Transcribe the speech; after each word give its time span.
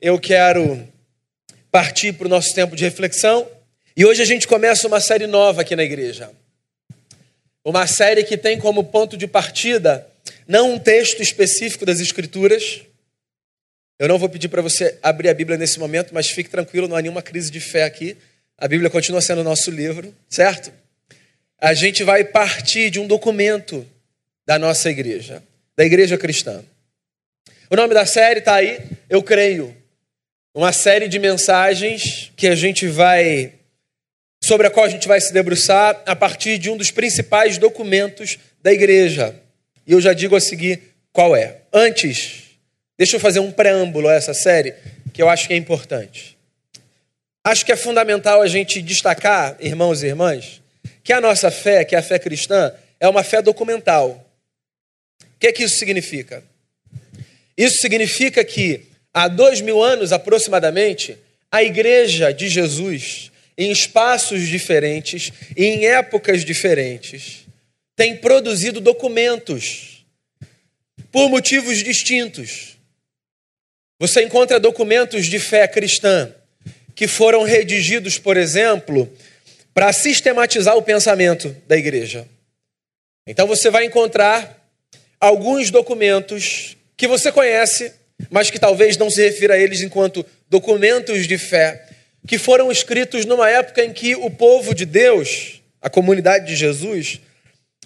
eu 0.00 0.18
quero 0.18 0.86
partir 1.70 2.12
para 2.12 2.26
o 2.26 2.30
nosso 2.30 2.54
tempo 2.54 2.76
de 2.76 2.84
reflexão. 2.84 3.48
E 3.96 4.04
hoje 4.04 4.22
a 4.22 4.26
gente 4.26 4.46
começa 4.46 4.86
uma 4.86 5.00
série 5.00 5.26
nova 5.26 5.62
aqui 5.62 5.74
na 5.74 5.82
igreja. 5.82 6.30
Uma 7.64 7.86
série 7.86 8.24
que 8.24 8.36
tem 8.36 8.58
como 8.58 8.84
ponto 8.84 9.16
de 9.16 9.26
partida 9.26 10.06
não 10.46 10.74
um 10.74 10.78
texto 10.78 11.22
específico 11.22 11.84
das 11.84 12.00
Escrituras. 12.00 12.82
Eu 13.98 14.08
não 14.08 14.18
vou 14.18 14.28
pedir 14.28 14.48
para 14.48 14.62
você 14.62 14.98
abrir 15.02 15.28
a 15.28 15.34
Bíblia 15.34 15.58
nesse 15.58 15.78
momento, 15.78 16.14
mas 16.14 16.28
fique 16.28 16.50
tranquilo, 16.50 16.86
não 16.86 16.96
há 16.96 17.02
nenhuma 17.02 17.22
crise 17.22 17.50
de 17.50 17.60
fé 17.60 17.84
aqui. 17.84 18.16
A 18.56 18.68
Bíblia 18.68 18.90
continua 18.90 19.20
sendo 19.20 19.40
o 19.40 19.44
nosso 19.44 19.70
livro, 19.70 20.14
certo? 20.28 20.72
A 21.58 21.74
gente 21.74 22.04
vai 22.04 22.24
partir 22.24 22.90
de 22.90 23.00
um 23.00 23.06
documento 23.06 23.86
da 24.46 24.58
nossa 24.58 24.90
igreja, 24.90 25.42
da 25.74 25.84
igreja 25.84 26.16
cristã. 26.16 26.62
O 27.70 27.76
nome 27.76 27.94
da 27.94 28.06
série 28.06 28.38
está 28.38 28.54
aí, 28.56 28.78
Eu 29.08 29.22
Creio. 29.22 29.74
Uma 30.56 30.72
série 30.72 31.06
de 31.06 31.18
mensagens 31.18 32.32
que 32.34 32.46
a 32.46 32.54
gente 32.54 32.88
vai, 32.88 33.52
sobre 34.42 34.66
a 34.66 34.70
qual 34.70 34.86
a 34.86 34.88
gente 34.88 35.06
vai 35.06 35.20
se 35.20 35.30
debruçar 35.30 36.02
a 36.06 36.16
partir 36.16 36.56
de 36.56 36.70
um 36.70 36.78
dos 36.78 36.90
principais 36.90 37.58
documentos 37.58 38.38
da 38.62 38.72
igreja. 38.72 39.38
E 39.86 39.92
eu 39.92 40.00
já 40.00 40.14
digo 40.14 40.34
a 40.34 40.40
seguir 40.40 40.80
qual 41.12 41.36
é. 41.36 41.58
Antes, 41.70 42.56
deixa 42.96 43.16
eu 43.16 43.20
fazer 43.20 43.38
um 43.38 43.52
preâmbulo 43.52 44.08
a 44.08 44.14
essa 44.14 44.32
série 44.32 44.74
que 45.12 45.20
eu 45.20 45.28
acho 45.28 45.46
que 45.46 45.52
é 45.52 45.58
importante. 45.58 46.38
Acho 47.44 47.62
que 47.62 47.72
é 47.72 47.76
fundamental 47.76 48.40
a 48.40 48.46
gente 48.46 48.80
destacar, 48.80 49.58
irmãos 49.60 50.02
e 50.02 50.06
irmãs, 50.06 50.62
que 51.04 51.12
a 51.12 51.20
nossa 51.20 51.50
fé, 51.50 51.84
que 51.84 51.94
é 51.94 51.98
a 51.98 52.02
fé 52.02 52.18
cristã, 52.18 52.72
é 52.98 53.06
uma 53.06 53.22
fé 53.22 53.42
documental. 53.42 54.26
O 55.22 55.38
que 55.38 55.48
é 55.48 55.52
que 55.52 55.64
isso 55.64 55.76
significa? 55.76 56.42
Isso 57.58 57.76
significa 57.76 58.42
que 58.42 58.95
há 59.16 59.28
dois 59.28 59.62
mil 59.62 59.82
anos 59.82 60.12
aproximadamente, 60.12 61.16
a 61.50 61.62
igreja 61.62 62.34
de 62.34 62.50
Jesus, 62.50 63.32
em 63.56 63.70
espaços 63.70 64.46
diferentes 64.46 65.32
em 65.56 65.86
épocas 65.86 66.44
diferentes, 66.44 67.46
tem 67.96 68.14
produzido 68.14 68.78
documentos 68.78 70.04
por 71.10 71.30
motivos 71.30 71.78
distintos. 71.78 72.76
Você 73.98 74.22
encontra 74.22 74.60
documentos 74.60 75.24
de 75.24 75.38
fé 75.38 75.66
cristã 75.66 76.30
que 76.94 77.08
foram 77.08 77.42
redigidos, 77.42 78.18
por 78.18 78.36
exemplo, 78.36 79.10
para 79.72 79.94
sistematizar 79.94 80.76
o 80.76 80.82
pensamento 80.82 81.56
da 81.66 81.74
igreja. 81.74 82.28
Então 83.26 83.46
você 83.46 83.70
vai 83.70 83.86
encontrar 83.86 84.62
alguns 85.18 85.70
documentos 85.70 86.76
que 86.98 87.08
você 87.08 87.32
conhece, 87.32 87.94
mas 88.30 88.50
que 88.50 88.58
talvez 88.58 88.96
não 88.96 89.10
se 89.10 89.22
refira 89.22 89.54
a 89.54 89.58
eles 89.58 89.80
enquanto 89.80 90.24
documentos 90.48 91.26
de 91.26 91.38
fé, 91.38 91.86
que 92.26 92.38
foram 92.38 92.70
escritos 92.72 93.24
numa 93.24 93.48
época 93.48 93.84
em 93.84 93.92
que 93.92 94.14
o 94.14 94.30
povo 94.30 94.74
de 94.74 94.84
Deus, 94.84 95.62
a 95.80 95.88
comunidade 95.88 96.46
de 96.46 96.56
Jesus, 96.56 97.20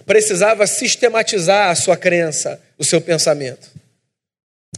precisava 0.06 0.66
sistematizar 0.66 1.70
a 1.70 1.74
sua 1.74 1.96
crença, 1.96 2.60
o 2.78 2.84
seu 2.84 3.00
pensamento. 3.00 3.68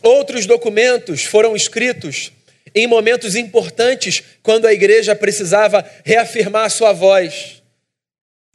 Outros 0.03 0.47
documentos 0.47 1.25
foram 1.25 1.55
escritos 1.55 2.33
em 2.75 2.87
momentos 2.87 3.37
importantes, 3.37 4.23
quando 4.43 4.67
a 4.67 4.73
igreja 4.73 5.15
precisava 5.15 5.85
reafirmar 6.05 6.65
a 6.65 6.71
sua 6.71 6.93
voz. 6.93 7.63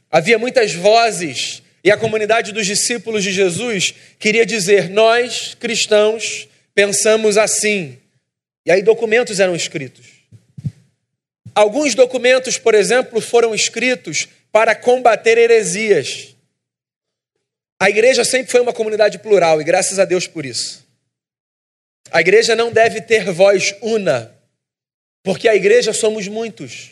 Havia 0.09 0.40
muitas 0.40 0.73
vozes 0.73 1.62
e 1.84 1.92
a 1.92 1.98
comunidade 1.98 2.52
dos 2.52 2.66
discípulos 2.66 3.23
de 3.23 3.31
Jesus 3.31 3.94
queria 4.18 4.45
dizer: 4.45 4.90
nós, 4.90 5.56
cristãos, 5.59 6.48
pensamos 6.78 7.39
assim. 7.39 7.97
E 8.64 8.72
aí 8.72 8.83
documentos 8.83 9.39
eram 9.39 9.56
escritos. 9.56 10.06
Alguns 11.56 11.95
documentos, 11.95 12.59
por 12.59 12.75
exemplo, 12.75 13.19
foram 13.19 13.56
escritos 13.56 14.28
para 14.52 14.75
combater 14.75 15.39
heresias. 15.39 16.36
A 17.79 17.90
igreja 17.90 18.24
sempre 18.24 18.51
foi 18.51 18.62
uma 18.62 18.72
comunidade 18.72 19.18
plural 19.18 19.59
e 19.59 19.63
graças 19.63 19.97
a 19.97 20.06
Deus 20.06 20.28
por 20.28 20.46
isso. 20.46 20.85
A 22.12 22.22
igreja 22.22 22.56
não 22.56 22.72
deve 22.72 23.01
ter 23.01 23.31
voz 23.31 23.74
una, 23.81 24.31
porque 25.24 25.50
a 25.50 25.56
igreja 25.56 25.94
somos 25.94 26.28
muitos. 26.28 26.91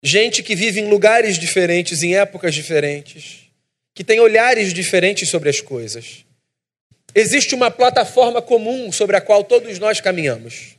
Gente 0.00 0.44
que 0.44 0.54
vive 0.54 0.78
em 0.78 0.88
lugares 0.88 1.40
diferentes, 1.40 2.04
em 2.04 2.16
épocas 2.16 2.54
diferentes 2.54 3.46
que 3.96 4.04
tem 4.04 4.20
olhares 4.20 4.74
diferentes 4.74 5.30
sobre 5.30 5.48
as 5.48 5.62
coisas. 5.62 6.25
Existe 7.18 7.54
uma 7.54 7.70
plataforma 7.70 8.42
comum 8.42 8.92
sobre 8.92 9.16
a 9.16 9.22
qual 9.22 9.42
todos 9.42 9.78
nós 9.78 10.02
caminhamos. 10.02 10.76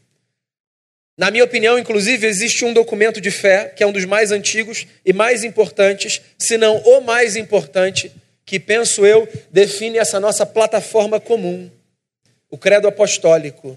Na 1.18 1.32
minha 1.32 1.44
opinião, 1.44 1.80
inclusive, 1.80 2.28
existe 2.28 2.64
um 2.64 2.74
documento 2.74 3.20
de 3.20 3.32
fé, 3.32 3.74
que 3.76 3.82
é 3.82 3.88
um 3.88 3.92
dos 3.92 4.06
mais 4.06 4.32
antigos 4.32 4.86
e 5.04 5.12
mais 5.12 5.44
importantes, 5.44 6.22
se 6.38 6.56
não 6.56 6.78
o 6.78 7.02
mais 7.02 7.36
importante, 7.36 8.12
que, 8.46 8.60
penso 8.60 9.04
eu, 9.04 9.28
define 9.52 9.98
essa 9.98 10.20
nossa 10.20 10.46
plataforma 10.46 11.20
comum, 11.20 11.72
o 12.52 12.58
Credo 12.58 12.88
Apostólico. 12.88 13.76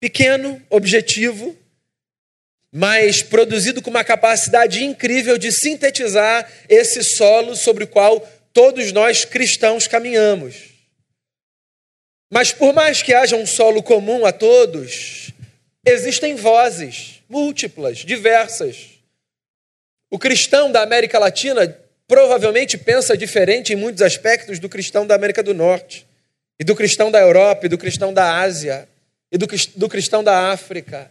Pequeno, 0.00 0.60
objetivo, 0.68 1.56
mas 2.72 3.22
produzido 3.22 3.80
com 3.80 3.90
uma 3.90 4.02
capacidade 4.02 4.82
incrível 4.82 5.38
de 5.38 5.52
sintetizar 5.52 6.50
esse 6.68 7.04
solo 7.04 7.54
sobre 7.54 7.84
o 7.84 7.88
qual 7.88 8.28
todos 8.52 8.90
nós 8.90 9.24
cristãos 9.24 9.86
caminhamos. 9.86 10.75
Mas 12.30 12.52
por 12.52 12.72
mais 12.72 13.02
que 13.02 13.14
haja 13.14 13.36
um 13.36 13.46
solo 13.46 13.82
comum 13.82 14.26
a 14.26 14.32
todos, 14.32 15.30
existem 15.84 16.34
vozes 16.34 17.22
múltiplas, 17.28 17.98
diversas. 17.98 18.90
O 20.10 20.18
cristão 20.18 20.70
da 20.70 20.82
América 20.82 21.18
Latina 21.18 21.76
provavelmente 22.06 22.78
pensa 22.78 23.16
diferente 23.16 23.72
em 23.72 23.76
muitos 23.76 24.02
aspectos 24.02 24.58
do 24.58 24.68
cristão 24.68 25.06
da 25.06 25.14
América 25.14 25.42
do 25.42 25.52
Norte, 25.52 26.06
e 26.58 26.64
do 26.64 26.74
cristão 26.74 27.10
da 27.10 27.20
Europa, 27.20 27.66
e 27.66 27.68
do 27.68 27.76
cristão 27.76 28.14
da 28.14 28.38
Ásia, 28.40 28.88
e 29.30 29.36
do, 29.36 29.46
do 29.76 29.88
cristão 29.88 30.22
da 30.22 30.50
África. 30.52 31.10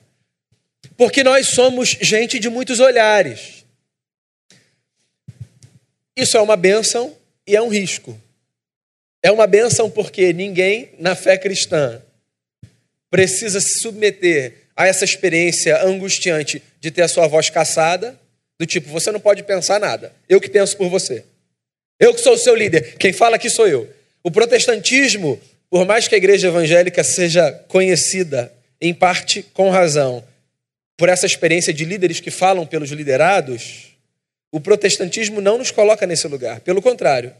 Porque 0.98 1.24
nós 1.24 1.48
somos 1.48 1.90
gente 2.02 2.40
de 2.40 2.50
muitos 2.50 2.80
olhares. 2.80 3.66
Isso 6.16 6.38
é 6.38 6.42
uma 6.42 6.56
bênção 6.56 7.16
e 7.46 7.56
é 7.56 7.62
um 7.62 7.68
risco. 7.68 8.20
É 9.25 9.31
uma 9.31 9.47
benção 9.47 9.90
porque 9.90 10.31
ninguém 10.31 10.91
na 11.00 11.16
fé 11.16 11.36
cristã 11.36 12.00
precisa 13.09 13.59
se 13.59 13.80
submeter 13.80 14.53
a 14.75 14.86
essa 14.86 15.03
experiência 15.03 15.84
angustiante 15.84 16.62
de 16.80 16.91
ter 16.91 17.02
a 17.02 17.08
sua 17.08 17.25
voz 17.25 17.50
caçada, 17.50 18.19
do 18.59 18.68
tipo, 18.68 18.88
você 18.88 19.12
não 19.12 19.19
pode 19.19 19.41
pensar 19.41 19.80
nada, 19.80 20.13
eu 20.30 20.40
que 20.40 20.47
penso 20.47 20.78
por 20.78 20.90
você. 20.90 21.25
Eu 22.00 22.13
que 22.13 22.22
sou 22.22 22.34
o 22.34 22.38
seu 22.38 22.56
líder, 22.56 22.97
quem 23.00 23.12
fala 23.12 23.38
aqui 23.38 23.50
sou 23.50 23.68
eu. 23.68 23.90
O 24.22 24.30
protestantismo, 24.30 25.42
por 25.72 25.88
mais 25.88 26.07
que 26.07 26.13
a 26.13 26.19
igreja 26.19 26.50
evangélica 26.50 27.03
seja 27.03 27.52
conhecida, 27.68 28.53
em 28.80 28.94
parte 28.94 29.42
com 29.42 29.72
razão, 29.72 30.24
por 30.96 31.09
essa 31.09 31.25
experiência 31.25 31.74
de 31.74 31.84
líderes 31.84 32.19
que 32.19 32.30
falam 32.30 32.63
pelos 32.63 32.92
liderados, 32.92 33.97
o 34.52 34.59
protestantismo 34.59 35.42
não 35.42 35.57
nos 35.57 35.72
coloca 35.72 36.06
nesse 36.06 36.28
lugar. 36.28 36.59
Pelo 36.59 36.80
contrário, 36.80 37.34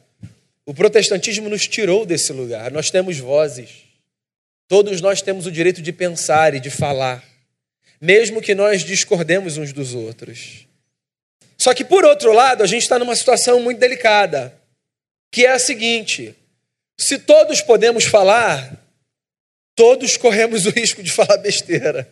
o 0.66 0.74
protestantismo 0.74 1.48
nos 1.48 1.68
tirou 1.68 2.06
desse 2.06 2.34
lugar. 2.34 2.72
Nós 2.72 2.90
temos 2.90 3.20
vozes. 3.20 3.84
Todos 4.68 5.00
nós 5.00 5.22
temos 5.22 5.46
o 5.46 5.52
direito 5.52 5.82
de 5.82 5.94
pensar 5.94 6.56
e 6.56 6.60
de 6.60 6.72
falar, 6.72 7.24
mesmo 8.02 8.42
que 8.42 8.56
nós 8.56 8.84
discordemos 8.84 9.58
uns 9.58 9.72
dos 9.72 9.94
outros. 9.94 10.66
Só 11.56 11.74
que, 11.74 11.86
por 11.86 12.04
outro 12.04 12.34
lado, 12.34 12.64
a 12.64 12.68
gente 12.68 12.82
está 12.82 12.98
numa 12.98 13.16
situação 13.16 13.60
muito 13.60 13.80
delicada, 13.80 14.54
que 15.32 15.46
é 15.46 15.52
a 15.52 15.60
seguinte: 15.60 16.36
se 16.98 17.20
todos 17.20 17.62
podemos 17.62 18.06
falar, 18.06 18.76
todos 19.76 20.18
corremos 20.18 20.66
o 20.66 20.72
risco 20.72 21.04
de 21.04 21.12
falar 21.12 21.38
besteira. 21.38 22.10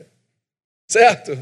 Certo? 0.87 1.37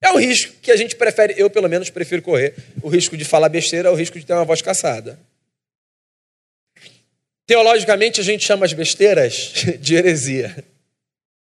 É 0.00 0.10
o 0.10 0.18
risco 0.18 0.54
que 0.60 0.72
a 0.72 0.76
gente 0.76 0.96
prefere, 0.96 1.34
eu 1.36 1.48
pelo 1.48 1.68
menos 1.68 1.88
prefiro 1.88 2.20
correr. 2.20 2.54
O 2.82 2.88
risco 2.88 3.16
de 3.16 3.24
falar 3.24 3.48
besteira 3.48 3.88
é 3.88 3.92
o 3.92 3.94
risco 3.94 4.18
de 4.18 4.26
ter 4.26 4.32
uma 4.32 4.44
voz 4.44 4.60
caçada. 4.60 5.18
Teologicamente, 7.46 8.20
a 8.20 8.24
gente 8.24 8.44
chama 8.44 8.66
as 8.66 8.72
besteiras 8.72 9.52
de 9.80 9.94
heresia. 9.94 10.64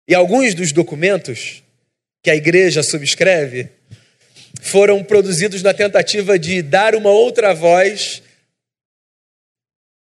E 0.07 0.13
alguns 0.13 0.53
dos 0.53 0.71
documentos 0.71 1.63
que 2.23 2.29
a 2.29 2.35
igreja 2.35 2.83
subscreve 2.83 3.69
foram 4.61 5.03
produzidos 5.03 5.61
na 5.61 5.73
tentativa 5.73 6.37
de 6.37 6.61
dar 6.61 6.95
uma 6.95 7.09
outra 7.09 7.53
voz, 7.53 8.21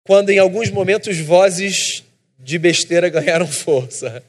quando 0.03 0.29
em 0.29 0.39
alguns 0.39 0.69
momentos 0.69 1.17
vozes 1.19 2.03
de 2.39 2.57
besteira 2.57 3.09
ganharam 3.09 3.47
força. 3.47 4.23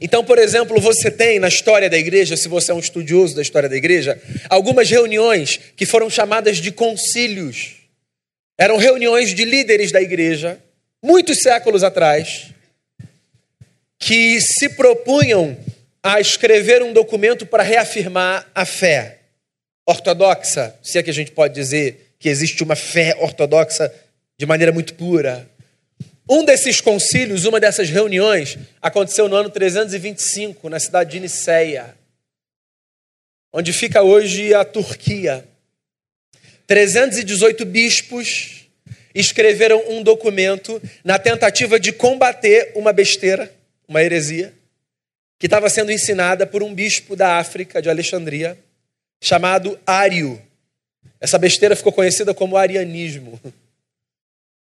Então, 0.00 0.24
por 0.24 0.38
exemplo, 0.38 0.80
você 0.80 1.10
tem 1.10 1.38
na 1.38 1.48
história 1.48 1.90
da 1.90 1.98
igreja, 1.98 2.36
se 2.36 2.48
você 2.48 2.70
é 2.70 2.74
um 2.74 2.78
estudioso 2.78 3.36
da 3.36 3.42
história 3.42 3.68
da 3.68 3.76
igreja, 3.76 4.20
algumas 4.48 4.88
reuniões 4.88 5.58
que 5.76 5.84
foram 5.84 6.08
chamadas 6.08 6.56
de 6.56 6.72
concílios. 6.72 7.79
Eram 8.60 8.76
reuniões 8.76 9.34
de 9.34 9.42
líderes 9.46 9.90
da 9.90 10.02
igreja, 10.02 10.62
muitos 11.02 11.38
séculos 11.38 11.82
atrás, 11.82 12.50
que 13.98 14.38
se 14.38 14.68
propunham 14.68 15.56
a 16.02 16.20
escrever 16.20 16.82
um 16.82 16.92
documento 16.92 17.46
para 17.46 17.62
reafirmar 17.62 18.46
a 18.54 18.66
fé 18.66 19.20
ortodoxa, 19.86 20.78
se 20.82 20.98
é 20.98 21.02
que 21.02 21.08
a 21.08 21.14
gente 21.14 21.30
pode 21.30 21.54
dizer 21.54 22.12
que 22.18 22.28
existe 22.28 22.62
uma 22.62 22.76
fé 22.76 23.16
ortodoxa 23.20 23.90
de 24.38 24.44
maneira 24.44 24.72
muito 24.72 24.92
pura. 24.92 25.48
Um 26.28 26.44
desses 26.44 26.82
concílios, 26.82 27.46
uma 27.46 27.58
dessas 27.58 27.88
reuniões, 27.88 28.58
aconteceu 28.82 29.26
no 29.26 29.36
ano 29.36 29.48
325, 29.48 30.68
na 30.68 30.78
cidade 30.78 31.12
de 31.12 31.20
Niceia, 31.20 31.94
onde 33.54 33.72
fica 33.72 34.02
hoje 34.02 34.52
a 34.52 34.66
Turquia. 34.66 35.48
318 36.70 37.64
bispos 37.64 38.68
escreveram 39.12 39.82
um 39.88 40.04
documento 40.04 40.80
na 41.02 41.18
tentativa 41.18 41.80
de 41.80 41.90
combater 41.90 42.70
uma 42.76 42.92
besteira, 42.92 43.52
uma 43.88 44.00
heresia, 44.00 44.54
que 45.36 45.48
estava 45.48 45.68
sendo 45.68 45.90
ensinada 45.90 46.46
por 46.46 46.62
um 46.62 46.72
bispo 46.72 47.16
da 47.16 47.38
África, 47.38 47.82
de 47.82 47.90
Alexandria, 47.90 48.56
chamado 49.20 49.80
Ário. 49.84 50.40
Essa 51.20 51.38
besteira 51.38 51.74
ficou 51.74 51.92
conhecida 51.92 52.32
como 52.32 52.56
arianismo. 52.56 53.40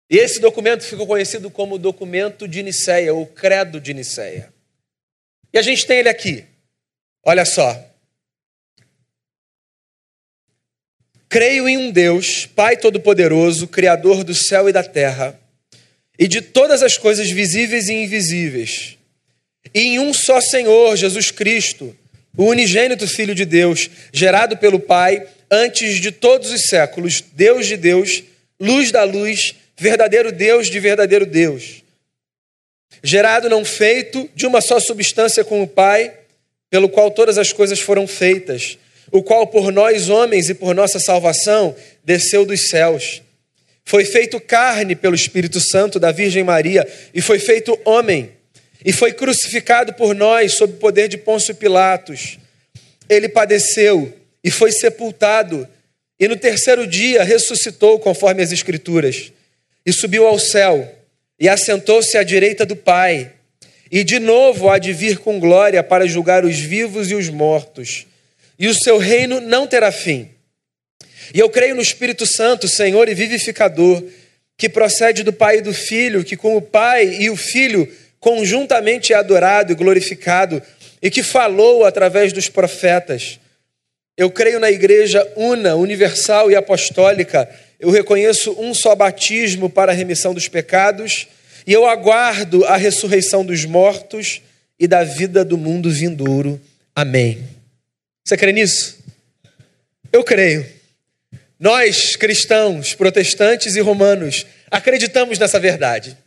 E 0.10 0.16
esse 0.16 0.40
documento 0.40 0.86
ficou 0.86 1.06
conhecido 1.06 1.52
como 1.52 1.76
o 1.76 1.78
documento 1.78 2.48
de 2.48 2.64
Nicéia, 2.64 3.14
ou 3.14 3.26
credo 3.26 3.78
de 3.78 3.94
Nicéia. 3.94 4.54
E 5.52 5.60
a 5.60 5.62
gente 5.62 5.86
tem 5.86 5.98
ele 5.98 6.08
aqui. 6.08 6.46
Olha 7.26 7.44
só. 7.44 7.89
Creio 11.30 11.70
em 11.70 11.78
um 11.78 11.92
Deus, 11.92 12.48
Pai 12.48 12.76
Todo-Poderoso, 12.76 13.68
Criador 13.68 14.24
do 14.24 14.34
céu 14.34 14.68
e 14.68 14.74
da 14.74 14.82
terra, 14.82 15.40
e 16.18 16.28
de 16.28 16.42
todas 16.42 16.82
as 16.82 16.98
coisas 16.98 17.30
visíveis 17.30 17.88
e 17.88 17.94
invisíveis, 17.94 18.98
e 19.72 19.82
em 19.82 20.00
um 20.00 20.12
só 20.12 20.42
Senhor, 20.42 20.96
Jesus 20.96 21.30
Cristo, 21.30 21.96
o 22.36 22.46
unigênito 22.46 23.08
Filho 23.08 23.36
de 23.36 23.46
Deus, 23.46 23.90
gerado 24.12 24.58
pelo 24.58 24.80
Pai 24.80 25.28
antes 25.52 26.02
de 26.02 26.12
todos 26.12 26.52
os 26.52 26.64
séculos, 26.64 27.24
Deus 27.34 27.68
de 27.68 27.78
Deus, 27.78 28.24
luz 28.60 28.92
da 28.92 29.04
luz, 29.04 29.54
verdadeiro 29.78 30.32
Deus 30.32 30.68
de 30.68 30.80
verdadeiro 30.80 31.28
Deus. 31.28 31.84
Gerado 33.04 33.48
não 33.50 33.64
feito 33.64 34.28
de 34.34 34.48
uma 34.48 34.62
só 34.62 34.80
substância 34.80 35.44
com 35.44 35.62
o 35.62 35.68
Pai, 35.68 36.12
pelo 36.72 36.90
qual 36.90 37.12
todas 37.12 37.38
as 37.38 37.54
coisas 37.54 37.80
foram 37.80 38.08
feitas, 38.08 38.80
o 39.12 39.24
qual 39.24 39.48
por 39.48 39.72
nós 39.72 40.10
homens 40.10 40.50
e 40.50 40.54
por 40.54 40.76
nossa 40.76 41.00
salvação 41.00 41.76
desceu 42.04 42.46
dos 42.46 42.70
céus. 42.70 43.22
Foi 43.86 44.06
feito 44.06 44.40
carne 44.40 44.96
pelo 44.96 45.16
Espírito 45.16 45.60
Santo 45.60 46.00
da 46.00 46.12
Virgem 46.12 46.44
Maria 46.44 46.88
e 47.14 47.22
foi 47.22 47.40
feito 47.40 47.78
homem 47.86 48.32
e 48.86 48.94
foi 48.94 49.12
crucificado 49.12 49.94
por 49.94 50.16
nós 50.16 50.54
sob 50.54 50.74
o 50.74 50.78
poder 50.78 51.08
de 51.08 51.18
Pôncio 51.18 51.56
Pilatos. 51.56 52.38
Ele 53.10 53.28
padeceu 53.28 54.14
e 54.44 54.52
foi 54.52 54.72
sepultado 54.72 55.68
e 56.20 56.28
no 56.28 56.36
terceiro 56.36 56.86
dia 56.86 57.24
ressuscitou 57.24 57.98
conforme 57.98 58.44
as 58.44 58.52
escrituras 58.52 59.32
e 59.86 59.94
subiu 59.94 60.28
ao 60.28 60.38
céu, 60.38 60.96
e 61.40 61.48
assentou-se 61.48 62.18
à 62.18 62.24
direita 62.24 62.66
do 62.66 62.76
Pai, 62.76 63.32
e 63.90 64.04
de 64.04 64.20
novo 64.20 64.70
há 64.70 64.78
de 64.78 64.92
vir 64.92 65.20
com 65.20 65.40
glória 65.40 65.82
para 65.82 66.06
julgar 66.06 66.44
os 66.44 66.60
vivos 66.60 67.10
e 67.10 67.16
os 67.16 67.30
mortos, 67.30 68.06
e 68.60 68.68
o 68.68 68.74
seu 68.74 68.98
reino 68.98 69.40
não 69.40 69.66
terá 69.66 69.92
fim. 69.92 70.30
E 71.34 71.40
eu 71.40 71.50
creio 71.50 71.76
no 71.76 71.82
Espírito 71.82 72.26
Santo, 72.26 72.68
Senhor 72.68 73.08
e 73.08 73.16
vivificador, 73.16 74.04
que 74.58 74.68
procede 74.68 75.24
do 75.24 75.32
Pai 75.32 75.60
e 75.60 75.62
do 75.62 75.74
Filho, 75.74 76.24
que 76.24 76.36
com 76.36 76.58
o 76.58 76.62
Pai 76.62 77.08
e 77.22 77.30
o 77.30 77.36
Filho 77.38 77.90
conjuntamente 78.20 79.14
é 79.14 79.16
adorado 79.16 79.72
e 79.72 79.76
glorificado, 79.76 80.62
e 81.02 81.10
que 81.10 81.24
falou 81.24 81.86
através 81.86 82.34
dos 82.34 82.50
profetas. 82.50 83.40
Eu 84.18 84.30
creio 84.30 84.60
na 84.60 84.70
Igreja 84.70 85.26
una, 85.38 85.76
universal 85.76 86.52
e 86.52 86.56
apostólica 86.56 87.48
eu 87.80 87.90
reconheço 87.90 88.54
um 88.60 88.74
só 88.74 88.94
batismo 88.94 89.70
para 89.70 89.94
a 89.94 89.96
remissão 89.96 90.34
dos 90.34 90.50
pecados 90.50 91.28
e 91.66 91.72
eu 91.72 91.88
aguardo 91.88 92.66
a 92.66 92.76
ressurreição 92.76 93.46
dos 93.46 93.64
mortos 93.64 94.42
e 94.78 94.86
da 94.86 95.04
vida 95.04 95.46
do 95.46 95.58
mundo 95.58 95.90
vindouro. 95.90 96.60
Amém. 96.94 97.59
Você 98.24 98.38
crê 98.38 98.52
nisso? 98.52 98.98
Eu 100.12 100.24
creio. 100.24 100.66
Nós, 101.60 102.16
cristãos, 102.16 102.94
protestantes 102.94 103.76
e 103.76 103.82
romanos, 103.82 104.46
acreditamos 104.72 105.38
nessa 105.38 105.60
verdade. 105.60 106.18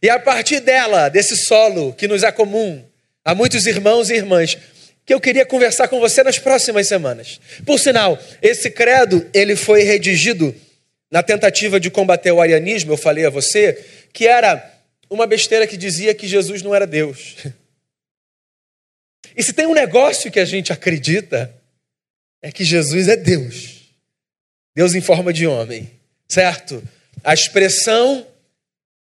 E 0.00 0.08
a 0.08 0.18
partir 0.18 0.60
dela, 0.60 1.08
desse 1.08 1.36
solo 1.36 1.92
que 1.92 2.06
nos 2.06 2.22
é 2.22 2.30
comum 2.30 2.84
a 3.24 3.34
muitos 3.34 3.66
irmãos 3.66 4.08
e 4.10 4.14
irmãs, 4.14 4.56
que 5.04 5.12
eu 5.12 5.20
queria 5.20 5.44
conversar 5.44 5.88
com 5.88 5.98
você 5.98 6.22
nas 6.22 6.38
próximas 6.38 6.86
semanas. 6.86 7.40
Por 7.66 7.78
sinal, 7.78 8.18
esse 8.40 8.70
credo, 8.70 9.26
ele 9.34 9.56
foi 9.56 9.82
redigido 9.82 10.54
na 11.10 11.22
tentativa 11.22 11.80
de 11.80 11.90
combater 11.90 12.30
o 12.30 12.40
arianismo, 12.40 12.92
eu 12.92 12.96
falei 12.96 13.24
a 13.24 13.30
você, 13.30 13.84
que 14.12 14.26
era 14.26 14.62
uma 15.10 15.26
besteira 15.26 15.66
que 15.66 15.76
dizia 15.76 16.14
que 16.14 16.28
Jesus 16.28 16.62
não 16.62 16.74
era 16.74 16.86
Deus. 16.86 17.36
E 19.38 19.42
se 19.44 19.52
tem 19.52 19.68
um 19.68 19.72
negócio 19.72 20.32
que 20.32 20.40
a 20.40 20.44
gente 20.44 20.72
acredita, 20.72 21.54
é 22.42 22.50
que 22.50 22.64
Jesus 22.64 23.06
é 23.06 23.14
Deus. 23.14 23.84
Deus 24.74 24.96
em 24.96 25.00
forma 25.00 25.32
de 25.32 25.46
homem, 25.46 25.88
certo? 26.26 26.82
A 27.22 27.32
expressão 27.32 28.26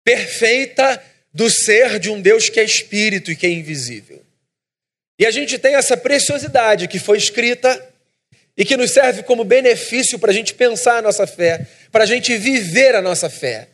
perfeita 0.02 1.00
do 1.32 1.48
ser 1.48 2.00
de 2.00 2.10
um 2.10 2.20
Deus 2.20 2.48
que 2.48 2.58
é 2.58 2.64
espírito 2.64 3.30
e 3.30 3.36
que 3.36 3.46
é 3.46 3.50
invisível. 3.50 4.20
E 5.20 5.24
a 5.24 5.30
gente 5.30 5.56
tem 5.56 5.76
essa 5.76 5.96
preciosidade 5.96 6.88
que 6.88 6.98
foi 6.98 7.16
escrita 7.16 7.88
e 8.56 8.64
que 8.64 8.76
nos 8.76 8.90
serve 8.90 9.22
como 9.22 9.44
benefício 9.44 10.18
para 10.18 10.32
a 10.32 10.34
gente 10.34 10.52
pensar 10.52 10.96
a 10.96 11.02
nossa 11.02 11.28
fé, 11.28 11.64
para 11.92 12.02
a 12.02 12.06
gente 12.08 12.36
viver 12.36 12.96
a 12.96 13.02
nossa 13.02 13.30
fé. 13.30 13.68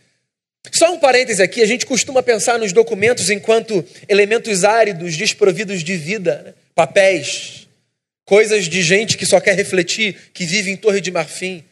Só 0.73 0.93
um 0.93 0.99
parêntese 0.99 1.43
aqui: 1.43 1.63
a 1.63 1.67
gente 1.67 1.87
costuma 1.87 2.23
pensar 2.23 2.59
nos 2.59 2.73
documentos 2.73 3.31
enquanto 3.31 3.85
elementos 4.09 4.65
áridos, 4.65 5.17
desprovidos 5.17 5.83
de 5.83 5.97
vida, 5.97 6.43
né? 6.45 6.55
papéis, 6.75 7.69
coisas 8.25 8.67
de 8.67 8.83
gente 8.83 9.17
que 9.17 9.27
só 9.27 9.41
quer 9.41 9.55
refletir, 9.55 10.31
que 10.33 10.45
vive 10.45 10.71
em 10.71 10.77
torre 10.77 11.01
de 11.01 11.11
marfim. 11.11 11.65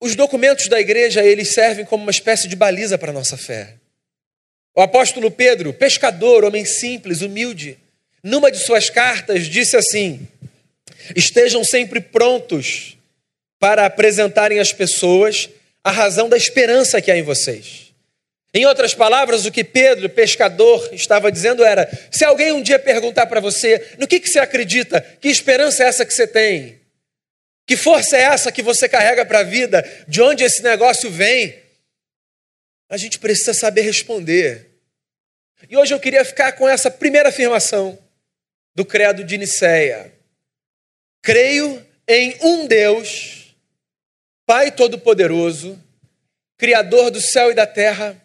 Os 0.00 0.14
documentos 0.14 0.68
da 0.68 0.80
igreja, 0.80 1.22
eles 1.22 1.52
servem 1.52 1.84
como 1.84 2.02
uma 2.02 2.10
espécie 2.10 2.48
de 2.48 2.56
baliza 2.56 2.96
para 2.96 3.10
a 3.10 3.14
nossa 3.14 3.36
fé. 3.36 3.74
O 4.74 4.80
apóstolo 4.80 5.30
Pedro, 5.30 5.74
pescador, 5.74 6.44
homem 6.44 6.64
simples, 6.64 7.20
humilde, 7.20 7.76
numa 8.22 8.50
de 8.50 8.58
suas 8.58 8.88
cartas 8.88 9.46
disse 9.46 9.76
assim: 9.76 10.26
Estejam 11.14 11.64
sempre 11.64 12.00
prontos 12.00 12.96
para 13.58 13.84
apresentarem 13.84 14.58
às 14.58 14.72
pessoas 14.72 15.50
a 15.82 15.90
razão 15.90 16.28
da 16.28 16.36
esperança 16.36 17.00
que 17.00 17.10
há 17.10 17.16
em 17.16 17.22
vocês. 17.22 17.90
Em 18.52 18.66
outras 18.66 18.94
palavras, 18.94 19.46
o 19.46 19.52
que 19.52 19.62
Pedro, 19.62 20.08
pescador, 20.08 20.92
estava 20.92 21.30
dizendo 21.30 21.64
era: 21.64 21.88
se 22.10 22.24
alguém 22.24 22.52
um 22.52 22.62
dia 22.62 22.78
perguntar 22.78 23.26
para 23.26 23.40
você 23.40 23.94
no 23.98 24.08
que, 24.08 24.18
que 24.18 24.28
você 24.28 24.40
acredita, 24.40 25.00
que 25.20 25.28
esperança 25.28 25.84
é 25.84 25.86
essa 25.86 26.04
que 26.04 26.12
você 26.12 26.26
tem? 26.26 26.80
Que 27.66 27.76
força 27.76 28.16
é 28.16 28.22
essa 28.22 28.50
que 28.50 28.62
você 28.62 28.88
carrega 28.88 29.24
para 29.24 29.40
a 29.40 29.44
vida? 29.44 29.88
De 30.08 30.20
onde 30.20 30.42
esse 30.42 30.62
negócio 30.62 31.08
vem? 31.08 31.56
A 32.88 32.96
gente 32.96 33.20
precisa 33.20 33.54
saber 33.54 33.82
responder. 33.82 34.70
E 35.68 35.76
hoje 35.76 35.94
eu 35.94 36.00
queria 36.00 36.24
ficar 36.24 36.52
com 36.52 36.68
essa 36.68 36.90
primeira 36.90 37.28
afirmação 37.28 37.96
do 38.74 38.84
credo 38.84 39.22
de 39.22 39.38
Nicéia. 39.38 40.12
Creio 41.22 41.86
em 42.08 42.36
um 42.40 42.66
Deus, 42.66 43.39
Pai 44.50 44.72
Todo-Poderoso, 44.72 45.80
Criador 46.58 47.12
do 47.12 47.20
céu 47.20 47.52
e 47.52 47.54
da 47.54 47.68
terra 47.68 48.20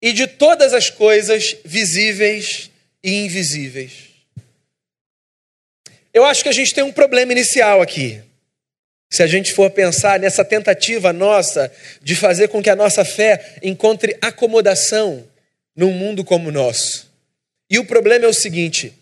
e 0.00 0.12
de 0.12 0.28
todas 0.28 0.72
as 0.72 0.88
coisas 0.88 1.56
visíveis 1.64 2.70
e 3.02 3.24
invisíveis. 3.24 3.90
Eu 6.12 6.24
acho 6.24 6.44
que 6.44 6.48
a 6.48 6.52
gente 6.52 6.72
tem 6.72 6.84
um 6.84 6.92
problema 6.92 7.32
inicial 7.32 7.82
aqui. 7.82 8.22
Se 9.10 9.20
a 9.20 9.26
gente 9.26 9.52
for 9.52 9.68
pensar 9.68 10.20
nessa 10.20 10.44
tentativa 10.44 11.12
nossa 11.12 11.72
de 12.00 12.14
fazer 12.14 12.46
com 12.50 12.62
que 12.62 12.70
a 12.70 12.76
nossa 12.76 13.04
fé 13.04 13.56
encontre 13.60 14.16
acomodação 14.22 15.28
num 15.74 15.90
mundo 15.90 16.22
como 16.22 16.50
o 16.50 16.52
nosso. 16.52 17.10
E 17.68 17.80
o 17.80 17.84
problema 17.84 18.26
é 18.26 18.28
o 18.28 18.32
seguinte: 18.32 18.94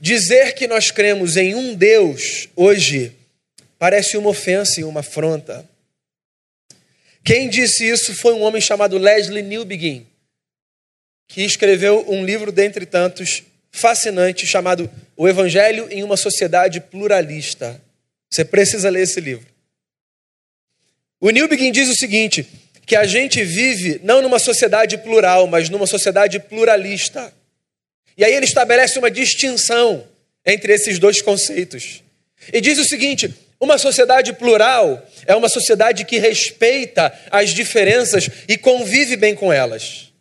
Dizer 0.00 0.54
que 0.54 0.68
nós 0.68 0.92
cremos 0.92 1.36
em 1.36 1.56
um 1.56 1.74
Deus 1.74 2.48
hoje 2.54 3.16
parece 3.80 4.16
uma 4.16 4.30
ofensa 4.30 4.80
e 4.80 4.84
uma 4.84 5.00
afronta. 5.00 5.71
Quem 7.24 7.48
disse 7.48 7.86
isso 7.88 8.14
foi 8.14 8.34
um 8.34 8.42
homem 8.42 8.60
chamado 8.60 8.98
Leslie 8.98 9.42
Newbegin, 9.42 10.06
que 11.28 11.42
escreveu 11.42 12.04
um 12.08 12.24
livro 12.24 12.50
dentre 12.50 12.84
tantos 12.84 13.42
fascinante 13.70 14.46
chamado 14.46 14.90
O 15.16 15.28
Evangelho 15.28 15.88
em 15.90 16.02
uma 16.02 16.16
Sociedade 16.16 16.80
Pluralista. 16.80 17.80
Você 18.30 18.44
precisa 18.44 18.90
ler 18.90 19.02
esse 19.02 19.20
livro. 19.20 19.46
O 21.20 21.30
Newbegin 21.30 21.70
diz 21.70 21.88
o 21.88 21.94
seguinte: 21.94 22.46
que 22.84 22.96
a 22.96 23.04
gente 23.04 23.42
vive 23.44 24.00
não 24.02 24.20
numa 24.20 24.38
sociedade 24.38 24.98
plural, 24.98 25.46
mas 25.46 25.68
numa 25.68 25.86
sociedade 25.86 26.40
pluralista. 26.40 27.32
E 28.16 28.24
aí 28.24 28.34
ele 28.34 28.44
estabelece 28.44 28.98
uma 28.98 29.10
distinção 29.10 30.06
entre 30.44 30.72
esses 30.72 30.98
dois 30.98 31.22
conceitos. 31.22 32.02
E 32.52 32.60
diz 32.60 32.78
o 32.78 32.84
seguinte: 32.84 33.32
uma 33.62 33.78
sociedade 33.78 34.32
plural 34.32 35.00
é 35.24 35.36
uma 35.36 35.48
sociedade 35.48 36.04
que 36.04 36.18
respeita 36.18 37.16
as 37.30 37.50
diferenças 37.50 38.28
e 38.48 38.58
convive 38.58 39.14
bem 39.14 39.36
com 39.36 39.52
elas. 39.52 40.12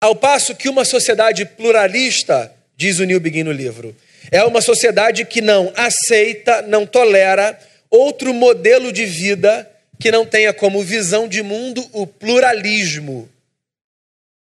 Ao 0.00 0.16
passo 0.16 0.56
que 0.56 0.66
uma 0.66 0.86
sociedade 0.86 1.44
pluralista, 1.44 2.50
diz 2.74 3.00
o 3.00 3.04
New 3.04 3.20
Begin 3.20 3.42
no 3.42 3.52
livro, 3.52 3.94
é 4.30 4.42
uma 4.44 4.62
sociedade 4.62 5.26
que 5.26 5.42
não 5.42 5.70
aceita, 5.76 6.62
não 6.62 6.86
tolera 6.86 7.58
outro 7.90 8.32
modelo 8.32 8.90
de 8.90 9.04
vida 9.04 9.70
que 10.00 10.10
não 10.10 10.24
tenha 10.24 10.54
como 10.54 10.82
visão 10.82 11.28
de 11.28 11.42
mundo 11.42 11.86
o 11.92 12.06
pluralismo. 12.06 13.28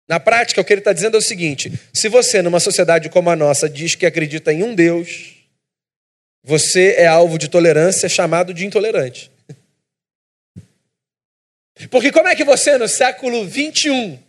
Na 0.07 0.19
prática, 0.19 0.61
o 0.61 0.63
que 0.63 0.73
ele 0.73 0.81
está 0.81 0.93
dizendo 0.93 1.15
é 1.15 1.19
o 1.19 1.23
seguinte: 1.23 1.71
se 1.91 2.07
você, 2.07 2.43
numa 2.43 2.59
sociedade 2.59 3.09
como 3.09 3.31
a 3.31 3.35
nossa, 3.35 3.67
diz 3.67 3.95
que 3.95 4.05
acredita 4.05 4.53
em 4.53 4.61
um 4.61 4.75
Deus, 4.75 5.34
você 6.47 6.93
é 6.93 7.07
alvo 7.07 7.39
de 7.39 7.49
tolerância 7.49 8.07
chamado 8.07 8.53
de 8.53 8.67
intolerante. 8.67 9.31
Porque 11.89 12.11
como 12.11 12.27
é 12.27 12.35
que 12.35 12.43
você, 12.43 12.77
no 12.77 12.87
século 12.87 13.47
21, 13.47 14.21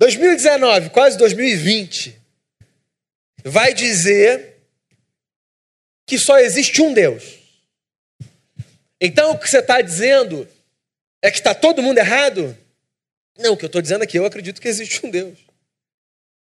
2019, 0.00 0.90
quase 0.90 1.16
2020, 1.16 2.20
vai 3.44 3.72
dizer 3.72 4.56
que 6.04 6.18
só 6.18 6.36
existe 6.40 6.82
um 6.82 6.92
Deus? 6.92 7.38
Então 9.00 9.30
o 9.30 9.38
que 9.38 9.48
você 9.48 9.60
está 9.60 9.80
dizendo 9.80 10.48
é 11.22 11.30
que 11.30 11.38
está 11.38 11.54
todo 11.54 11.80
mundo 11.80 11.98
errado? 11.98 12.58
Não, 13.38 13.52
o 13.52 13.56
que 13.56 13.64
eu 13.64 13.68
estou 13.68 13.80
dizendo 13.80 14.02
aqui, 14.02 14.18
eu 14.18 14.26
acredito 14.26 14.60
que 14.60 14.66
existe 14.66 15.06
um 15.06 15.10
Deus. 15.10 15.38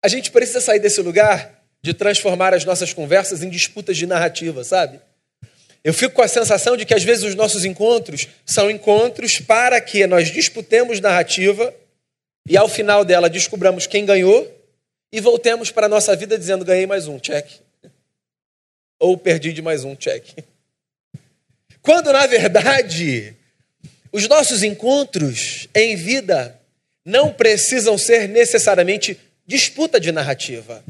A 0.00 0.06
gente 0.06 0.30
precisa 0.30 0.60
sair 0.60 0.78
desse 0.78 1.02
lugar 1.02 1.62
de 1.82 1.92
transformar 1.92 2.54
as 2.54 2.64
nossas 2.64 2.92
conversas 2.92 3.42
em 3.42 3.48
disputas 3.48 3.96
de 3.96 4.06
narrativa, 4.06 4.62
sabe? 4.62 5.00
Eu 5.84 5.92
fico 5.92 6.14
com 6.14 6.22
a 6.22 6.28
sensação 6.28 6.76
de 6.76 6.86
que 6.86 6.94
às 6.94 7.02
vezes 7.02 7.24
os 7.24 7.34
nossos 7.34 7.64
encontros 7.64 8.28
são 8.46 8.70
encontros 8.70 9.40
para 9.40 9.80
que 9.80 10.06
nós 10.06 10.30
disputemos 10.30 11.00
narrativa 11.00 11.74
e 12.48 12.56
ao 12.56 12.68
final 12.68 13.04
dela 13.04 13.28
descobramos 13.28 13.86
quem 13.86 14.06
ganhou 14.06 14.48
e 15.10 15.20
voltemos 15.20 15.72
para 15.72 15.86
a 15.86 15.88
nossa 15.88 16.14
vida 16.14 16.38
dizendo 16.38 16.64
ganhei 16.64 16.86
mais 16.86 17.08
um, 17.08 17.18
check. 17.18 17.46
Ou 19.00 19.18
perdi 19.18 19.52
de 19.52 19.60
mais 19.60 19.84
um, 19.84 19.96
check. 19.96 20.24
Quando 21.82 22.12
na 22.12 22.28
verdade 22.28 23.34
os 24.12 24.28
nossos 24.28 24.62
encontros 24.62 25.68
em 25.74 25.96
vida 25.96 26.60
não 27.04 27.32
precisam 27.32 27.98
ser 27.98 28.28
necessariamente 28.28 29.18
disputa 29.44 29.98
de 29.98 30.12
narrativa. 30.12 30.84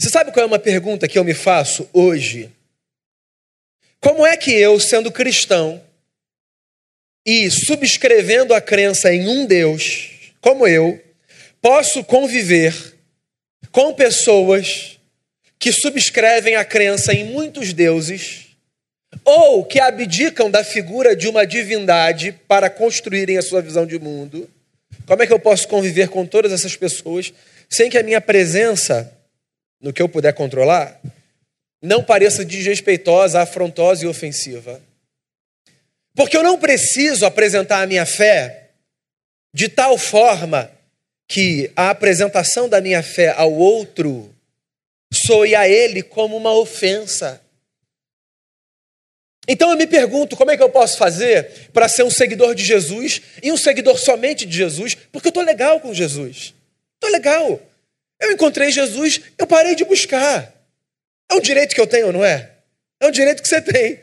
Você 0.00 0.10
sabe 0.10 0.30
qual 0.30 0.44
é 0.44 0.46
uma 0.46 0.58
pergunta 0.58 1.08
que 1.08 1.18
eu 1.18 1.24
me 1.24 1.34
faço 1.34 1.88
hoje? 1.92 2.50
Como 4.00 4.24
é 4.24 4.36
que 4.36 4.52
eu, 4.52 4.78
sendo 4.78 5.10
cristão 5.10 5.82
e 7.26 7.50
subscrevendo 7.50 8.54
a 8.54 8.60
crença 8.60 9.12
em 9.12 9.26
um 9.26 9.44
Deus, 9.44 10.10
como 10.40 10.66
eu, 10.68 11.02
posso 11.60 12.04
conviver 12.04 12.94
com 13.72 13.92
pessoas 13.92 14.98
que 15.58 15.72
subscrevem 15.72 16.54
a 16.54 16.64
crença 16.64 17.12
em 17.12 17.24
muitos 17.24 17.72
deuses 17.72 18.46
ou 19.24 19.64
que 19.64 19.80
abdicam 19.80 20.48
da 20.48 20.62
figura 20.62 21.16
de 21.16 21.26
uma 21.26 21.44
divindade 21.44 22.32
para 22.46 22.70
construírem 22.70 23.36
a 23.36 23.42
sua 23.42 23.60
visão 23.60 23.84
de 23.84 23.98
mundo? 23.98 24.48
Como 25.06 25.22
é 25.22 25.26
que 25.26 25.32
eu 25.32 25.40
posso 25.40 25.66
conviver 25.66 26.08
com 26.08 26.24
todas 26.24 26.52
essas 26.52 26.76
pessoas 26.76 27.32
sem 27.68 27.90
que 27.90 27.98
a 27.98 28.02
minha 28.02 28.20
presença, 28.20 29.17
no 29.80 29.92
que 29.92 30.02
eu 30.02 30.08
puder 30.08 30.32
controlar, 30.32 31.00
não 31.82 32.02
pareça 32.02 32.44
desrespeitosa, 32.44 33.40
afrontosa 33.40 34.04
e 34.04 34.08
ofensiva? 34.08 34.80
Porque 36.14 36.36
eu 36.36 36.42
não 36.42 36.58
preciso 36.58 37.24
apresentar 37.24 37.82
a 37.82 37.86
minha 37.86 38.04
fé 38.04 38.70
de 39.54 39.68
tal 39.68 39.96
forma 39.96 40.70
que 41.28 41.70
a 41.76 41.90
apresentação 41.90 42.68
da 42.68 42.80
minha 42.80 43.02
fé 43.02 43.28
ao 43.36 43.52
outro 43.52 44.34
soe 45.12 45.54
a 45.54 45.68
ele 45.68 46.02
como 46.02 46.36
uma 46.36 46.52
ofensa. 46.52 47.40
Então 49.46 49.70
eu 49.70 49.76
me 49.76 49.86
pergunto 49.86 50.36
como 50.36 50.50
é 50.50 50.56
que 50.56 50.62
eu 50.62 50.68
posso 50.68 50.98
fazer 50.98 51.70
para 51.72 51.88
ser 51.88 52.02
um 52.02 52.10
seguidor 52.10 52.54
de 52.54 52.64
Jesus 52.64 53.22
e 53.42 53.50
um 53.50 53.56
seguidor 53.56 53.98
somente 53.98 54.44
de 54.44 54.56
Jesus, 54.56 54.94
porque 55.10 55.28
eu 55.28 55.30
estou 55.30 55.42
legal 55.42 55.80
com 55.80 55.94
Jesus. 55.94 56.54
Estou 56.94 57.10
legal. 57.10 57.60
Eu 58.20 58.32
encontrei 58.32 58.70
Jesus, 58.70 59.20
eu 59.36 59.46
parei 59.46 59.74
de 59.74 59.84
buscar. 59.84 60.52
É 61.30 61.34
um 61.34 61.40
direito 61.40 61.74
que 61.74 61.80
eu 61.80 61.86
tenho, 61.86 62.12
não 62.12 62.24
é? 62.24 62.50
É 63.00 63.06
um 63.06 63.10
direito 63.10 63.42
que 63.42 63.48
você 63.48 63.60
tem. 63.60 64.00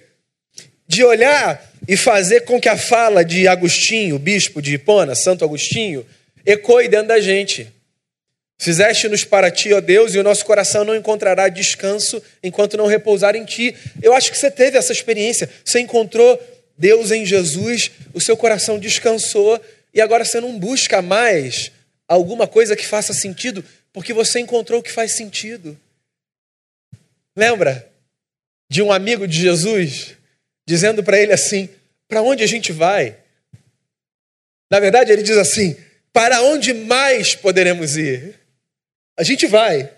De 0.87 1.03
olhar 1.03 1.61
e 1.87 1.97
fazer 1.97 2.41
com 2.41 2.59
que 2.59 2.69
a 2.69 2.77
fala 2.77 3.25
de 3.25 3.47
Agostinho, 3.47 4.17
bispo 4.17 4.61
de 4.61 4.75
Hipona, 4.75 5.15
Santo 5.15 5.43
Agostinho, 5.43 6.05
ecoe 6.45 6.87
dentro 6.87 7.07
da 7.07 7.19
gente. 7.19 7.67
Fizeste-nos 8.57 9.25
para 9.25 9.51
ti, 9.51 9.73
ó 9.73 9.81
Deus, 9.81 10.15
e 10.15 10.19
o 10.19 10.23
nosso 10.23 10.45
coração 10.45 10.85
não 10.85 10.95
encontrará 10.95 11.49
descanso 11.49 12.23
enquanto 12.41 12.77
não 12.77 12.87
repousar 12.87 13.35
em 13.35 13.43
ti. 13.43 13.75
Eu 14.01 14.13
acho 14.13 14.31
que 14.31 14.37
você 14.37 14.49
teve 14.49 14.77
essa 14.77 14.93
experiência. 14.93 15.49
Você 15.63 15.79
encontrou 15.79 16.41
Deus 16.77 17.11
em 17.11 17.25
Jesus, 17.25 17.91
o 18.13 18.21
seu 18.21 18.37
coração 18.37 18.79
descansou, 18.79 19.59
e 19.93 20.01
agora 20.01 20.23
você 20.23 20.39
não 20.39 20.57
busca 20.57 21.01
mais 21.01 21.71
alguma 22.07 22.47
coisa 22.47 22.75
que 22.75 22.85
faça 22.85 23.13
sentido, 23.13 23.63
porque 23.95 24.11
você 24.11 24.41
encontrou 24.41 24.81
o 24.81 24.83
que 24.83 24.91
faz 24.91 25.13
sentido. 25.13 25.79
Lembra 27.33 27.89
de 28.69 28.81
um 28.81 28.91
amigo 28.91 29.25
de 29.25 29.39
Jesus 29.39 30.17
dizendo 30.67 31.01
para 31.01 31.17
ele 31.17 31.31
assim: 31.31 31.69
Para 32.05 32.21
onde 32.21 32.43
a 32.43 32.47
gente 32.47 32.73
vai? 32.73 33.17
Na 34.69 34.81
verdade, 34.81 35.13
ele 35.13 35.23
diz 35.23 35.37
assim: 35.37 35.77
Para 36.11 36.41
onde 36.41 36.73
mais 36.73 37.35
poderemos 37.35 37.95
ir? 37.95 38.37
A 39.17 39.23
gente 39.23 39.47
vai, 39.47 39.89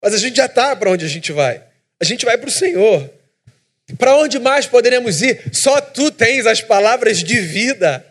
mas 0.00 0.14
a 0.14 0.18
gente 0.18 0.36
já 0.36 0.46
está 0.46 0.76
para 0.76 0.92
onde 0.92 1.04
a 1.04 1.08
gente 1.08 1.32
vai. 1.32 1.64
A 1.98 2.04
gente 2.04 2.24
vai 2.24 2.38
para 2.38 2.48
o 2.48 2.52
Senhor. 2.52 3.12
Para 3.98 4.16
onde 4.18 4.38
mais 4.38 4.68
poderemos 4.68 5.20
ir? 5.20 5.52
Só 5.52 5.80
tu 5.80 6.12
tens 6.12 6.46
as 6.46 6.60
palavras 6.60 7.18
de 7.18 7.40
vida. 7.40 8.06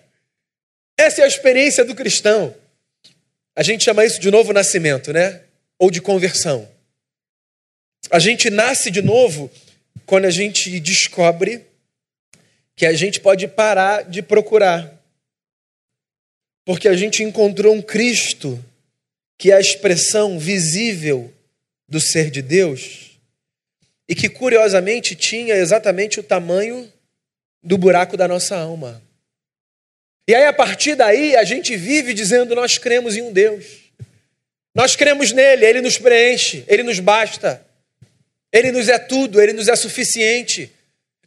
Essa 0.97 1.21
é 1.21 1.23
a 1.23 1.27
experiência 1.27 1.85
do 1.85 1.95
cristão. 1.95 2.53
A 3.55 3.63
gente 3.63 3.83
chama 3.83 4.05
isso 4.05 4.19
de 4.19 4.31
novo 4.31 4.53
nascimento, 4.53 5.11
né? 5.11 5.41
Ou 5.77 5.91
de 5.91 6.01
conversão. 6.01 6.69
A 8.09 8.19
gente 8.19 8.49
nasce 8.49 8.89
de 8.89 9.01
novo 9.01 9.51
quando 10.05 10.25
a 10.25 10.31
gente 10.31 10.79
descobre 10.79 11.65
que 12.75 12.85
a 12.85 12.93
gente 12.93 13.19
pode 13.19 13.47
parar 13.47 14.03
de 14.03 14.21
procurar. 14.21 14.99
Porque 16.65 16.87
a 16.87 16.95
gente 16.95 17.23
encontrou 17.23 17.73
um 17.73 17.81
Cristo 17.81 18.63
que 19.37 19.51
é 19.51 19.55
a 19.55 19.59
expressão 19.59 20.37
visível 20.37 21.33
do 21.89 21.99
ser 21.99 22.29
de 22.29 22.41
Deus 22.41 23.19
e 24.07 24.15
que 24.15 24.29
curiosamente 24.29 25.15
tinha 25.15 25.55
exatamente 25.55 26.19
o 26.19 26.23
tamanho 26.23 26.91
do 27.63 27.77
buraco 27.77 28.15
da 28.15 28.27
nossa 28.27 28.55
alma. 28.57 29.01
E 30.27 30.35
aí, 30.35 30.45
a 30.45 30.53
partir 30.53 30.95
daí, 30.95 31.35
a 31.35 31.43
gente 31.43 31.75
vive 31.75 32.13
dizendo: 32.13 32.55
nós 32.55 32.77
cremos 32.77 33.15
em 33.15 33.21
um 33.21 33.31
Deus. 33.31 33.65
Nós 34.73 34.95
cremos 34.95 35.31
nele, 35.31 35.65
ele 35.65 35.81
nos 35.81 35.97
preenche, 35.97 36.63
ele 36.67 36.81
nos 36.81 36.99
basta, 36.99 37.65
ele 38.53 38.71
nos 38.71 38.87
é 38.87 38.97
tudo, 38.97 39.41
ele 39.41 39.51
nos 39.51 39.67
é 39.67 39.75
suficiente. 39.75 40.71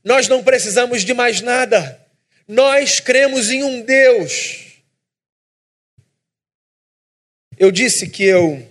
Nós 0.02 0.28
não 0.28 0.42
precisamos 0.42 1.04
de 1.04 1.12
mais 1.12 1.40
nada. 1.42 2.00
Nós 2.48 3.00
cremos 3.00 3.50
em 3.50 3.62
um 3.62 3.82
Deus 3.82 4.64
eu 7.58 7.70
disse 7.70 8.08
que 8.08 8.24
eu 8.24 8.66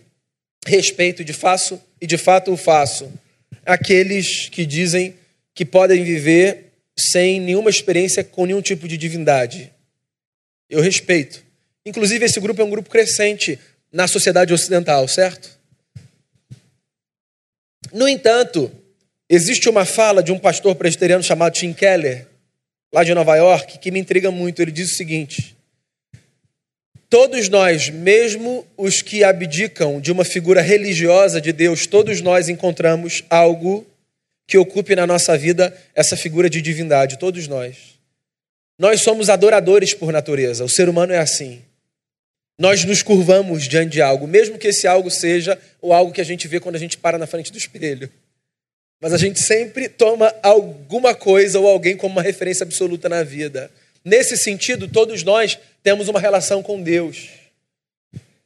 respeito 0.66 1.24
de 1.24 1.34
faço 1.34 1.82
e 2.00 2.08
de 2.08 2.18
fato 2.18 2.52
o 2.52 2.58
faço 2.58 3.12
aqueles 3.66 4.50
que 4.50 4.66
dizem 4.66 5.16
que 5.56 5.66
podem 5.66 6.04
viver 6.04 6.72
sem 6.98 7.40
nenhuma 7.40 7.70
experiência 7.70 8.24
com 8.24 8.46
nenhum 8.46 8.62
tipo 8.62 8.88
de 8.88 8.98
divindade. 8.98 9.72
Eu 10.74 10.82
respeito. 10.82 11.44
Inclusive, 11.86 12.26
esse 12.26 12.40
grupo 12.40 12.60
é 12.60 12.66
um 12.66 12.70
grupo 12.70 12.90
crescente 12.90 13.60
na 13.92 14.08
sociedade 14.08 14.52
ocidental, 14.52 15.08
certo? 15.08 15.56
No 17.92 18.08
entanto, 18.08 18.72
existe 19.30 19.70
uma 19.70 19.86
fala 19.86 20.24
de 20.24 20.32
um 20.32 20.40
pastor 20.40 20.74
presbiteriano 20.74 21.24
chamado 21.24 21.54
Tim 21.54 21.74
Keller, 21.74 22.26
lá 22.92 23.04
de 23.04 23.14
Nova 23.14 23.36
York, 23.36 23.78
que 23.78 23.92
me 23.92 24.00
intriga 24.00 24.32
muito. 24.32 24.64
Ele 24.64 24.72
diz 24.72 24.94
o 24.94 24.96
seguinte: 24.96 25.56
Todos 27.08 27.50
nós, 27.50 27.92
mesmo 27.92 28.66
os 28.76 29.04
que 29.04 29.24
abdicam 29.24 30.02
de 30.02 30.12
uma 30.12 30.26
figura 30.26 30.60
religiosa 30.60 31.40
de 31.40 31.54
Deus, 31.54 31.86
todos 31.86 32.20
nós 32.20 32.50
encontramos 32.50 33.24
algo 33.30 33.86
que 34.48 34.58
ocupe 34.58 34.96
na 34.96 35.06
nossa 35.06 35.38
vida 35.38 35.72
essa 35.94 36.18
figura 36.18 36.50
de 36.50 36.64
divindade, 36.64 37.20
todos 37.20 37.48
nós. 37.48 37.93
Nós 38.78 39.02
somos 39.02 39.30
adoradores 39.30 39.94
por 39.94 40.12
natureza, 40.12 40.64
o 40.64 40.70
ser 40.70 40.90
humano 40.90 41.14
é 41.14 41.20
assim. 41.20 41.62
nós 42.58 42.84
nos 42.86 43.02
curvamos 43.02 43.68
diante 43.68 43.94
de 43.94 44.02
algo, 44.02 44.28
mesmo 44.28 44.58
que 44.58 44.68
esse 44.68 44.88
algo 44.88 45.10
seja 45.10 45.60
o 45.82 45.92
algo 45.92 46.14
que 46.14 46.22
a 46.22 46.24
gente 46.24 46.48
vê 46.48 46.60
quando 46.60 46.76
a 46.76 46.80
gente 46.80 46.98
para 46.98 47.18
na 47.18 47.28
frente 47.28 47.52
do 47.52 47.58
espelho. 47.58 48.10
Mas 49.02 49.12
a 49.12 49.18
gente 49.18 49.40
sempre 49.40 49.90
toma 49.90 50.34
alguma 50.42 51.14
coisa 51.14 51.60
ou 51.60 51.68
alguém 51.68 51.98
como 51.98 52.14
uma 52.14 52.22
referência 52.22 52.64
absoluta 52.64 53.10
na 53.10 53.22
vida. 53.22 53.70
Nesse 54.06 54.38
sentido, 54.38 54.88
todos 54.88 55.24
nós 55.24 55.60
temos 55.82 56.08
uma 56.08 56.20
relação 56.20 56.64
com 56.64 56.82
Deus. 56.82 57.28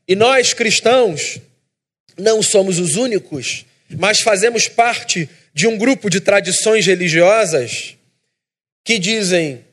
E 0.07 0.15
nós, 0.15 0.53
cristãos, 0.53 1.39
não 2.17 2.41
somos 2.41 2.79
os 2.79 2.96
únicos, 2.96 3.65
mas 3.89 4.22
fazemos 4.22 4.67
parte 4.67 5.29
de 5.53 5.67
um 5.67 5.77
grupo 5.77 6.10
de 6.10 6.19
tradições 6.19 6.86
religiosas 6.88 7.96
que 8.84 8.98
dizem: 8.98 9.63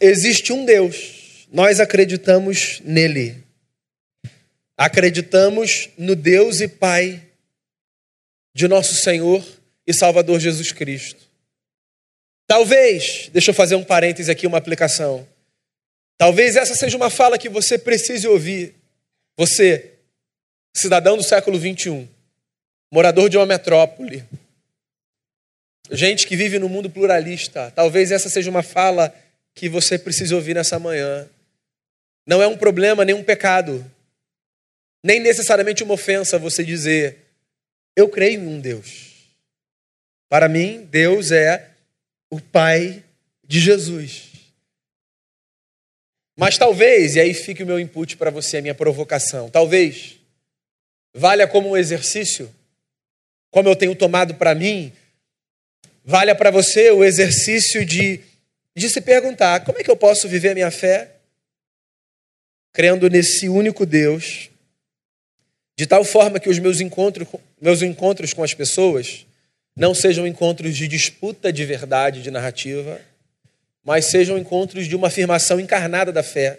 existe 0.00 0.52
um 0.52 0.64
Deus, 0.64 1.46
nós 1.52 1.78
acreditamos 1.78 2.80
nele. 2.84 3.44
Acreditamos 4.76 5.90
no 5.98 6.16
Deus 6.16 6.60
e 6.60 6.68
Pai 6.68 7.22
de 8.54 8.66
nosso 8.66 8.94
Senhor 8.94 9.44
e 9.86 9.92
Salvador 9.92 10.40
Jesus 10.40 10.72
Cristo. 10.72 11.28
Talvez, 12.46 13.28
deixa 13.32 13.50
eu 13.50 13.54
fazer 13.54 13.74
um 13.74 13.84
parêntese 13.84 14.30
aqui, 14.30 14.46
uma 14.46 14.58
aplicação. 14.58 15.28
Talvez 16.18 16.56
essa 16.56 16.74
seja 16.74 16.96
uma 16.96 17.10
fala 17.10 17.38
que 17.38 17.48
você 17.48 17.78
precise 17.78 18.26
ouvir. 18.26 18.74
Você, 19.36 19.92
cidadão 20.76 21.16
do 21.16 21.22
século 21.22 21.58
21, 21.58 22.08
morador 22.92 23.28
de 23.28 23.36
uma 23.36 23.46
metrópole, 23.46 24.24
gente 25.90 26.26
que 26.26 26.36
vive 26.36 26.58
no 26.58 26.68
mundo 26.68 26.90
pluralista. 26.90 27.70
Talvez 27.70 28.10
essa 28.10 28.28
seja 28.28 28.50
uma 28.50 28.62
fala 28.62 29.14
que 29.54 29.68
você 29.68 29.98
precise 29.98 30.34
ouvir 30.34 30.54
nessa 30.54 30.78
manhã. 30.78 31.28
Não 32.26 32.42
é 32.42 32.46
um 32.46 32.56
problema, 32.56 33.04
nem 33.04 33.14
um 33.14 33.24
pecado 33.24 33.84
nem 35.02 35.18
necessariamente 35.20 35.82
uma 35.82 35.94
ofensa 35.94 36.38
você 36.38 36.62
dizer, 36.64 37.18
eu 37.96 38.08
creio 38.08 38.40
em 38.40 38.46
um 38.46 38.60
Deus. 38.60 39.10
Para 40.28 40.48
mim, 40.48 40.86
Deus 40.90 41.32
é 41.32 41.70
o 42.30 42.40
Pai 42.40 43.02
de 43.44 43.58
Jesus. 43.58 44.28
Mas 46.36 46.56
talvez, 46.56 47.16
e 47.16 47.20
aí 47.20 47.34
fique 47.34 47.62
o 47.62 47.66
meu 47.66 47.80
input 47.80 48.16
para 48.16 48.30
você, 48.30 48.58
a 48.58 48.62
minha 48.62 48.74
provocação, 48.74 49.50
talvez 49.50 50.16
valha 51.12 51.46
como 51.46 51.70
um 51.70 51.76
exercício, 51.76 52.54
como 53.50 53.68
eu 53.68 53.74
tenho 53.74 53.96
tomado 53.96 54.34
para 54.34 54.54
mim, 54.54 54.92
valha 56.04 56.34
para 56.34 56.50
você 56.50 56.90
o 56.90 57.04
exercício 57.04 57.84
de, 57.84 58.20
de 58.76 58.88
se 58.88 59.00
perguntar: 59.00 59.64
como 59.64 59.78
é 59.78 59.82
que 59.82 59.90
eu 59.90 59.96
posso 59.96 60.28
viver 60.28 60.50
a 60.50 60.54
minha 60.54 60.70
fé 60.70 61.16
crendo 62.72 63.08
nesse 63.08 63.48
único 63.48 63.84
Deus 63.84 64.50
de 65.76 65.86
tal 65.86 66.04
forma 66.04 66.38
que 66.38 66.50
os 66.50 66.58
meus 66.58 66.80
encontros, 66.80 67.26
meus 67.58 67.80
encontros 67.80 68.34
com 68.34 68.42
as 68.42 68.52
pessoas 68.52 69.24
não 69.74 69.94
sejam 69.94 70.26
encontros 70.26 70.76
de 70.76 70.86
disputa 70.86 71.50
de 71.50 71.64
verdade, 71.64 72.22
de 72.22 72.30
narrativa, 72.30 73.00
mas 73.82 74.10
sejam 74.10 74.36
encontros 74.36 74.86
de 74.86 74.94
uma 74.94 75.06
afirmação 75.06 75.58
encarnada 75.58 76.12
da 76.12 76.22
fé. 76.22 76.58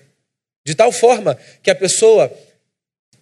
De 0.65 0.73
tal 0.73 0.91
forma 0.91 1.37
que 1.61 1.69
a 1.69 1.75
pessoa, 1.75 2.31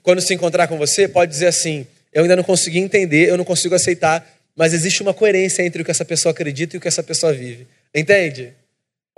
quando 0.02 0.22
se 0.22 0.34
encontrar 0.34 0.70
com 0.70 0.78
você, 0.78 1.06
pode 1.06 1.32
dizer 1.32 1.48
assim: 1.48 1.86
Eu 2.14 2.22
ainda 2.22 2.38
não 2.38 2.44
consegui 2.44 2.80
entender, 2.80 3.28
eu 3.28 3.36
não 3.36 3.44
consigo 3.44 3.76
aceitar, 3.76 4.26
mas 4.56 4.74
existe 4.74 5.02
uma 5.02 5.14
coerência 5.14 5.64
entre 5.64 5.82
o 5.82 5.86
que 5.86 5.92
essa 5.92 6.06
pessoa 6.06 6.32
acredita 6.32 6.76
e 6.76 6.78
o 6.78 6.82
que 6.82 6.88
essa 6.88 7.04
pessoa 7.04 7.34
vive. 7.34 7.68
Entende? 7.94 8.54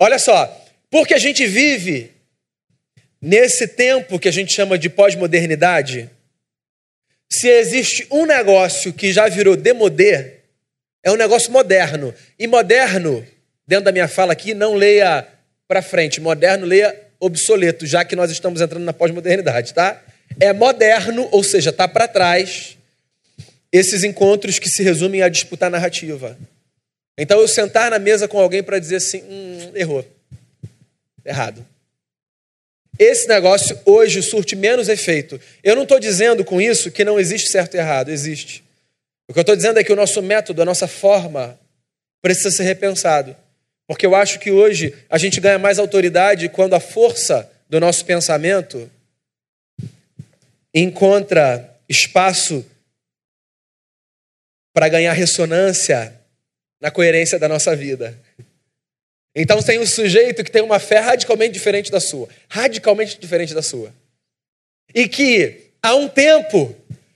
Olha 0.03 0.17
só, 0.17 0.51
porque 0.89 1.13
a 1.13 1.19
gente 1.19 1.45
vive 1.45 2.09
nesse 3.21 3.67
tempo 3.67 4.17
que 4.17 4.27
a 4.27 4.31
gente 4.31 4.51
chama 4.51 4.75
de 4.75 4.89
pós-modernidade 4.89 6.09
se 7.31 7.47
existe 7.47 8.07
um 8.09 8.25
negócio 8.25 8.91
que 8.91 9.13
já 9.13 9.29
virou 9.29 9.55
demodê, 9.55 10.37
é 11.03 11.11
um 11.11 11.15
negócio 11.15 11.51
moderno. 11.51 12.11
E 12.39 12.47
moderno, 12.47 13.23
dentro 13.67 13.85
da 13.85 13.91
minha 13.91 14.07
fala 14.07 14.33
aqui, 14.33 14.55
não 14.55 14.73
leia 14.73 15.27
para 15.67 15.83
frente. 15.83 16.19
Moderno, 16.19 16.65
leia 16.65 16.99
obsoleto, 17.19 17.85
já 17.85 18.03
que 18.03 18.15
nós 18.15 18.31
estamos 18.31 18.59
entrando 18.59 18.83
na 18.83 18.93
pós-modernidade, 18.93 19.71
tá? 19.71 20.01
É 20.39 20.51
moderno, 20.51 21.29
ou 21.31 21.43
seja, 21.43 21.69
está 21.69 21.87
para 21.87 22.07
trás, 22.07 22.75
esses 23.71 24.03
encontros 24.03 24.57
que 24.57 24.67
se 24.67 24.81
resumem 24.81 25.21
a 25.21 25.29
disputar 25.29 25.69
narrativa. 25.69 26.35
Então, 27.21 27.39
eu 27.39 27.47
sentar 27.47 27.91
na 27.91 27.99
mesa 27.99 28.27
com 28.27 28.39
alguém 28.39 28.63
para 28.63 28.79
dizer 28.79 28.95
assim: 28.95 29.21
hum, 29.29 29.71
errou, 29.75 30.03
errado. 31.23 31.63
Esse 32.97 33.27
negócio 33.27 33.79
hoje 33.85 34.23
surte 34.23 34.55
menos 34.55 34.89
efeito. 34.89 35.39
Eu 35.63 35.75
não 35.75 35.83
estou 35.83 35.99
dizendo 35.99 36.43
com 36.43 36.59
isso 36.59 36.89
que 36.89 37.05
não 37.05 37.19
existe 37.19 37.51
certo 37.51 37.75
e 37.75 37.77
errado, 37.77 38.09
existe. 38.09 38.63
O 39.27 39.33
que 39.33 39.37
eu 39.37 39.41
estou 39.41 39.55
dizendo 39.55 39.79
é 39.79 39.83
que 39.83 39.93
o 39.93 39.95
nosso 39.95 40.19
método, 40.19 40.63
a 40.63 40.65
nossa 40.65 40.87
forma, 40.87 41.59
precisa 42.23 42.49
ser 42.49 42.63
repensado. 42.63 43.35
Porque 43.85 44.05
eu 44.05 44.15
acho 44.15 44.39
que 44.39 44.49
hoje 44.49 44.91
a 45.07 45.19
gente 45.19 45.39
ganha 45.39 45.59
mais 45.59 45.77
autoridade 45.77 46.49
quando 46.49 46.73
a 46.73 46.79
força 46.79 47.47
do 47.69 47.79
nosso 47.79 48.03
pensamento 48.03 48.89
encontra 50.73 51.71
espaço 51.87 52.65
para 54.73 54.89
ganhar 54.89 55.13
ressonância 55.13 56.19
na 56.81 56.89
coerência 56.89 57.37
da 57.37 57.47
nossa 57.47 57.75
vida. 57.75 58.17
Então 59.35 59.61
tem 59.61 59.79
um 59.79 59.85
sujeito 59.85 60.43
que 60.43 60.51
tem 60.51 60.61
uma 60.61 60.79
fé 60.79 60.99
radicalmente 60.99 61.53
diferente 61.53 61.91
da 61.91 61.99
sua, 61.99 62.27
radicalmente 62.49 63.17
diferente 63.19 63.53
da 63.53 63.61
sua. 63.61 63.93
E 64.93 65.07
que 65.07 65.69
há 65.81 65.95
um 65.95 66.09
tempo 66.09 66.75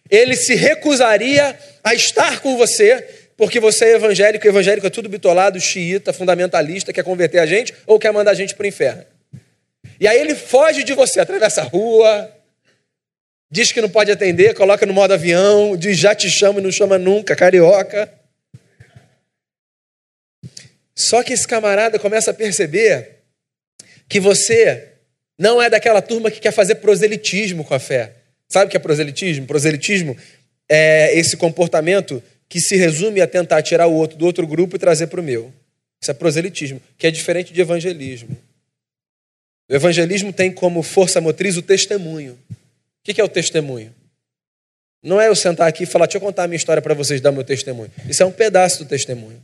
ele 0.10 0.36
se 0.36 0.54
recusaria 0.54 1.58
a 1.84 1.94
estar 1.94 2.40
com 2.40 2.56
você, 2.56 3.06
porque 3.36 3.60
você 3.60 3.86
é 3.86 3.96
evangélico, 3.96 4.48
evangélico 4.48 4.88
é 4.88 4.90
tudo 4.90 5.10
bitolado, 5.10 5.60
xiita, 5.60 6.14
fundamentalista, 6.14 6.94
quer 6.94 7.04
converter 7.04 7.40
a 7.40 7.46
gente 7.46 7.74
ou 7.86 8.00
quer 8.00 8.14
mandar 8.14 8.32
a 8.32 8.36
gente 8.36 8.56
para 8.56 8.64
o 8.64 8.68
inferno. 8.68 9.04
E 10.00 10.08
aí 10.08 10.20
ele 10.20 10.36
foge 10.36 10.84
de 10.84 10.94
você, 10.94 11.20
atravessa 11.20 11.62
a 11.62 11.66
rua, 11.66 12.32
diz 13.52 13.72
que 13.72 13.82
não 13.82 13.90
pode 13.90 14.12
atender, 14.12 14.54
coloca 14.54 14.86
no 14.86 14.94
modo 14.94 15.14
avião, 15.14 15.76
diz 15.76 15.98
já 15.98 16.14
te 16.16 16.30
chamo 16.30 16.60
e 16.60 16.64
não 16.64 16.72
chama 16.72 16.98
nunca, 16.98 17.36
carioca. 17.36 18.12
Só 20.98 21.22
que 21.24 21.34
esse 21.34 21.48
camarada 21.48 22.00
começa 22.00 22.32
a 22.32 22.34
perceber 22.34 23.16
que 24.08 24.20
você 24.20 24.94
não 25.38 25.62
é 25.62 25.70
daquela 25.70 26.02
turma 26.02 26.32
que 26.32 26.40
quer 26.40 26.52
fazer 26.52 26.76
proselitismo 26.76 27.66
com 27.66 27.74
a 27.74 27.80
fé. 27.80 28.14
Sabe 28.48 28.68
o 28.68 28.70
que 28.70 28.78
é 28.78 28.80
proselitismo? 28.80 29.46
Proselitismo 29.46 30.16
é 30.70 31.18
esse 31.18 31.36
comportamento 31.36 32.24
que 32.48 32.60
se 32.62 32.76
resume 32.76 33.22
a 33.22 33.28
tentar 33.28 33.62
tirar 33.62 33.88
o 33.88 33.94
outro 33.94 34.18
do 34.18 34.26
outro 34.26 34.48
grupo 34.48 34.76
e 34.76 34.80
trazer 34.80 35.08
para 35.08 35.20
o 35.20 35.24
meu. 35.24 35.52
Isso 36.02 36.12
é 36.12 36.14
proselitismo, 36.14 36.82
que 36.98 37.08
é 37.08 37.12
diferente 37.12 37.52
de 37.52 37.60
evangelismo. 37.60 38.38
O 39.70 39.74
evangelismo 39.74 40.32
tem 40.32 40.52
como 40.52 40.84
força 40.84 41.20
motriz 41.20 41.58
o 41.58 41.62
testemunho. 41.62 42.38
O 42.52 43.14
que 43.14 43.20
é 43.20 43.24
o 43.24 43.30
testemunho? 43.30 43.94
Não 45.04 45.20
é 45.20 45.28
eu 45.28 45.36
sentar 45.36 45.68
aqui 45.68 45.84
e 45.84 45.86
falar, 45.86 46.06
deixa 46.06 46.18
eu 46.18 46.22
contar 46.22 46.44
a 46.44 46.48
minha 46.48 46.58
história 46.58 46.82
para 46.82 46.94
vocês 46.94 47.20
dar 47.22 47.32
meu 47.32 47.44
testemunho. 47.44 47.92
Isso 48.08 48.24
é 48.24 48.26
um 48.26 48.32
pedaço 48.32 48.84
do 48.84 48.88
testemunho. 48.88 49.42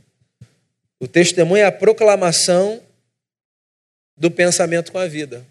O 1.02 1.08
testemunho 1.08 1.60
é 1.60 1.64
a 1.64 1.72
proclamação 1.72 2.80
do 4.16 4.30
pensamento 4.30 4.92
com 4.92 4.98
a 4.98 5.08
vida. 5.08 5.44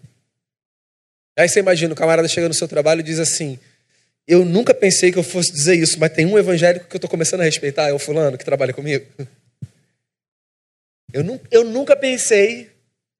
Aí 1.38 1.46
você 1.46 1.60
imagina, 1.60 1.92
o 1.92 1.96
camarada 1.96 2.26
chega 2.26 2.48
no 2.48 2.54
seu 2.54 2.66
trabalho 2.66 3.00
e 3.00 3.02
diz 3.02 3.18
assim: 3.18 3.58
Eu 4.26 4.46
nunca 4.46 4.72
pensei 4.72 5.12
que 5.12 5.18
eu 5.18 5.22
fosse 5.22 5.52
dizer 5.52 5.74
isso, 5.74 6.00
mas 6.00 6.10
tem 6.10 6.24
um 6.24 6.38
evangélico 6.38 6.86
que 6.86 6.96
eu 6.96 6.96
estou 6.96 7.10
começando 7.10 7.42
a 7.42 7.44
respeitar, 7.44 7.90
é 7.90 7.92
o 7.92 7.98
fulano 7.98 8.38
que 8.38 8.46
trabalha 8.46 8.72
comigo. 8.72 9.06
Eu, 11.12 11.22
nu 11.22 11.38
eu 11.50 11.64
nunca 11.64 11.94
pensei 11.94 12.70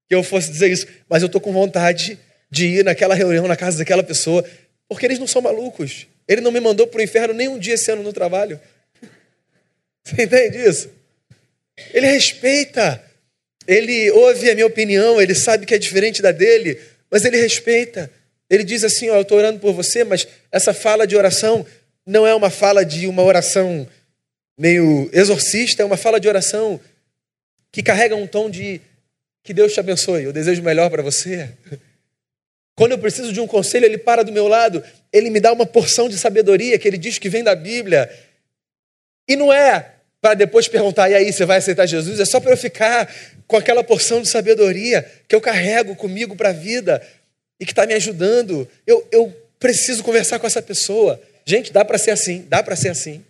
que 0.09 0.15
eu 0.15 0.23
fosse 0.23 0.49
dizer 0.49 0.71
isso, 0.71 0.87
mas 1.07 1.21
eu 1.21 1.27
estou 1.27 1.39
com 1.39 1.53
vontade 1.53 2.17
de 2.49 2.65
ir 2.65 2.83
naquela 2.83 3.13
reunião 3.13 3.47
na 3.47 3.55
casa 3.55 3.77
daquela 3.77 4.01
pessoa, 4.01 4.43
porque 4.89 5.05
eles 5.05 5.19
não 5.19 5.27
são 5.27 5.39
malucos. 5.39 6.07
Ele 6.27 6.41
não 6.41 6.51
me 6.51 6.59
mandou 6.59 6.87
para 6.87 6.97
o 6.97 7.03
inferno 7.03 7.31
nem 7.31 7.47
um 7.47 7.59
dia 7.59 7.75
esse 7.75 7.91
ano 7.91 8.01
no 8.01 8.11
trabalho. 8.11 8.59
Você 10.03 10.23
entende 10.23 10.57
isso? 10.57 11.02
Ele 11.93 12.07
respeita. 12.07 13.03
Ele 13.67 14.11
ouve 14.11 14.49
a 14.49 14.55
minha 14.55 14.67
opinião, 14.67 15.21
ele 15.21 15.33
sabe 15.33 15.65
que 15.65 15.73
é 15.73 15.77
diferente 15.77 16.21
da 16.21 16.31
dele, 16.31 16.79
mas 17.09 17.23
ele 17.23 17.37
respeita. 17.37 18.11
Ele 18.49 18.63
diz 18.63 18.83
assim: 18.83 19.05
eu 19.05 19.21
estou 19.21 19.37
orando 19.37 19.59
por 19.59 19.73
você, 19.73 20.03
mas 20.03 20.27
essa 20.51 20.73
fala 20.73 21.07
de 21.07 21.15
oração 21.15 21.65
não 22.05 22.27
é 22.27 22.35
uma 22.35 22.49
fala 22.49 22.83
de 22.83 23.07
uma 23.07 23.23
oração 23.23 23.87
meio 24.57 25.09
exorcista, 25.13 25.81
é 25.81 25.85
uma 25.85 25.97
fala 25.97 26.19
de 26.19 26.27
oração 26.27 26.79
que 27.71 27.81
carrega 27.81 28.15
um 28.15 28.27
tom 28.27 28.49
de 28.49 28.81
que 29.43 29.53
Deus 29.53 29.73
te 29.73 29.79
abençoe, 29.79 30.23
eu 30.23 30.33
desejo 30.33 30.61
melhor 30.61 30.89
para 30.89 31.01
você. 31.01 31.49
Quando 32.75 32.93
eu 32.93 32.99
preciso 32.99 33.31
de 33.31 33.39
um 33.39 33.47
conselho, 33.47 33.85
ele 33.85 33.97
para 33.97 34.23
do 34.23 34.31
meu 34.31 34.47
lado, 34.47 34.83
ele 35.11 35.29
me 35.29 35.39
dá 35.39 35.51
uma 35.51 35.65
porção 35.65 36.09
de 36.09 36.17
sabedoria 36.17 36.77
que 36.79 36.87
ele 36.87 36.97
diz 36.97 37.19
que 37.19 37.29
vem 37.29 37.43
da 37.43 37.55
Bíblia. 37.55 38.09
E 39.27 39.35
não 39.35 39.53
é 39.53 39.92
para 40.23 40.35
depois 40.35 40.69
perguntar, 40.69 41.09
e 41.09 41.15
aí, 41.15 41.33
você 41.33 41.45
vai 41.45 41.57
aceitar 41.57 41.85
Jesus? 41.85 42.17
É 42.17 42.23
só 42.23 42.39
para 42.39 42.51
eu 42.51 42.57
ficar 42.57 43.13
com 43.45 43.57
aquela 43.57 43.83
porção 43.83 44.21
de 44.21 44.29
sabedoria 44.29 45.03
que 45.27 45.35
eu 45.35 45.41
carrego 45.41 45.97
comigo 45.97 46.33
para 46.33 46.47
a 46.47 46.53
vida 46.53 47.05
e 47.59 47.65
que 47.65 47.73
está 47.73 47.85
me 47.85 47.93
ajudando. 47.93 48.65
Eu, 48.87 49.05
eu 49.11 49.29
preciso 49.59 50.01
conversar 50.01 50.39
com 50.39 50.47
essa 50.47 50.61
pessoa. 50.61 51.21
Gente, 51.45 51.73
dá 51.73 51.83
para 51.83 51.97
ser 51.97 52.11
assim, 52.11 52.43
dá 52.47 52.63
para 52.63 52.73
ser 52.73 52.87
assim. 52.87 53.21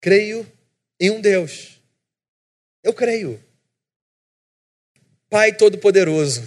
Creio 0.00 0.50
em 0.98 1.10
um 1.10 1.20
Deus. 1.20 1.78
Eu 2.82 2.94
creio. 2.94 3.38
Pai 5.28 5.52
Todo-Poderoso. 5.54 6.42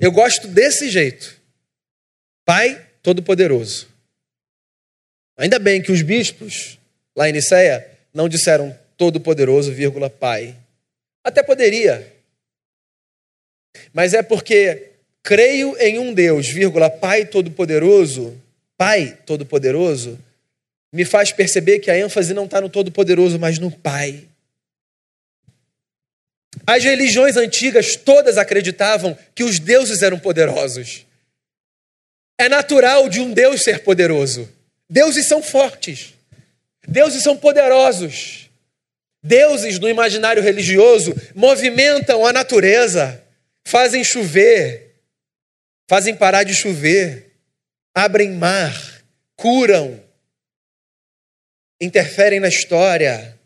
Eu 0.00 0.10
gosto 0.10 0.48
desse 0.48 0.88
jeito. 0.88 1.38
Pai 2.42 2.88
Todo-Poderoso. 3.02 3.86
Ainda 5.36 5.58
bem 5.58 5.82
que 5.82 5.92
os 5.92 6.00
bispos 6.00 6.78
lá 7.16 7.28
em 7.28 7.32
Niceia 7.32 7.84
não 8.12 8.28
disseram 8.28 8.76
Todo-Poderoso, 8.96 9.72
vírgula, 9.72 10.08
Pai. 10.08 10.54
Até 11.24 11.42
poderia. 11.42 12.14
Mas 13.92 14.14
é 14.14 14.22
porque 14.22 14.90
creio 15.22 15.76
em 15.78 15.98
um 15.98 16.14
Deus, 16.14 16.46
vírgula, 16.46 16.88
Pai 16.88 17.26
Todo-Poderoso, 17.26 18.40
Pai 18.76 19.18
Todo-Poderoso, 19.26 20.18
me 20.92 21.04
faz 21.04 21.32
perceber 21.32 21.80
que 21.80 21.90
a 21.90 21.98
ênfase 21.98 22.32
não 22.32 22.44
está 22.44 22.60
no 22.60 22.68
Todo-Poderoso, 22.68 23.38
mas 23.38 23.58
no 23.58 23.70
Pai. 23.70 24.24
As 26.66 26.82
religiões 26.82 27.36
antigas 27.36 27.96
todas 27.96 28.38
acreditavam 28.38 29.16
que 29.34 29.44
os 29.44 29.58
deuses 29.58 30.02
eram 30.02 30.18
poderosos. 30.18 31.04
É 32.38 32.48
natural 32.48 33.08
de 33.08 33.20
um 33.20 33.32
Deus 33.32 33.62
ser 33.62 33.80
poderoso. 33.80 34.48
Deuses 34.88 35.26
são 35.26 35.42
fortes. 35.42 36.15
Deuses 36.86 37.22
são 37.22 37.36
poderosos. 37.36 38.50
Deuses 39.22 39.78
no 39.78 39.88
imaginário 39.88 40.42
religioso 40.42 41.14
movimentam 41.34 42.24
a 42.24 42.32
natureza, 42.32 43.22
fazem 43.64 44.04
chover, 44.04 44.94
fazem 45.88 46.14
parar 46.14 46.44
de 46.44 46.54
chover, 46.54 47.32
abrem 47.92 48.30
mar, 48.30 49.02
curam, 49.34 50.00
interferem 51.80 52.38
na 52.38 52.48
história. 52.48 53.36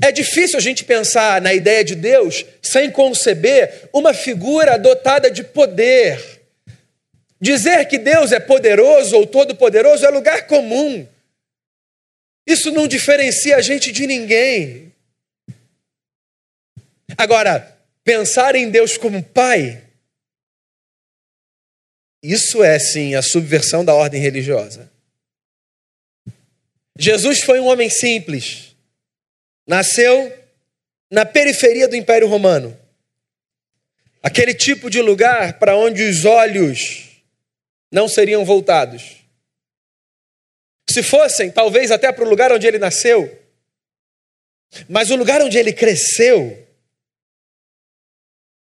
É 0.00 0.12
difícil 0.12 0.58
a 0.58 0.62
gente 0.62 0.84
pensar 0.84 1.40
na 1.40 1.54
ideia 1.54 1.82
de 1.82 1.94
Deus 1.94 2.44
sem 2.62 2.90
conceber 2.90 3.88
uma 3.92 4.12
figura 4.12 4.78
dotada 4.78 5.30
de 5.30 5.42
poder. 5.42 6.42
Dizer 7.40 7.86
que 7.86 7.98
Deus 7.98 8.30
é 8.30 8.38
poderoso 8.38 9.16
ou 9.16 9.26
todo-poderoso 9.26 10.04
é 10.04 10.10
lugar 10.10 10.46
comum. 10.46 11.06
Isso 12.46 12.70
não 12.70 12.86
diferencia 12.86 13.56
a 13.56 13.60
gente 13.60 13.90
de 13.90 14.06
ninguém. 14.06 14.92
Agora, 17.18 17.76
pensar 18.04 18.54
em 18.54 18.70
Deus 18.70 18.96
como 18.96 19.22
Pai, 19.22 19.82
isso 22.22 22.62
é 22.62 22.78
sim 22.78 23.14
a 23.14 23.22
subversão 23.22 23.84
da 23.84 23.94
ordem 23.94 24.20
religiosa. 24.20 24.90
Jesus 26.98 27.40
foi 27.42 27.60
um 27.60 27.66
homem 27.66 27.90
simples. 27.90 28.74
Nasceu 29.66 30.32
na 31.10 31.24
periferia 31.26 31.88
do 31.88 31.96
Império 31.96 32.28
Romano. 32.28 32.78
Aquele 34.22 34.54
tipo 34.54 34.90
de 34.90 35.00
lugar 35.00 35.58
para 35.58 35.76
onde 35.76 36.02
os 36.02 36.24
olhos 36.24 37.22
não 37.92 38.08
seriam 38.08 38.44
voltados. 38.44 39.25
Se 40.88 41.02
fossem, 41.02 41.50
talvez 41.50 41.90
até 41.90 42.12
para 42.12 42.24
o 42.24 42.28
lugar 42.28 42.52
onde 42.52 42.66
ele 42.66 42.78
nasceu, 42.78 43.36
mas 44.88 45.10
o 45.10 45.16
lugar 45.16 45.42
onde 45.42 45.58
ele 45.58 45.72
cresceu, 45.72 46.66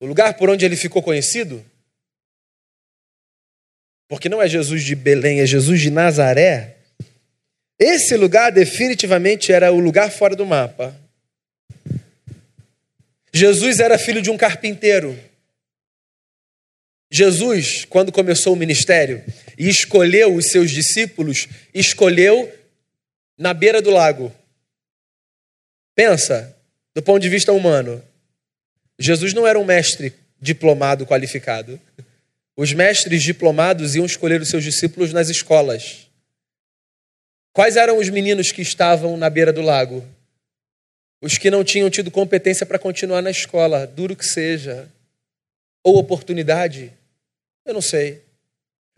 o 0.00 0.06
lugar 0.06 0.34
por 0.34 0.50
onde 0.50 0.64
ele 0.64 0.76
ficou 0.76 1.02
conhecido, 1.02 1.64
porque 4.08 4.28
não 4.28 4.40
é 4.40 4.48
Jesus 4.48 4.84
de 4.84 4.94
Belém, 4.94 5.40
é 5.40 5.46
Jesus 5.46 5.80
de 5.80 5.90
Nazaré. 5.90 6.76
Esse 7.78 8.16
lugar 8.16 8.52
definitivamente 8.52 9.52
era 9.52 9.72
o 9.72 9.80
lugar 9.80 10.10
fora 10.10 10.36
do 10.36 10.46
mapa. 10.46 10.98
Jesus 13.32 13.80
era 13.80 13.98
filho 13.98 14.22
de 14.22 14.30
um 14.30 14.36
carpinteiro. 14.36 15.18
Jesus, 17.10 17.84
quando 17.84 18.10
começou 18.10 18.52
o 18.52 18.56
ministério 18.56 19.24
e 19.56 19.68
escolheu 19.68 20.34
os 20.34 20.46
seus 20.46 20.70
discípulos, 20.70 21.48
escolheu 21.72 22.52
na 23.38 23.54
beira 23.54 23.80
do 23.80 23.90
lago. 23.90 24.34
Pensa, 25.94 26.56
do 26.94 27.02
ponto 27.02 27.20
de 27.20 27.28
vista 27.28 27.52
humano. 27.52 28.02
Jesus 28.98 29.32
não 29.34 29.46
era 29.46 29.58
um 29.58 29.64
mestre 29.64 30.14
diplomado 30.40 31.06
qualificado. 31.06 31.80
Os 32.56 32.72
mestres 32.72 33.22
diplomados 33.22 33.94
iam 33.94 34.06
escolher 34.06 34.40
os 34.40 34.48
seus 34.48 34.64
discípulos 34.64 35.12
nas 35.12 35.28
escolas. 35.28 36.06
Quais 37.52 37.76
eram 37.76 37.98
os 37.98 38.08
meninos 38.08 38.50
que 38.50 38.62
estavam 38.62 39.16
na 39.16 39.30
beira 39.30 39.52
do 39.52 39.60
lago? 39.62 40.04
Os 41.20 41.38
que 41.38 41.50
não 41.50 41.64
tinham 41.64 41.88
tido 41.88 42.10
competência 42.10 42.66
para 42.66 42.78
continuar 42.78 43.22
na 43.22 43.30
escola, 43.30 43.86
duro 43.86 44.16
que 44.16 44.24
seja, 44.24 44.88
ou 45.86 45.98
oportunidade, 45.98 46.92
eu 47.64 47.72
não 47.72 47.80
sei. 47.80 48.24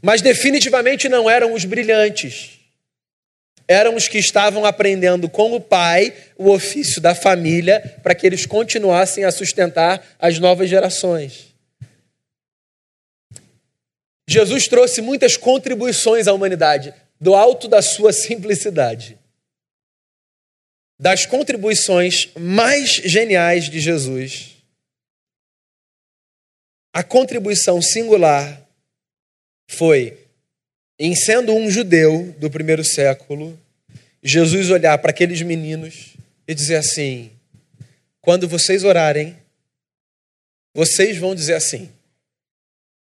Mas 0.02 0.22
definitivamente 0.22 1.06
não 1.06 1.28
eram 1.28 1.52
os 1.52 1.66
brilhantes. 1.66 2.60
Eram 3.68 3.94
os 3.94 4.08
que 4.08 4.16
estavam 4.16 4.64
aprendendo 4.64 5.28
com 5.28 5.52
o 5.52 5.60
pai 5.60 6.16
o 6.38 6.50
ofício 6.50 6.98
da 6.98 7.14
família 7.14 8.00
para 8.02 8.14
que 8.14 8.26
eles 8.26 8.46
continuassem 8.46 9.22
a 9.24 9.30
sustentar 9.30 10.02
as 10.18 10.38
novas 10.38 10.70
gerações. 10.70 11.48
Jesus 14.26 14.66
trouxe 14.66 15.02
muitas 15.02 15.36
contribuições 15.36 16.26
à 16.26 16.32
humanidade 16.32 16.94
do 17.20 17.34
alto 17.34 17.68
da 17.68 17.82
sua 17.82 18.14
simplicidade. 18.14 19.18
Das 20.98 21.26
contribuições 21.26 22.30
mais 22.34 22.92
geniais 22.92 23.68
de 23.68 23.78
Jesus, 23.78 24.57
a 26.98 27.04
contribuição 27.04 27.80
singular 27.80 28.60
foi, 29.70 30.18
em 30.98 31.14
sendo 31.14 31.54
um 31.54 31.70
judeu 31.70 32.32
do 32.40 32.50
primeiro 32.50 32.84
século, 32.84 33.56
Jesus 34.20 34.68
olhar 34.68 34.98
para 34.98 35.10
aqueles 35.10 35.40
meninos 35.42 36.14
e 36.44 36.52
dizer 36.52 36.74
assim: 36.74 37.30
quando 38.20 38.48
vocês 38.48 38.82
orarem, 38.82 39.38
vocês 40.74 41.16
vão 41.16 41.36
dizer 41.36 41.54
assim: 41.54 41.88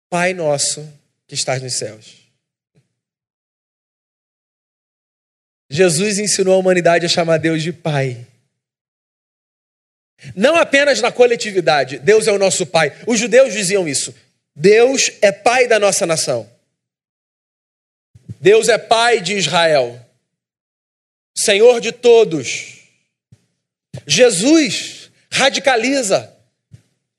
Pai 0.08 0.32
nosso 0.32 0.90
que 1.26 1.34
estás 1.34 1.60
nos 1.60 1.74
céus. 1.74 2.16
Jesus 5.68 6.18
ensinou 6.18 6.54
a 6.54 6.58
humanidade 6.58 7.04
a 7.04 7.10
chamar 7.10 7.36
Deus 7.36 7.62
de 7.62 7.74
Pai. 7.74 8.26
Não 10.34 10.56
apenas 10.56 11.00
na 11.00 11.10
coletividade, 11.10 11.98
Deus 11.98 12.26
é 12.26 12.32
o 12.32 12.38
nosso 12.38 12.66
Pai. 12.66 12.92
Os 13.06 13.18
judeus 13.18 13.52
diziam 13.52 13.88
isso. 13.88 14.14
Deus 14.54 15.10
é 15.20 15.32
Pai 15.32 15.66
da 15.66 15.78
nossa 15.78 16.06
nação. 16.06 16.48
Deus 18.40 18.68
é 18.68 18.78
Pai 18.78 19.20
de 19.20 19.34
Israel. 19.34 19.98
Senhor 21.36 21.80
de 21.80 21.92
todos. 21.92 22.80
Jesus 24.06 25.10
radicaliza. 25.30 26.32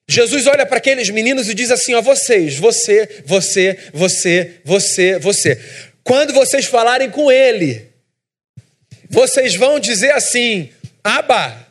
Jesus 0.08 0.48
olha 0.48 0.66
para 0.66 0.78
aqueles 0.78 1.10
meninos 1.10 1.50
e 1.50 1.54
diz 1.54 1.72
assim: 1.72 1.94
a 1.94 2.02
vocês, 2.02 2.58
você, 2.58 3.24
você, 3.26 3.78
você, 3.94 4.62
você, 4.64 5.18
você. 5.18 5.62
Quando 6.04 6.34
vocês 6.34 6.66
falarem 6.66 7.10
com 7.10 7.32
Ele, 7.32 7.90
vocês 9.10 9.56
vão 9.56 9.80
dizer 9.80 10.12
assim: 10.12 10.70
Abba, 11.04 11.68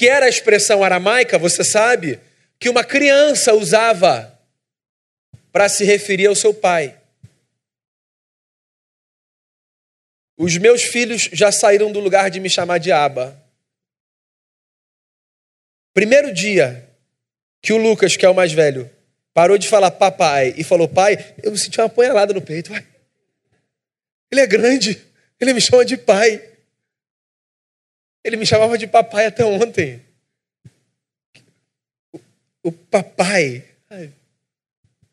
que 0.00 0.08
era 0.08 0.24
a 0.24 0.30
expressão 0.30 0.82
aramaica, 0.82 1.38
você 1.38 1.62
sabe, 1.62 2.18
que 2.58 2.70
uma 2.70 2.82
criança 2.82 3.52
usava 3.52 4.34
para 5.52 5.68
se 5.68 5.84
referir 5.84 6.26
ao 6.26 6.34
seu 6.34 6.54
pai. 6.54 6.98
Os 10.38 10.56
meus 10.56 10.84
filhos 10.84 11.28
já 11.34 11.52
saíram 11.52 11.92
do 11.92 12.00
lugar 12.00 12.30
de 12.30 12.40
me 12.40 12.48
chamar 12.48 12.78
de 12.78 12.90
Aba. 12.90 13.38
Primeiro 15.92 16.32
dia 16.32 16.88
que 17.60 17.74
o 17.74 17.76
Lucas, 17.76 18.16
que 18.16 18.24
é 18.24 18.30
o 18.30 18.34
mais 18.34 18.54
velho, 18.54 18.90
parou 19.34 19.58
de 19.58 19.68
falar 19.68 19.90
papai 19.90 20.54
e 20.56 20.64
falou 20.64 20.88
pai, 20.88 21.34
eu 21.42 21.54
senti 21.58 21.78
uma 21.78 21.88
apunhalada 21.88 22.32
no 22.32 22.40
peito. 22.40 22.72
Ele 24.32 24.40
é 24.40 24.46
grande. 24.46 24.98
Ele 25.38 25.52
me 25.52 25.60
chama 25.60 25.84
de 25.84 25.98
pai. 25.98 26.49
Ele 28.22 28.36
me 28.36 28.46
chamava 28.46 28.76
de 28.76 28.86
papai 28.86 29.26
até 29.26 29.44
ontem. 29.44 30.02
O, 32.12 32.20
o 32.64 32.72
papai. 32.72 33.64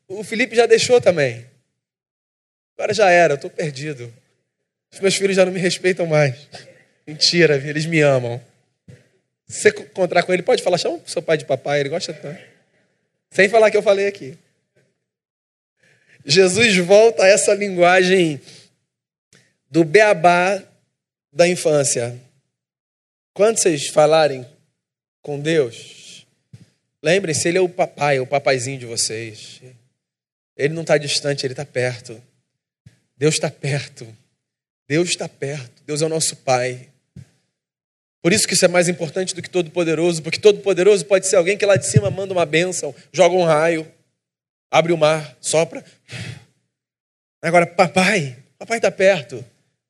O 0.07 0.23
Felipe 0.23 0.55
já 0.55 0.65
deixou 0.65 1.01
também. 1.01 1.45
Agora 2.77 2.93
já 2.93 3.09
era, 3.09 3.33
eu 3.33 3.35
estou 3.35 3.49
perdido. 3.49 4.13
Os 4.91 4.99
meus 4.99 5.15
filhos 5.15 5.35
já 5.35 5.45
não 5.45 5.51
me 5.51 5.59
respeitam 5.59 6.05
mais. 6.05 6.47
Mentira, 7.05 7.55
eles 7.55 7.85
me 7.85 8.01
amam. 8.01 8.41
Se 9.47 9.61
você 9.61 9.69
encontrar 9.69 10.23
com 10.23 10.33
ele, 10.33 10.43
pode 10.43 10.61
falar, 10.61 10.77
chama 10.77 10.99
seu 11.05 11.21
pai 11.21 11.37
de 11.37 11.45
papai, 11.45 11.79
ele 11.79 11.89
gosta 11.89 12.13
tanto. 12.13 12.41
Sem 13.31 13.49
falar 13.49 13.71
que 13.71 13.77
eu 13.77 13.81
falei 13.81 14.07
aqui. 14.07 14.37
Jesus 16.25 16.75
volta 16.77 17.23
a 17.23 17.27
essa 17.27 17.53
linguagem 17.53 18.41
do 19.71 19.83
beabá 19.83 20.61
da 21.31 21.47
infância. 21.47 22.19
Quando 23.37 23.59
vocês 23.59 23.89
falarem 23.89 24.43
com 25.21 25.39
Deus, 25.39 26.25
lembrem-se, 27.03 27.47
Ele 27.47 27.59
é 27.59 27.61
o 27.61 27.69
papai, 27.69 28.17
é 28.17 28.19
o 28.19 28.25
papaizinho 28.25 28.79
de 28.79 28.87
vocês. 28.87 29.61
Ele 30.55 30.73
não 30.73 30.81
está 30.81 30.97
distante, 30.97 31.45
Ele 31.45 31.53
está 31.53 31.63
perto. 31.63 32.19
Deus 33.15 33.35
está 33.35 33.51
perto. 33.51 34.07
Deus 34.87 35.09
está 35.09 35.29
perto. 35.29 35.83
Deus 35.85 36.01
é 36.01 36.07
o 36.07 36.09
nosso 36.09 36.35
Pai. 36.37 36.89
Por 38.23 38.33
isso 38.33 38.47
que 38.47 38.55
isso 38.55 38.65
é 38.65 38.67
mais 38.67 38.89
importante 38.89 39.35
do 39.35 39.41
que 39.43 39.51
Todo-Poderoso, 39.51 40.23
porque 40.23 40.39
Todo-Poderoso 40.39 41.05
pode 41.05 41.27
ser 41.27 41.35
alguém 41.35 41.59
que 41.59 41.65
lá 41.67 41.75
de 41.75 41.85
cima 41.85 42.09
manda 42.09 42.33
uma 42.33 42.43
bênção, 42.43 42.95
joga 43.13 43.35
um 43.35 43.43
raio, 43.43 43.87
abre 44.71 44.91
o 44.91 44.97
mar, 44.97 45.37
sopra. 45.39 45.85
Agora, 47.39 47.67
papai, 47.67 48.35
papai 48.57 48.79
está 48.79 48.89
perto. 48.89 49.45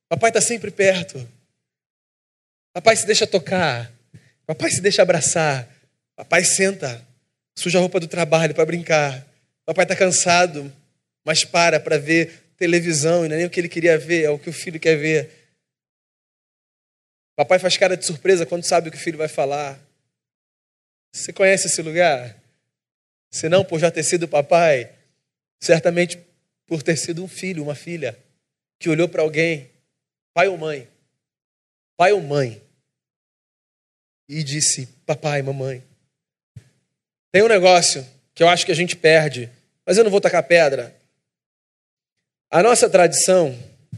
Papai 0.06 0.28
está 0.28 0.42
sempre 0.42 0.70
perto. 0.70 1.37
Papai 2.78 2.94
se 2.94 3.04
deixa 3.04 3.26
tocar. 3.26 3.92
Papai 4.46 4.70
se 4.70 4.80
deixa 4.80 5.02
abraçar. 5.02 5.68
Papai 6.14 6.44
senta, 6.44 7.04
suja 7.56 7.76
a 7.76 7.80
roupa 7.80 7.98
do 7.98 8.06
trabalho 8.06 8.54
para 8.54 8.64
brincar. 8.64 9.26
Papai 9.66 9.84
está 9.84 9.96
cansado, 9.96 10.72
mas 11.24 11.44
para 11.44 11.80
para 11.80 11.98
ver 11.98 12.52
televisão 12.56 13.26
e 13.26 13.28
não 13.28 13.34
é 13.34 13.38
nem 13.38 13.46
o 13.46 13.50
que 13.50 13.58
ele 13.58 13.68
queria 13.68 13.98
ver, 13.98 14.22
é 14.22 14.30
o 14.30 14.38
que 14.38 14.48
o 14.48 14.52
filho 14.52 14.78
quer 14.78 14.94
ver. 14.94 15.28
Papai 17.34 17.58
faz 17.58 17.76
cara 17.76 17.96
de 17.96 18.06
surpresa 18.06 18.46
quando 18.46 18.62
sabe 18.62 18.88
o 18.88 18.92
que 18.92 18.96
o 18.96 19.00
filho 19.00 19.18
vai 19.18 19.26
falar. 19.26 19.76
Você 21.12 21.32
conhece 21.32 21.66
esse 21.66 21.82
lugar? 21.82 22.40
Se 23.28 23.48
não 23.48 23.64
por 23.64 23.80
já 23.80 23.90
ter 23.90 24.04
sido 24.04 24.28
papai, 24.28 24.94
certamente 25.58 26.16
por 26.64 26.80
ter 26.80 26.96
sido 26.96 27.24
um 27.24 27.28
filho, 27.28 27.64
uma 27.64 27.74
filha, 27.74 28.16
que 28.78 28.88
olhou 28.88 29.08
para 29.08 29.22
alguém, 29.22 29.68
pai 30.32 30.46
ou 30.46 30.56
mãe, 30.56 30.88
pai 31.96 32.12
ou 32.12 32.20
mãe, 32.20 32.62
e 34.28 34.42
disse: 34.42 34.86
Papai, 35.06 35.40
mamãe. 35.42 35.82
Tem 37.32 37.42
um 37.42 37.48
negócio 37.48 38.06
que 38.34 38.42
eu 38.42 38.48
acho 38.48 38.66
que 38.66 38.72
a 38.72 38.74
gente 38.74 38.96
perde, 38.96 39.50
mas 39.84 39.96
eu 39.96 40.04
não 40.04 40.10
vou 40.10 40.20
tacar 40.20 40.42
pedra. 40.42 40.94
A 42.50 42.62
nossa 42.62 42.88
tradição 42.88 43.56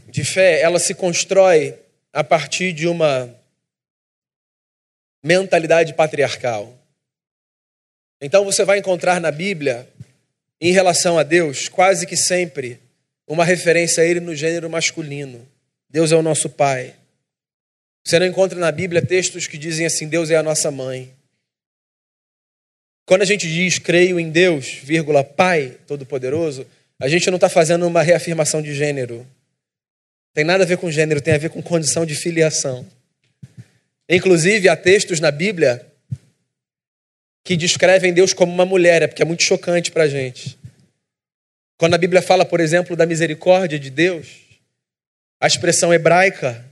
de 0.09 0.23
fé, 0.23 0.61
ela 0.61 0.79
se 0.79 0.93
constrói 0.93 1.77
a 2.11 2.23
partir 2.23 2.73
de 2.73 2.87
uma 2.87 3.33
mentalidade 5.23 5.93
patriarcal. 5.93 6.77
Então 8.19 8.43
você 8.43 8.65
vai 8.65 8.79
encontrar 8.79 9.19
na 9.21 9.31
Bíblia, 9.31 9.87
em 10.59 10.71
relação 10.71 11.17
a 11.17 11.23
Deus, 11.23 11.67
quase 11.69 12.05
que 12.05 12.17
sempre 12.17 12.79
uma 13.25 13.45
referência 13.45 14.03
a 14.03 14.05
Ele 14.05 14.19
no 14.19 14.35
gênero 14.35 14.69
masculino. 14.69 15.47
Deus 15.89 16.11
é 16.11 16.15
o 16.15 16.21
nosso 16.21 16.49
Pai. 16.49 16.93
Você 18.03 18.17
não 18.19 18.25
encontra 18.25 18.59
na 18.59 18.71
Bíblia 18.71 19.01
textos 19.01 19.47
que 19.47 19.57
dizem 19.57 19.85
assim: 19.85 20.07
Deus 20.07 20.29
é 20.29 20.35
a 20.35 20.43
nossa 20.43 20.71
mãe. 20.71 21.13
Quando 23.05 23.21
a 23.21 23.25
gente 23.25 23.47
diz 23.47 23.77
creio 23.77 24.19
em 24.19 24.29
Deus, 24.29 24.79
vírgula, 24.83 25.23
Pai 25.23 25.77
Todo-Poderoso, 25.85 26.65
a 26.99 27.07
gente 27.07 27.29
não 27.29 27.35
está 27.35 27.49
fazendo 27.49 27.85
uma 27.85 28.01
reafirmação 28.01 28.61
de 28.61 28.73
gênero. 28.73 29.27
Tem 30.33 30.45
nada 30.45 30.63
a 30.63 30.67
ver 30.67 30.77
com 30.77 30.89
gênero, 30.89 31.19
tem 31.19 31.33
a 31.33 31.37
ver 31.37 31.49
com 31.49 31.61
condição 31.61 32.05
de 32.05 32.15
filiação. 32.15 32.87
Inclusive, 34.07 34.69
há 34.69 34.75
textos 34.75 35.19
na 35.19 35.29
Bíblia 35.29 35.85
que 37.43 37.57
descrevem 37.57 38.13
Deus 38.13 38.33
como 38.33 38.53
uma 38.53 38.65
mulher, 38.65 39.01
é 39.01 39.07
porque 39.07 39.21
é 39.21 39.25
muito 39.25 39.43
chocante 39.43 39.91
para 39.91 40.03
a 40.03 40.07
gente. 40.07 40.57
Quando 41.77 41.95
a 41.95 41.97
Bíblia 41.97 42.21
fala, 42.21 42.45
por 42.45 42.59
exemplo, 42.59 42.95
da 42.95 43.05
misericórdia 43.05 43.79
de 43.79 43.89
Deus, 43.89 44.27
a 45.39 45.47
expressão 45.47 45.93
hebraica 45.93 46.63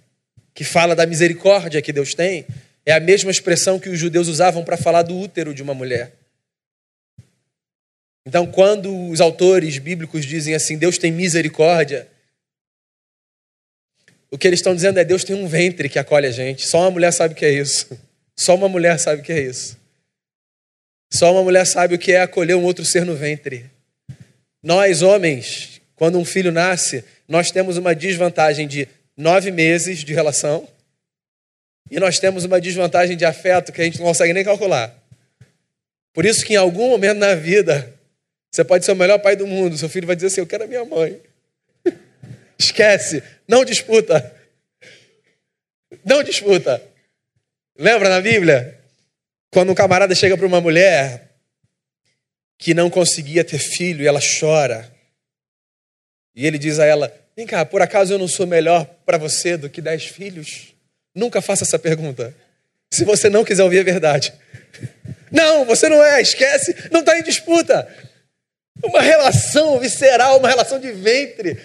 que 0.53 0.63
fala 0.63 0.95
da 0.95 1.05
misericórdia 1.05 1.81
que 1.81 1.93
Deus 1.93 2.13
tem, 2.13 2.45
é 2.85 2.93
a 2.93 2.99
mesma 2.99 3.31
expressão 3.31 3.79
que 3.79 3.89
os 3.89 3.99
judeus 3.99 4.27
usavam 4.27 4.63
para 4.63 4.77
falar 4.77 5.03
do 5.03 5.17
útero 5.17 5.53
de 5.53 5.62
uma 5.62 5.73
mulher. 5.73 6.13
Então, 8.25 8.45
quando 8.45 9.09
os 9.09 9.21
autores 9.21 9.77
bíblicos 9.77 10.25
dizem 10.25 10.53
assim, 10.53 10.77
Deus 10.77 10.97
tem 10.97 11.12
misericórdia, 11.12 12.07
o 14.31 14.38
que 14.38 14.47
eles 14.47 14.59
estão 14.59 14.75
dizendo 14.75 14.99
é 14.99 15.03
Deus 15.03 15.23
tem 15.23 15.35
um 15.35 15.47
ventre 15.47 15.89
que 15.89 15.97
acolhe 15.97 16.27
a 16.27 16.31
gente. 16.31 16.67
Só 16.67 16.81
uma 16.81 16.91
mulher 16.91 17.12
sabe 17.12 17.33
o 17.33 17.38
que 17.38 17.45
é 17.45 17.51
isso. 17.51 17.88
Só 18.38 18.55
uma 18.55 18.69
mulher 18.69 18.99
sabe 18.99 19.21
o 19.21 19.25
que 19.25 19.31
é 19.31 19.41
isso. 19.41 19.77
Só 21.12 21.31
uma 21.33 21.43
mulher 21.43 21.65
sabe 21.65 21.95
o 21.95 21.99
que 21.99 22.12
é 22.12 22.21
acolher 22.21 22.55
um 22.55 22.63
outro 22.63 22.85
ser 22.85 23.03
no 23.03 23.15
ventre. 23.15 23.65
Nós, 24.62 25.01
homens, 25.01 25.81
quando 25.95 26.19
um 26.19 26.23
filho 26.23 26.51
nasce, 26.51 27.03
nós 27.27 27.51
temos 27.51 27.77
uma 27.77 27.95
desvantagem 27.95 28.67
de 28.67 28.88
nove 29.19 29.51
meses 29.51 29.99
de 29.99 30.13
relação 30.13 30.65
e 31.91 31.99
nós 31.99 32.19
temos 32.19 32.45
uma 32.45 32.62
desvantagem 32.62 33.17
de 33.17 33.25
afeto 33.25 33.73
que 33.73 33.82
a 33.82 33.84
gente 33.84 33.99
não 33.99 34.05
consegue 34.05 34.32
nem 34.32 34.45
calcular. 34.45 34.95
Por 36.13 36.25
isso 36.25 36.45
que 36.45 36.53
em 36.53 36.55
algum 36.55 36.88
momento 36.88 37.17
na 37.17 37.36
vida 37.36 37.93
você 38.49 38.63
pode 38.63 38.86
ser 38.86 38.93
o 38.93 38.95
melhor 38.95 39.19
pai 39.19 39.36
do 39.36 39.45
mundo, 39.45 39.77
seu 39.77 39.89
filho 39.89 40.08
vai 40.08 40.15
dizer 40.15 40.27
assim: 40.27 40.39
Eu 40.39 40.47
quero 40.47 40.63
a 40.63 40.67
minha 40.67 40.86
mãe. 40.86 41.19
Esquece, 42.58 43.21
não 43.45 43.65
disputa. 43.65 44.34
Não 46.05 46.23
disputa. 46.23 46.82
Lembra 47.77 48.08
na 48.08 48.21
Bíblia? 48.21 48.79
Quando 49.51 49.71
um 49.71 49.75
camarada 49.75 50.15
chega 50.15 50.38
para 50.38 50.47
uma 50.47 50.62
mulher 50.62 51.29
que 52.58 52.73
não 52.73 52.89
conseguia 52.89 53.43
ter 53.43 53.60
filho 53.60 54.01
e 54.01 54.08
ela 54.08 54.19
chora, 54.39 54.89
e 56.39 56.47
ele 56.47 56.58
diz 56.58 56.80
a 56.80 56.86
ela: 56.86 57.13
Vem 57.36 57.45
cá, 57.45 57.65
por 57.65 57.82
acaso 57.82 58.13
eu 58.13 58.17
não 58.17 58.28
sou 58.28 58.47
melhor 58.47 58.86
para 59.06 59.17
você 59.17 59.58
do 59.58 59.69
que 59.69 59.82
dez 59.82 60.06
filhos? 60.06 60.73
Nunca 61.13 61.41
faça 61.41 61.65
essa 61.65 61.78
pergunta. 61.78 62.34
Se 62.93 63.04
você 63.04 63.30
não 63.30 63.43
quiser 63.43 63.62
ouvir 63.63 63.80
a 63.80 63.84
verdade. 63.84 64.34
Não, 65.30 65.65
você 65.65 65.89
não 65.89 66.02
é, 66.02 66.21
esquece, 66.21 66.73
não 66.91 67.02
está 67.02 67.19
em 67.19 67.23
disputa. 67.23 67.86
Uma 68.82 69.02
relação 69.02 69.78
visceral, 69.80 70.39
uma 70.39 70.47
relação 70.47 70.80
de 70.80 70.93
ventre, 70.93 71.60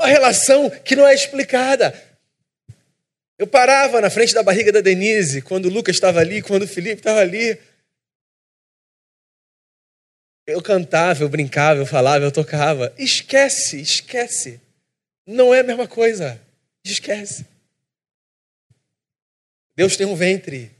uma 0.00 0.08
relação 0.08 0.70
que 0.70 0.96
não 0.96 1.06
é 1.06 1.14
explicada. 1.14 1.94
Eu 3.38 3.46
parava 3.46 4.00
na 4.00 4.08
frente 4.08 4.32
da 4.32 4.42
barriga 4.42 4.72
da 4.72 4.80
Denise 4.80 5.42
quando 5.42 5.66
o 5.66 5.70
Lucas 5.70 5.96
estava 5.96 6.18
ali, 6.20 6.40
quando 6.40 6.62
o 6.62 6.68
Felipe 6.68 7.00
estava 7.00 7.20
ali. 7.20 7.58
Eu 10.48 10.62
cantava, 10.62 11.22
eu 11.22 11.28
brincava, 11.28 11.78
eu 11.78 11.84
falava, 11.84 12.24
eu 12.24 12.32
tocava. 12.32 12.90
Esquece, 12.96 13.78
esquece. 13.82 14.58
Não 15.26 15.54
é 15.54 15.60
a 15.60 15.62
mesma 15.62 15.86
coisa. 15.86 16.40
Esquece. 16.82 17.44
Deus 19.76 19.94
tem 19.94 20.06
um 20.06 20.16
ventre. 20.16 20.70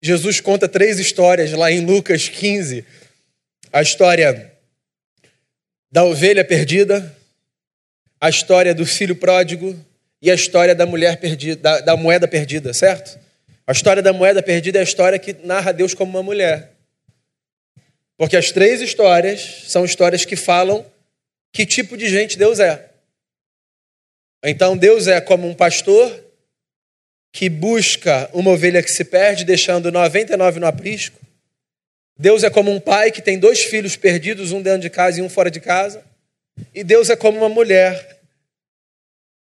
Jesus 0.00 0.40
conta 0.40 0.66
três 0.66 0.98
histórias 0.98 1.52
lá 1.52 1.70
em 1.70 1.84
Lucas 1.84 2.26
15. 2.26 2.86
A 3.70 3.82
história 3.82 4.50
da 5.92 6.04
ovelha 6.04 6.46
perdida, 6.46 7.14
a 8.18 8.30
história 8.30 8.74
do 8.74 8.86
filho 8.86 9.14
pródigo 9.14 9.78
e 10.22 10.30
a 10.30 10.34
história 10.34 10.74
da 10.74 10.86
mulher 10.86 11.20
perdida, 11.20 11.60
da, 11.60 11.80
da 11.80 11.96
moeda 11.98 12.26
perdida, 12.26 12.72
certo? 12.72 13.20
A 13.66 13.72
história 13.72 14.02
da 14.02 14.14
moeda 14.14 14.42
perdida 14.42 14.78
é 14.78 14.80
a 14.80 14.84
história 14.84 15.18
que 15.18 15.34
narra 15.44 15.70
Deus 15.70 15.92
como 15.92 16.12
uma 16.12 16.22
mulher. 16.22 16.77
Porque 18.18 18.36
as 18.36 18.50
três 18.50 18.82
histórias 18.82 19.62
são 19.68 19.84
histórias 19.84 20.24
que 20.24 20.34
falam 20.34 20.84
que 21.52 21.64
tipo 21.64 21.96
de 21.96 22.08
gente 22.08 22.36
Deus 22.36 22.58
é. 22.58 22.90
Então, 24.44 24.76
Deus 24.76 25.06
é 25.06 25.20
como 25.20 25.48
um 25.48 25.54
pastor 25.54 26.24
que 27.32 27.48
busca 27.48 28.28
uma 28.32 28.50
ovelha 28.50 28.82
que 28.82 28.90
se 28.90 29.04
perde, 29.04 29.44
deixando 29.44 29.92
99 29.92 30.58
no 30.58 30.66
aprisco. 30.66 31.18
Deus 32.18 32.42
é 32.42 32.50
como 32.50 32.72
um 32.72 32.80
pai 32.80 33.12
que 33.12 33.22
tem 33.22 33.38
dois 33.38 33.62
filhos 33.62 33.96
perdidos, 33.96 34.50
um 34.50 34.60
dentro 34.60 34.80
de 34.80 34.90
casa 34.90 35.20
e 35.20 35.22
um 35.22 35.28
fora 35.28 35.50
de 35.50 35.60
casa. 35.60 36.04
E 36.74 36.82
Deus 36.82 37.10
é 37.10 37.16
como 37.16 37.38
uma 37.38 37.48
mulher 37.48 38.20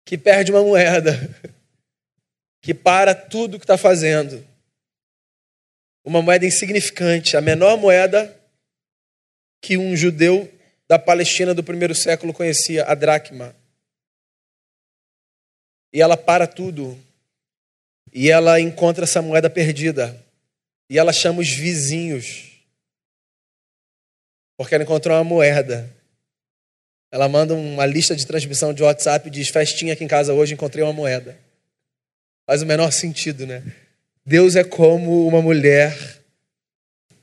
que 0.07 0.17
perde 0.17 0.51
uma 0.51 0.63
moeda, 0.63 1.13
que 2.63 2.73
para 2.73 3.15
tudo 3.15 3.59
que 3.59 3.65
está 3.65 3.77
fazendo. 3.77 4.47
Uma 6.03 6.23
moeda 6.23 6.47
insignificante, 6.47 7.37
a 7.37 7.41
menor 7.43 7.77
moeda 7.77 8.42
que 9.63 9.79
um 9.79 9.97
judeu 9.97 10.53
da 10.89 10.99
Palestina 10.99 11.55
do 11.55 11.63
primeiro 11.63 11.95
século 11.95 12.35
conhecia, 12.35 12.85
a 12.85 12.95
dracma. 12.95 13.57
E 15.93 16.03
ela 16.03 16.17
para 16.17 16.47
tudo. 16.47 16.99
E 18.13 18.29
ela 18.29 18.61
encontra 18.61 19.05
essa 19.05 19.23
moeda 19.23 19.49
perdida. 19.49 20.23
E 20.91 20.99
ela 20.99 21.13
chama 21.13 21.41
os 21.41 21.49
vizinhos. 21.49 22.51
Porque 24.57 24.75
ela 24.75 24.85
encontrou 24.85 25.17
uma 25.17 25.25
moeda. 25.25 25.89
Ela 27.11 27.29
manda 27.29 27.55
uma 27.55 27.87
lista 27.87 28.17
de 28.17 28.27
transmissão 28.27 28.75
de 28.75 28.83
WhatsApp 28.83 29.29
e 29.29 29.31
diz: 29.31 29.49
Festinha 29.49 29.93
aqui 29.93 30.03
em 30.03 30.09
casa 30.09 30.35
hoje, 30.35 30.55
encontrei 30.55 30.83
uma 30.83 30.93
moeda. 30.93 31.39
Faz 32.47 32.63
o 32.63 32.67
menor 32.67 32.91
sentido, 32.91 33.47
né? 33.47 33.63
Deus 34.27 34.57
é 34.57 34.65
como 34.65 35.27
uma 35.27 35.41
mulher 35.41 35.97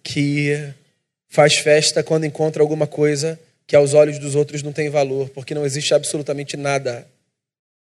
que 0.03 0.73
faz 1.29 1.55
festa 1.55 2.03
quando 2.03 2.25
encontra 2.25 2.61
alguma 2.61 2.87
coisa 2.87 3.39
que 3.65 3.75
aos 3.75 3.93
olhos 3.93 4.17
dos 4.17 4.33
outros 4.33 4.63
não 4.63 4.73
tem 4.73 4.89
valor, 4.89 5.29
porque 5.29 5.53
não 5.53 5.63
existe 5.63 5.93
absolutamente 5.93 6.57
nada 6.57 7.07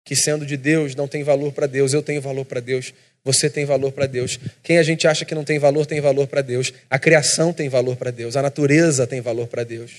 que, 0.04 0.14
sendo 0.14 0.44
de 0.44 0.56
Deus, 0.56 0.94
não 0.94 1.08
tem 1.08 1.22
valor 1.22 1.52
para 1.52 1.66
Deus. 1.66 1.94
Eu 1.94 2.02
tenho 2.02 2.20
valor 2.20 2.44
para 2.44 2.60
Deus, 2.60 2.92
você 3.24 3.48
tem 3.48 3.64
valor 3.64 3.90
para 3.90 4.06
Deus. 4.06 4.38
Quem 4.62 4.76
a 4.76 4.82
gente 4.82 5.08
acha 5.08 5.24
que 5.24 5.34
não 5.34 5.42
tem 5.42 5.58
valor, 5.58 5.86
tem 5.86 6.00
valor 6.00 6.26
para 6.26 6.42
Deus. 6.42 6.72
A 6.90 6.98
criação 6.98 7.52
tem 7.52 7.68
valor 7.68 7.96
para 7.96 8.10
Deus, 8.10 8.36
a 8.36 8.42
natureza 8.42 9.06
tem 9.06 9.22
valor 9.22 9.46
para 9.46 9.64
Deus, 9.64 9.92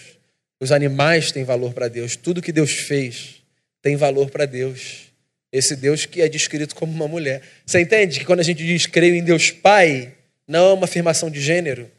os 0.60 0.72
animais 0.72 1.32
têm 1.32 1.44
valor 1.44 1.74
para 1.74 1.88
Deus, 1.88 2.16
tudo 2.16 2.42
que 2.42 2.52
Deus 2.52 2.72
fez 2.72 3.42
tem 3.82 3.96
valor 3.96 4.30
para 4.30 4.46
Deus. 4.46 5.10
Esse 5.52 5.76
Deus 5.76 6.06
que 6.06 6.22
é 6.22 6.30
descrito 6.30 6.76
como 6.76 6.94
uma 6.94 7.08
mulher. 7.08 7.42
Você 7.66 7.82
entende 7.82 8.20
que 8.20 8.26
quando 8.26 8.40
a 8.40 8.44
gente 8.44 8.64
diz 8.66 8.86
creio 8.86 9.16
em 9.16 9.24
Deus 9.24 9.52
Pai, 9.52 10.14
não 10.48 10.70
é 10.70 10.74
uma 10.74 10.86
afirmação 10.86 11.30
de 11.30 11.42
gênero, 11.42 11.90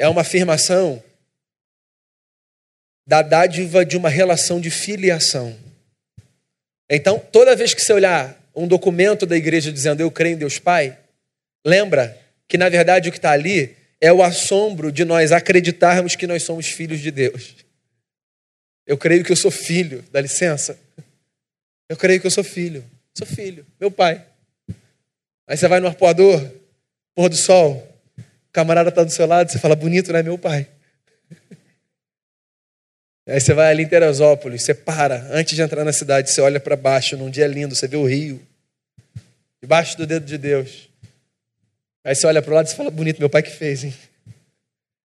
é 0.00 0.08
uma 0.08 0.22
afirmação 0.22 1.00
da 3.06 3.20
dádiva 3.20 3.84
de 3.84 3.98
uma 3.98 4.08
relação 4.08 4.58
de 4.58 4.70
filiação. 4.70 5.54
Então, 6.88 7.18
toda 7.18 7.54
vez 7.54 7.74
que 7.74 7.82
você 7.82 7.92
olhar 7.92 8.34
um 8.56 8.66
documento 8.66 9.26
da 9.26 9.36
igreja 9.36 9.70
dizendo 9.70 10.00
eu 10.00 10.10
creio 10.10 10.36
em 10.36 10.38
Deus 10.38 10.58
Pai, 10.58 10.98
lembra 11.64 12.18
que 12.48 12.56
na 12.56 12.70
verdade 12.70 13.10
o 13.10 13.12
que 13.12 13.18
está 13.18 13.32
ali 13.32 13.76
é 14.00 14.10
o 14.10 14.22
assombro 14.22 14.90
de 14.90 15.04
nós 15.04 15.32
acreditarmos 15.32 16.16
que 16.16 16.26
nós 16.26 16.44
somos 16.44 16.66
filhos 16.66 17.00
de 17.00 17.10
Deus. 17.10 17.56
Eu 18.86 18.96
creio 18.96 19.22
que 19.22 19.30
eu 19.30 19.36
sou 19.36 19.50
filho, 19.50 20.02
dá 20.10 20.20
licença. 20.22 20.78
Eu 21.90 21.96
creio 21.96 22.22
que 22.22 22.26
eu 22.26 22.30
sou 22.30 22.42
filho. 22.42 22.82
Sou 23.14 23.26
filho, 23.26 23.66
meu 23.78 23.90
pai. 23.90 24.24
Aí 25.46 25.58
você 25.58 25.68
vai 25.68 25.78
no 25.78 25.88
arpoador, 25.88 26.50
pôr 27.14 27.28
do 27.28 27.36
sol, 27.36 27.89
o 28.50 28.52
camarada 28.52 28.90
está 28.90 29.04
do 29.04 29.10
seu 29.10 29.26
lado, 29.26 29.50
você 29.50 29.58
fala, 29.58 29.76
bonito, 29.76 30.12
né, 30.12 30.22
meu 30.22 30.36
pai? 30.36 30.66
Aí 33.26 33.40
você 33.40 33.54
vai 33.54 33.70
ali 33.70 33.84
em 33.84 33.88
Teresópolis, 33.88 34.62
você 34.62 34.74
para, 34.74 35.26
antes 35.30 35.54
de 35.54 35.62
entrar 35.62 35.84
na 35.84 35.92
cidade, 35.92 36.30
você 36.30 36.40
olha 36.40 36.58
para 36.58 36.74
baixo, 36.76 37.16
num 37.16 37.30
dia 37.30 37.46
lindo, 37.46 37.74
você 37.74 37.86
vê 37.88 37.96
o 37.96 38.04
rio, 38.04 38.44
debaixo 39.62 39.96
do 39.96 40.06
dedo 40.06 40.26
de 40.26 40.36
Deus. 40.36 40.90
Aí 42.04 42.14
você 42.14 42.26
olha 42.26 42.42
para 42.42 42.50
o 42.50 42.54
lado 42.54 42.66
e 42.66 42.74
fala, 42.74 42.90
bonito, 42.90 43.20
meu 43.20 43.30
pai 43.30 43.42
que 43.42 43.50
fez, 43.50 43.84
hein? 43.84 43.94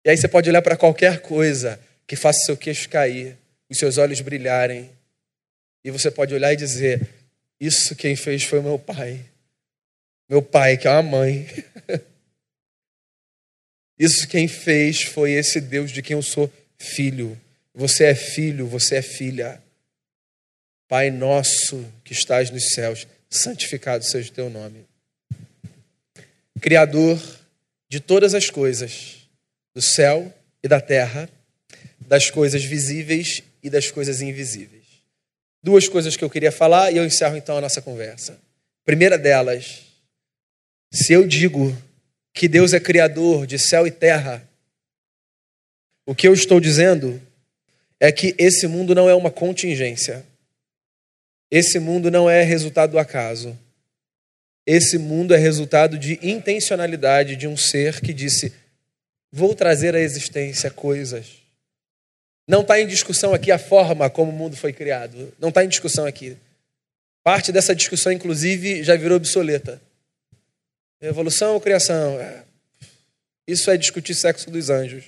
E 0.06 0.10
aí 0.10 0.18
você 0.18 0.28
pode 0.28 0.50
olhar 0.50 0.62
para 0.62 0.76
qualquer 0.76 1.22
coisa 1.22 1.80
que 2.06 2.16
faça 2.16 2.40
seu 2.46 2.58
queixo 2.58 2.90
cair, 2.90 3.38
os 3.70 3.78
seus 3.78 3.98
olhos 3.98 4.20
brilharem, 4.22 4.90
e 5.84 5.92
você 5.92 6.12
pode 6.12 6.34
olhar 6.34 6.52
e 6.52 6.58
dizer: 6.58 7.08
Isso 7.60 7.96
quem 7.96 8.16
fez 8.16 8.44
foi 8.44 8.62
meu 8.62 8.78
pai. 8.78 9.26
Meu 10.30 10.42
pai, 10.42 10.78
que 10.78 10.88
é 10.88 10.92
uma 10.92 11.04
mãe. 11.04 11.48
Isso 14.00 14.26
quem 14.30 14.48
fez 14.48 15.04
foi 15.04 15.34
esse 15.34 15.60
Deus 15.60 15.92
de 15.92 16.02
quem 16.02 16.16
eu 16.16 16.22
sou 16.22 16.52
filho. 16.78 17.38
Você 17.76 18.06
é 18.06 18.16
filho, 18.16 18.66
você 18.66 18.96
é 18.96 19.02
filha. 19.02 19.62
Pai 20.88 21.12
nosso 21.12 21.86
que 22.04 22.14
estás 22.14 22.50
nos 22.50 22.70
céus, 22.70 23.06
santificado 23.30 24.06
seja 24.06 24.30
o 24.30 24.34
teu 24.34 24.50
nome. 24.50 24.86
Criador 26.62 27.22
de 27.90 28.00
todas 28.00 28.34
as 28.34 28.50
coisas, 28.50 29.18
do 29.76 29.82
céu 29.82 30.34
e 30.64 30.68
da 30.68 30.80
terra, 30.80 31.30
das 32.00 32.30
coisas 32.30 32.64
visíveis 32.64 33.44
e 33.62 33.70
das 33.70 33.92
coisas 33.92 34.22
invisíveis. 34.22 34.80
Duas 35.62 35.88
coisas 35.90 36.16
que 36.16 36.24
eu 36.24 36.30
queria 36.30 36.52
falar 36.52 36.92
e 36.92 36.98
eu 36.98 37.06
encerro 37.06 37.36
então 37.36 37.58
a 37.58 37.62
nossa 37.62 37.82
conversa. 37.82 38.40
Primeira 38.86 39.18
delas, 39.18 39.82
se 40.92 41.14
eu 41.14 41.28
digo 41.28 41.76
que 42.40 42.48
Deus 42.48 42.72
é 42.72 42.80
criador 42.80 43.46
de 43.46 43.60
céu 43.60 43.86
e 43.86 43.92
terra, 43.92 44.48
o 46.06 46.16
que 46.16 46.26
eu 46.26 46.34
estou 46.34 46.58
dizendo 46.58 47.22
é 48.00 48.14
que 48.14 48.34
esse 48.38 48.66
mundo 48.66 48.96
não 48.96 49.10
é 49.10 49.14
uma 49.14 49.30
contingência. 49.30 50.26
Esse 51.52 51.80
mundo 51.80 52.10
não 52.10 52.30
é 52.30 52.42
resultado 52.42 52.92
do 52.92 52.98
acaso. 52.98 53.60
Esse 54.66 54.98
mundo 54.98 55.34
é 55.34 55.38
resultado 55.38 55.98
de 55.98 56.18
intencionalidade 56.22 57.36
de 57.36 57.46
um 57.46 57.58
ser 57.58 58.00
que 58.00 58.14
disse: 58.14 58.54
Vou 59.30 59.54
trazer 59.54 59.94
à 59.94 60.00
existência 60.00 60.72
coisas 60.72 61.40
não 62.50 62.62
está 62.62 62.82
em 62.82 62.88
discussão 62.88 63.32
aqui 63.32 63.52
a 63.52 63.60
forma 63.60 64.10
como 64.10 64.32
o 64.32 64.34
mundo 64.34 64.56
foi 64.56 64.74
criado. 64.74 65.32
Não 65.40 65.50
está 65.50 65.64
em 65.64 65.68
discussão 65.68 66.08
aqui. 66.08 66.36
Parte 67.24 67.52
dessa 67.52 67.76
discussão, 67.76 68.12
inclusive, 68.12 68.82
já 68.82 68.96
virou 68.96 69.18
obsoleta. 69.18 69.80
Evolução 71.02 71.54
ou 71.54 71.62
criação? 71.62 72.20
É. 72.20 72.44
Isso 73.48 73.72
é 73.72 73.78
discutir 73.78 74.14
sexo 74.14 74.52
dos 74.52 74.70
anjos. 74.70 75.06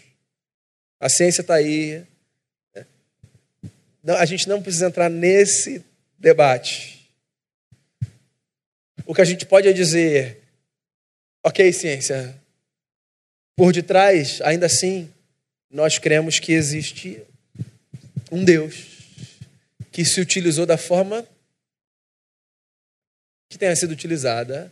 A 0.99 1.10
ciência 1.10 1.41
está 1.41 1.56
aí. 1.56 2.06
Não, 4.04 4.15
a 4.15 4.25
gente 4.25 4.47
não 4.47 4.62
precisa 4.62 4.88
entrar 4.88 5.10
nesse 5.10 5.84
debate. 6.17 7.08
O 9.06 9.13
que 9.13 9.21
a 9.21 9.25
gente 9.25 9.45
pode 9.45 9.67
é 9.67 9.73
dizer, 9.73 10.41
ok, 11.43 11.71
ciência, 11.73 12.36
por 13.56 13.73
detrás, 13.73 14.41
ainda 14.41 14.67
assim, 14.67 15.12
nós 15.69 15.97
cremos 15.97 16.39
que 16.39 16.54
existe 16.54 17.21
um 18.32 18.43
Deus 18.43 18.88
que 19.91 20.06
se 20.06 20.21
utilizou 20.21 20.65
da 20.65 20.77
forma 20.77 21.27
que 23.49 23.58
tenha 23.58 23.75
sido 23.75 23.91
utilizada 23.91 24.71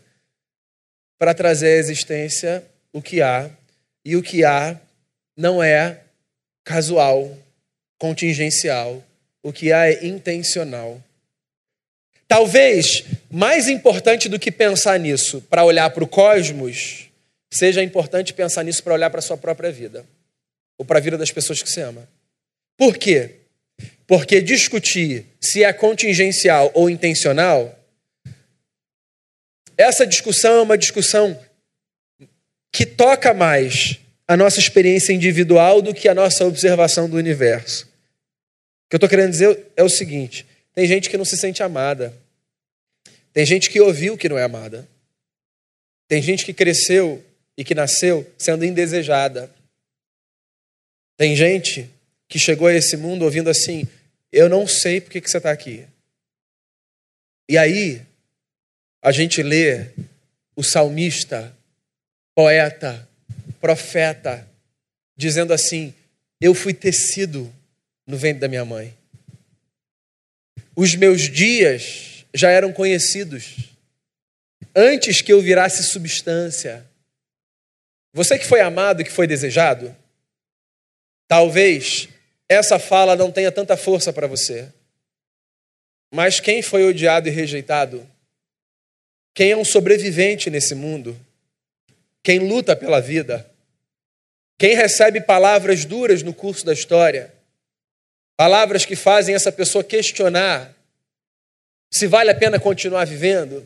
para 1.20 1.34
trazer 1.34 1.76
à 1.76 1.78
existência 1.78 2.64
o 2.94 3.02
que 3.02 3.22
há, 3.22 3.52
e 4.06 4.16
o 4.16 4.24
que 4.24 4.46
há 4.46 4.80
não 5.36 5.62
é 5.62 6.00
casual, 6.64 7.38
contingencial, 7.98 9.04
o 9.44 9.52
que 9.52 9.72
há 9.72 9.88
é 9.88 10.06
intencional. 10.06 11.04
Talvez 12.28 13.04
mais 13.30 13.68
importante 13.68 14.30
do 14.30 14.40
que 14.40 14.52
pensar 14.52 14.98
nisso 14.98 15.42
para 15.42 15.66
olhar 15.66 15.90
para 15.90 16.04
o 16.04 16.08
cosmos, 16.08 17.10
seja 17.52 17.84
importante 17.84 18.34
pensar 18.34 18.64
nisso 18.64 18.84
para 18.84 18.94
olhar 18.94 19.10
para 19.10 19.20
a 19.20 19.24
sua 19.24 19.38
própria 19.38 19.72
vida, 19.72 20.06
ou 20.78 20.86
para 20.86 21.00
a 21.00 21.02
vida 21.02 21.18
das 21.18 21.32
pessoas 21.32 21.62
que 21.62 21.70
você 21.70 21.82
ama. 21.82 22.08
Por 22.78 22.98
quê? 22.98 23.32
Porque 24.08 24.42
discutir 24.42 25.26
se 25.42 25.64
é 25.64 25.74
contingencial 25.74 26.72
ou 26.74 26.90
intencional, 26.90 27.79
essa 29.80 30.06
discussão 30.06 30.56
é 30.56 30.62
uma 30.62 30.78
discussão 30.78 31.42
que 32.70 32.86
toca 32.86 33.34
mais 33.34 33.98
a 34.28 34.36
nossa 34.36 34.60
experiência 34.60 35.14
individual 35.14 35.82
do 35.82 35.94
que 35.94 36.10
a 36.10 36.14
nossa 36.14 36.46
observação 36.46 37.10
do 37.10 37.16
universo. 37.16 37.86
O 37.86 38.90
que 38.90 38.96
eu 38.96 38.98
estou 38.98 39.08
querendo 39.08 39.32
dizer 39.32 39.68
é 39.78 39.84
o 39.84 39.88
seguinte: 39.88 40.46
tem 40.76 40.86
gente 40.86 41.10
que 41.10 41.18
não 41.18 41.24
se 41.24 41.38
sente 41.38 41.64
amada, 41.64 42.14
tem 43.32 43.46
gente 43.46 43.70
que 43.70 43.80
ouviu 43.80 44.18
que 44.18 44.28
não 44.28 44.38
é 44.38 44.44
amada, 44.44 44.86
tem 46.10 46.22
gente 46.22 46.44
que 46.44 46.54
cresceu 46.54 47.24
e 47.58 47.64
que 47.64 47.74
nasceu 47.74 48.30
sendo 48.38 48.66
indesejada, 48.66 49.50
tem 51.16 51.38
gente 51.38 51.90
que 52.28 52.38
chegou 52.38 52.68
a 52.68 52.74
esse 52.74 52.98
mundo 52.98 53.24
ouvindo 53.24 53.50
assim: 53.50 53.88
eu 54.30 54.50
não 54.50 54.68
sei 54.68 55.00
por 55.00 55.10
que 55.10 55.22
você 55.22 55.38
está 55.38 55.52
aqui. 55.52 55.88
E 57.48 57.58
aí, 57.58 58.09
a 59.02 59.12
gente 59.12 59.42
lê 59.42 59.88
o 60.56 60.64
salmista, 60.64 61.56
poeta, 62.36 63.08
profeta, 63.62 64.48
dizendo 65.16 65.54
assim: 65.54 65.94
Eu 66.40 66.54
fui 66.54 66.74
tecido 66.74 67.54
no 68.06 68.18
ventre 68.18 68.40
da 68.40 68.48
minha 68.48 68.66
mãe. 68.66 68.94
Os 70.76 70.96
meus 70.96 71.30
dias 71.30 72.26
já 72.34 72.50
eram 72.50 72.72
conhecidos 72.72 73.70
antes 74.76 75.22
que 75.22 75.32
eu 75.32 75.42
virasse 75.42 75.84
substância. 75.84 76.86
Você 78.14 78.40
que 78.40 78.46
foi 78.46 78.62
amado 78.62 79.02
e 79.02 79.06
que 79.06 79.12
foi 79.12 79.28
desejado, 79.28 79.96
talvez 81.28 82.10
essa 82.48 82.80
fala 82.80 83.16
não 83.16 83.32
tenha 83.32 83.52
tanta 83.52 83.78
força 83.78 84.12
para 84.12 84.26
você. 84.26 84.68
Mas 86.12 86.40
quem 86.40 86.62
foi 86.62 86.84
odiado 86.84 87.28
e 87.28 87.32
rejeitado? 87.32 88.06
Quem 89.34 89.52
é 89.52 89.58
um 89.58 89.66
sobrevivente 89.66 90.50
nesse 90.50 90.76
mundo? 90.76 91.18
Quem 92.24 92.40
luta 92.40 92.76
pela 92.76 93.00
vida? 93.00 93.50
Quem 94.58 94.76
recebe 94.76 95.22
palavras 95.22 95.86
duras 95.86 96.22
no 96.22 96.34
curso 96.34 96.66
da 96.66 96.74
história? 96.74 97.34
Palavras 98.36 98.86
que 98.86 98.96
fazem 98.96 99.36
essa 99.36 99.52
pessoa 99.52 99.84
questionar 99.84 100.76
se 101.92 102.08
vale 102.08 102.30
a 102.30 102.36
pena 102.36 102.60
continuar 102.60 103.06
vivendo? 103.06 103.66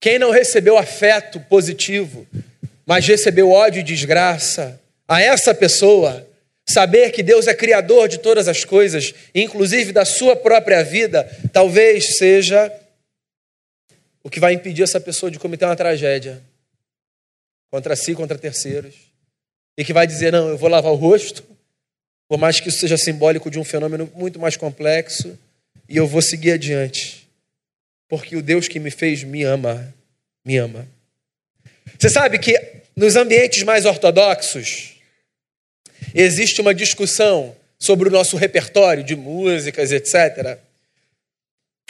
Quem 0.00 0.18
não 0.18 0.30
recebeu 0.30 0.78
afeto 0.78 1.40
positivo, 1.40 2.26
mas 2.86 3.06
recebeu 3.06 3.50
ódio 3.50 3.80
e 3.80 3.84
desgraça? 3.84 4.80
A 5.06 5.20
essa 5.20 5.54
pessoa, 5.54 6.26
Saber 6.68 7.12
que 7.12 7.22
Deus 7.22 7.46
é 7.46 7.54
criador 7.54 8.08
de 8.08 8.18
todas 8.18 8.46
as 8.46 8.62
coisas, 8.62 9.14
inclusive 9.34 9.90
da 9.90 10.04
sua 10.04 10.36
própria 10.36 10.84
vida, 10.84 11.26
talvez 11.50 12.18
seja 12.18 12.70
o 14.28 14.30
que 14.30 14.38
vai 14.38 14.52
impedir 14.52 14.82
essa 14.82 15.00
pessoa 15.00 15.30
de 15.30 15.38
cometer 15.38 15.64
uma 15.64 15.74
tragédia 15.74 16.42
contra 17.70 17.96
si, 17.96 18.14
contra 18.14 18.36
terceiros, 18.36 18.94
e 19.74 19.82
que 19.82 19.92
vai 19.94 20.06
dizer: 20.06 20.30
Não, 20.30 20.50
eu 20.50 20.58
vou 20.58 20.68
lavar 20.68 20.92
o 20.92 20.96
rosto, 20.96 21.42
por 22.28 22.38
mais 22.38 22.60
que 22.60 22.68
isso 22.68 22.78
seja 22.78 22.98
simbólico 22.98 23.50
de 23.50 23.58
um 23.58 23.64
fenômeno 23.64 24.12
muito 24.14 24.38
mais 24.38 24.54
complexo, 24.54 25.38
e 25.88 25.96
eu 25.96 26.06
vou 26.06 26.20
seguir 26.20 26.52
adiante, 26.52 27.26
porque 28.06 28.36
o 28.36 28.42
Deus 28.42 28.68
que 28.68 28.78
me 28.78 28.90
fez 28.90 29.24
me 29.24 29.44
ama, 29.44 29.94
me 30.44 30.58
ama. 30.58 30.86
Você 31.98 32.10
sabe 32.10 32.38
que 32.38 32.82
nos 32.94 33.16
ambientes 33.16 33.62
mais 33.62 33.86
ortodoxos 33.86 34.96
existe 36.14 36.60
uma 36.60 36.74
discussão 36.74 37.56
sobre 37.78 38.10
o 38.10 38.12
nosso 38.12 38.36
repertório 38.36 39.02
de 39.02 39.16
músicas, 39.16 39.90
etc. 39.90 40.58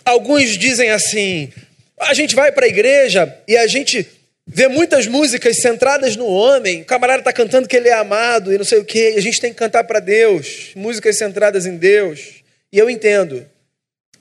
Alguns 0.04 0.56
dizem 0.56 0.90
assim: 0.90 1.52
a 2.00 2.14
gente 2.14 2.34
vai 2.34 2.52
para 2.52 2.66
a 2.66 2.68
igreja 2.68 3.36
e 3.46 3.56
a 3.56 3.66
gente 3.66 4.06
vê 4.46 4.66
muitas 4.68 5.06
músicas 5.06 5.58
centradas 5.58 6.16
no 6.16 6.26
homem. 6.26 6.82
O 6.82 6.84
camarada 6.84 7.20
está 7.20 7.32
cantando 7.32 7.68
que 7.68 7.76
ele 7.76 7.88
é 7.88 7.92
amado 7.92 8.52
e 8.52 8.58
não 8.58 8.64
sei 8.64 8.78
o 8.78 8.84
quê. 8.84 9.14
A 9.16 9.20
gente 9.20 9.40
tem 9.40 9.52
que 9.52 9.58
cantar 9.58 9.84
para 9.84 10.00
Deus, 10.00 10.70
músicas 10.74 11.18
centradas 11.18 11.66
em 11.66 11.76
Deus. 11.76 12.42
E 12.72 12.78
eu 12.78 12.88
entendo. 12.88 13.46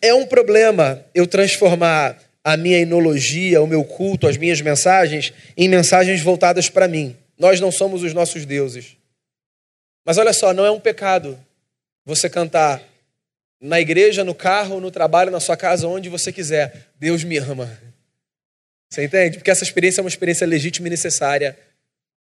É 0.02 0.14
um 0.14 0.26
problema 0.26 1.04
eu 1.14 1.26
transformar 1.26 2.18
a 2.44 2.56
minha 2.56 2.80
enologia, 2.80 3.62
o 3.62 3.68
meu 3.68 3.84
culto, 3.84 4.28
as 4.28 4.38
minhas 4.38 4.62
mensagens 4.62 5.34
em 5.58 5.68
mensagens 5.68 6.22
voltadas 6.22 6.70
para 6.70 6.88
mim. 6.88 7.16
Nós 7.38 7.60
não 7.60 7.72
somos 7.72 8.04
os 8.04 8.14
nossos 8.14 8.46
deuses. 8.46 8.96
Mas 10.06 10.18
olha 10.18 10.32
só, 10.34 10.54
não 10.54 10.66
é 10.66 10.72
um 10.72 10.80
pecado 10.80 11.38
você 12.06 12.30
cantar 12.30 12.82
na 13.60 13.80
igreja, 13.80 14.24
no 14.24 14.36
carro, 14.36 14.80
no 14.80 14.92
trabalho, 14.92 15.32
na 15.32 15.40
sua 15.40 15.58
casa, 15.58 15.88
onde 15.88 16.10
você 16.10 16.32
quiser. 16.32 16.88
Deus 17.00 17.24
me 17.24 17.38
ama. 17.38 17.70
Você 18.90 19.04
entende? 19.04 19.38
Porque 19.38 19.52
essa 19.52 19.64
experiência 19.64 20.00
é 20.00 20.04
uma 20.04 20.10
experiência 20.10 20.48
legítima 20.48 20.88
e 20.88 20.92
necessária. 20.92 21.58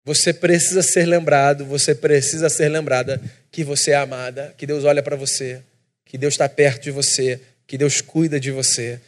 Você 0.03 0.33
precisa 0.33 0.81
ser 0.81 1.05
lembrado, 1.05 1.65
você 1.65 1.93
precisa 1.93 2.49
ser 2.49 2.69
lembrada 2.69 3.21
que 3.51 3.63
você 3.63 3.91
é 3.91 3.95
amada, 3.95 4.53
que 4.57 4.65
Deus 4.65 4.83
olha 4.83 5.01
para 5.01 5.15
você, 5.15 5.61
que 6.05 6.17
Deus 6.17 6.33
está 6.33 6.49
perto 6.49 6.83
de 6.83 6.91
você, 6.91 7.39
que 7.67 7.77
Deus 7.77 8.01
cuida 8.01 8.39
de 8.39 8.51
você, 8.51 8.99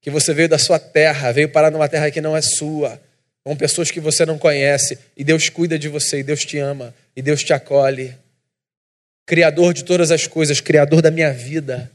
que 0.00 0.10
você 0.10 0.34
veio 0.34 0.48
da 0.48 0.58
sua 0.58 0.78
terra, 0.78 1.32
veio 1.32 1.48
parar 1.48 1.70
numa 1.70 1.88
terra 1.88 2.10
que 2.10 2.20
não 2.20 2.36
é 2.36 2.42
sua, 2.42 3.00
com 3.42 3.56
pessoas 3.56 3.90
que 3.90 3.98
você 3.98 4.24
não 4.24 4.38
conhece, 4.38 4.98
e 5.16 5.24
Deus 5.24 5.48
cuida 5.48 5.78
de 5.78 5.88
você, 5.88 6.18
e 6.18 6.22
Deus 6.22 6.44
te 6.44 6.58
ama, 6.58 6.94
e 7.16 7.22
Deus 7.22 7.42
te 7.42 7.52
acolhe. 7.52 8.14
Criador 9.26 9.72
de 9.72 9.84
todas 9.84 10.10
as 10.10 10.26
coisas, 10.26 10.60
Criador 10.60 11.00
da 11.00 11.10
minha 11.10 11.32
vida, 11.32 11.90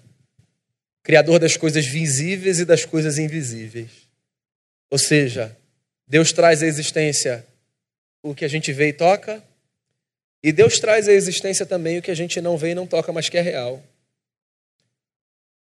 Criador 1.03 1.39
das 1.39 1.55
coisas 1.55 1.86
visíveis 1.86 2.59
e 2.59 2.65
das 2.65 2.86
coisas 2.86 3.17
invisíveis. 3.17 3.89
Ou 4.89 4.97
seja, 4.97 5.55
Deus 6.07 6.32
traz 6.32 6.63
à 6.63 6.65
existência 6.65 7.45
o 8.23 8.34
que 8.34 8.45
a 8.45 8.47
gente 8.47 8.71
vê 8.71 8.89
e 8.89 8.93
toca, 8.93 9.43
e 10.43 10.51
Deus 10.51 10.80
traz 10.80 11.07
à 11.07 11.13
existência 11.13 11.65
também 11.65 11.97
o 11.97 12.01
que 12.01 12.11
a 12.11 12.15
gente 12.15 12.39
não 12.39 12.57
vê 12.57 12.71
e 12.71 12.75
não 12.75 12.88
toca, 12.88 13.11
mas 13.11 13.28
que 13.28 13.38
é 13.38 13.41
real. 13.41 13.84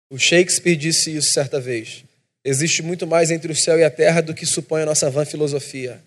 O 0.10 0.18
Shakespeare 0.18 0.76
disse 0.76 1.16
isso 1.16 1.32
certa 1.32 1.60
vez. 1.60 2.04
Existe 2.44 2.82
muito 2.82 3.06
mais 3.06 3.32
entre 3.32 3.52
o 3.52 3.56
céu 3.56 3.80
e 3.80 3.84
a 3.84 3.90
terra 3.90 4.22
do 4.22 4.34
que 4.34 4.46
supõe 4.46 4.82
a 4.82 4.86
nossa 4.86 5.10
vã 5.10 5.24
filosofia. 5.26 6.02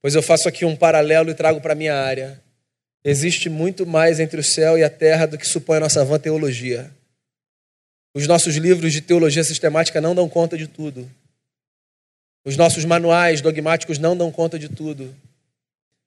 Pois 0.00 0.14
eu 0.14 0.22
faço 0.22 0.48
aqui 0.48 0.64
um 0.64 0.76
paralelo 0.76 1.30
e 1.30 1.34
trago 1.34 1.60
para 1.60 1.72
a 1.72 1.76
minha 1.76 1.94
área. 1.94 2.40
Existe 3.04 3.50
muito 3.50 3.86
mais 3.86 4.18
entre 4.18 4.40
o 4.40 4.44
céu 4.44 4.78
e 4.78 4.82
a 4.82 4.88
terra 4.88 5.26
do 5.26 5.36
que 5.36 5.46
supõe 5.46 5.76
a 5.76 5.80
nossa 5.80 6.02
vã 6.04 6.18
teologia. 6.18 6.90
Os 8.14 8.26
nossos 8.26 8.56
livros 8.56 8.92
de 8.92 9.02
teologia 9.02 9.44
sistemática 9.44 10.00
não 10.00 10.14
dão 10.14 10.28
conta 10.28 10.56
de 10.56 10.66
tudo. 10.66 11.10
Os 12.44 12.56
nossos 12.56 12.84
manuais 12.84 13.42
dogmáticos 13.42 13.98
não 13.98 14.16
dão 14.16 14.32
conta 14.32 14.58
de 14.58 14.68
tudo. 14.68 15.14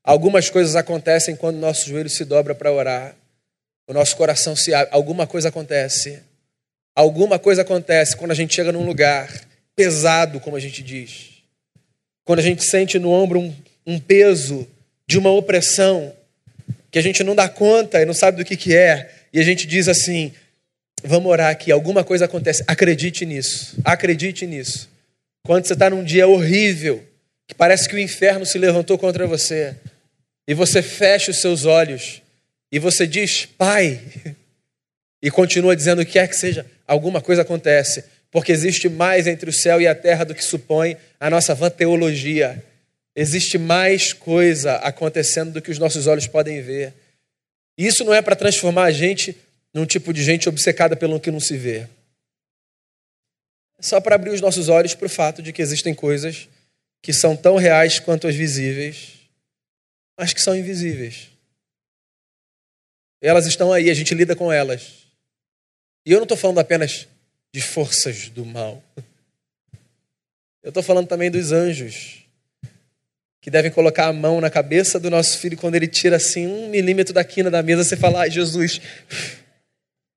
Algumas 0.03 0.49
coisas 0.49 0.75
acontecem 0.75 1.35
quando 1.35 1.57
nosso 1.57 1.87
joelho 1.87 2.09
se 2.09 2.25
dobra 2.25 2.55
para 2.55 2.71
orar. 2.71 3.15
O 3.87 3.93
nosso 3.93 4.15
coração 4.15 4.55
se 4.55 4.73
abre. 4.73 4.89
Alguma 4.91 5.27
coisa 5.27 5.49
acontece. 5.49 6.23
Alguma 6.95 7.37
coisa 7.37 7.61
acontece 7.61 8.15
quando 8.17 8.31
a 8.31 8.35
gente 8.35 8.55
chega 8.55 8.71
num 8.71 8.85
lugar 8.85 9.29
pesado, 9.75 10.39
como 10.39 10.55
a 10.55 10.59
gente 10.59 10.81
diz. 10.81 11.43
Quando 12.25 12.39
a 12.39 12.43
gente 12.43 12.63
sente 12.63 12.97
no 12.97 13.11
ombro 13.11 13.39
um, 13.39 13.55
um 13.85 13.99
peso 13.99 14.67
de 15.05 15.17
uma 15.17 15.29
opressão 15.29 16.13
que 16.91 16.99
a 16.99 17.01
gente 17.01 17.23
não 17.23 17.35
dá 17.35 17.49
conta 17.49 18.01
e 18.01 18.05
não 18.05 18.13
sabe 18.13 18.37
do 18.37 18.45
que, 18.45 18.55
que 18.55 18.75
é. 18.75 19.09
E 19.33 19.39
a 19.39 19.43
gente 19.43 19.67
diz 19.67 19.87
assim: 19.87 20.33
vamos 21.03 21.31
orar 21.31 21.51
aqui, 21.51 21.71
alguma 21.71 22.03
coisa 22.03 22.25
acontece. 22.25 22.63
Acredite 22.67 23.25
nisso. 23.25 23.77
Acredite 23.83 24.45
nisso. 24.45 24.89
Quando 25.45 25.65
você 25.65 25.73
está 25.73 25.89
num 25.89 26.03
dia 26.03 26.27
horrível, 26.27 27.03
que 27.47 27.55
parece 27.55 27.87
que 27.87 27.95
o 27.95 27.99
inferno 27.99 28.45
se 28.45 28.57
levantou 28.57 28.97
contra 28.97 29.25
você, 29.25 29.75
e 30.47 30.53
você 30.53 30.81
fecha 30.81 31.31
os 31.31 31.39
seus 31.39 31.65
olhos, 31.65 32.21
e 32.71 32.79
você 32.79 33.07
diz, 33.07 33.45
Pai, 33.45 33.99
e 35.21 35.31
continua 35.31 35.75
dizendo 35.75 36.01
o 36.01 36.05
que 36.05 36.13
quer 36.13 36.27
que 36.27 36.35
seja, 36.35 36.65
alguma 36.85 37.21
coisa 37.21 37.43
acontece, 37.43 38.03
porque 38.29 38.51
existe 38.51 38.89
mais 38.89 39.25
entre 39.25 39.49
o 39.49 39.53
céu 39.53 39.79
e 39.79 39.87
a 39.87 39.95
terra 39.95 40.25
do 40.25 40.35
que 40.35 40.43
supõe 40.43 40.97
a 41.19 41.29
nossa 41.29 41.55
vã 41.55 41.69
teologia. 41.69 42.61
Existe 43.19 43.57
mais 43.57 44.13
coisa 44.13 44.75
acontecendo 44.75 45.51
do 45.51 45.61
que 45.61 45.71
os 45.71 45.79
nossos 45.79 46.07
olhos 46.07 46.27
podem 46.27 46.61
ver. 46.61 46.93
E 47.77 47.85
isso 47.85 48.05
não 48.05 48.13
é 48.13 48.21
para 48.21 48.35
transformar 48.35 48.83
a 48.83 48.91
gente 48.91 49.35
num 49.73 49.85
tipo 49.85 50.13
de 50.13 50.23
gente 50.23 50.47
obcecada 50.47 50.95
pelo 50.95 51.19
que 51.19 51.31
não 51.31 51.39
se 51.39 51.57
vê 51.57 51.87
só 53.79 54.01
para 54.01 54.15
abrir 54.15 54.31
os 54.31 54.41
nossos 54.41 54.69
olhos 54.69 54.95
para 54.95 55.05
o 55.05 55.09
fato 55.09 55.41
de 55.41 55.53
que 55.53 55.61
existem 55.61 55.93
coisas 55.93 56.49
que 57.01 57.13
são 57.13 57.35
tão 57.35 57.55
reais 57.57 57.99
quanto 57.99 58.27
as 58.27 58.35
visíveis, 58.35 59.13
mas 60.17 60.33
que 60.33 60.41
são 60.41 60.55
invisíveis. 60.55 61.29
Elas 63.21 63.45
estão 63.45 63.71
aí, 63.71 63.89
a 63.89 63.93
gente 63.93 64.13
lida 64.13 64.35
com 64.35 64.51
elas. 64.51 65.05
E 66.05 66.11
eu 66.11 66.17
não 66.17 66.23
estou 66.23 66.37
falando 66.37 66.59
apenas 66.59 67.07
de 67.53 67.61
forças 67.61 68.29
do 68.29 68.45
mal. 68.45 68.83
Eu 70.63 70.69
estou 70.69 70.83
falando 70.83 71.07
também 71.07 71.31
dos 71.31 71.51
anjos, 71.51 72.23
que 73.47 73.51
devem 73.51 73.71
colocar 73.71 74.07
a 74.07 74.11
mão 74.11 74.41
na 74.41 74.49
cabeça 74.49 74.99
do 74.99 75.09
nosso 75.09 75.37
filho 75.37 75.55
quando 75.55 75.75
ele 75.75 75.87
tira 75.87 76.17
assim 76.17 76.45
um 76.45 76.67
milímetro 76.67 77.13
da 77.13 77.23
quina 77.23 77.49
da 77.49 77.63
mesa, 77.63 77.81
você 77.81 77.95
fala, 77.95 78.23
ai 78.23 78.29
Jesus, 78.29 78.81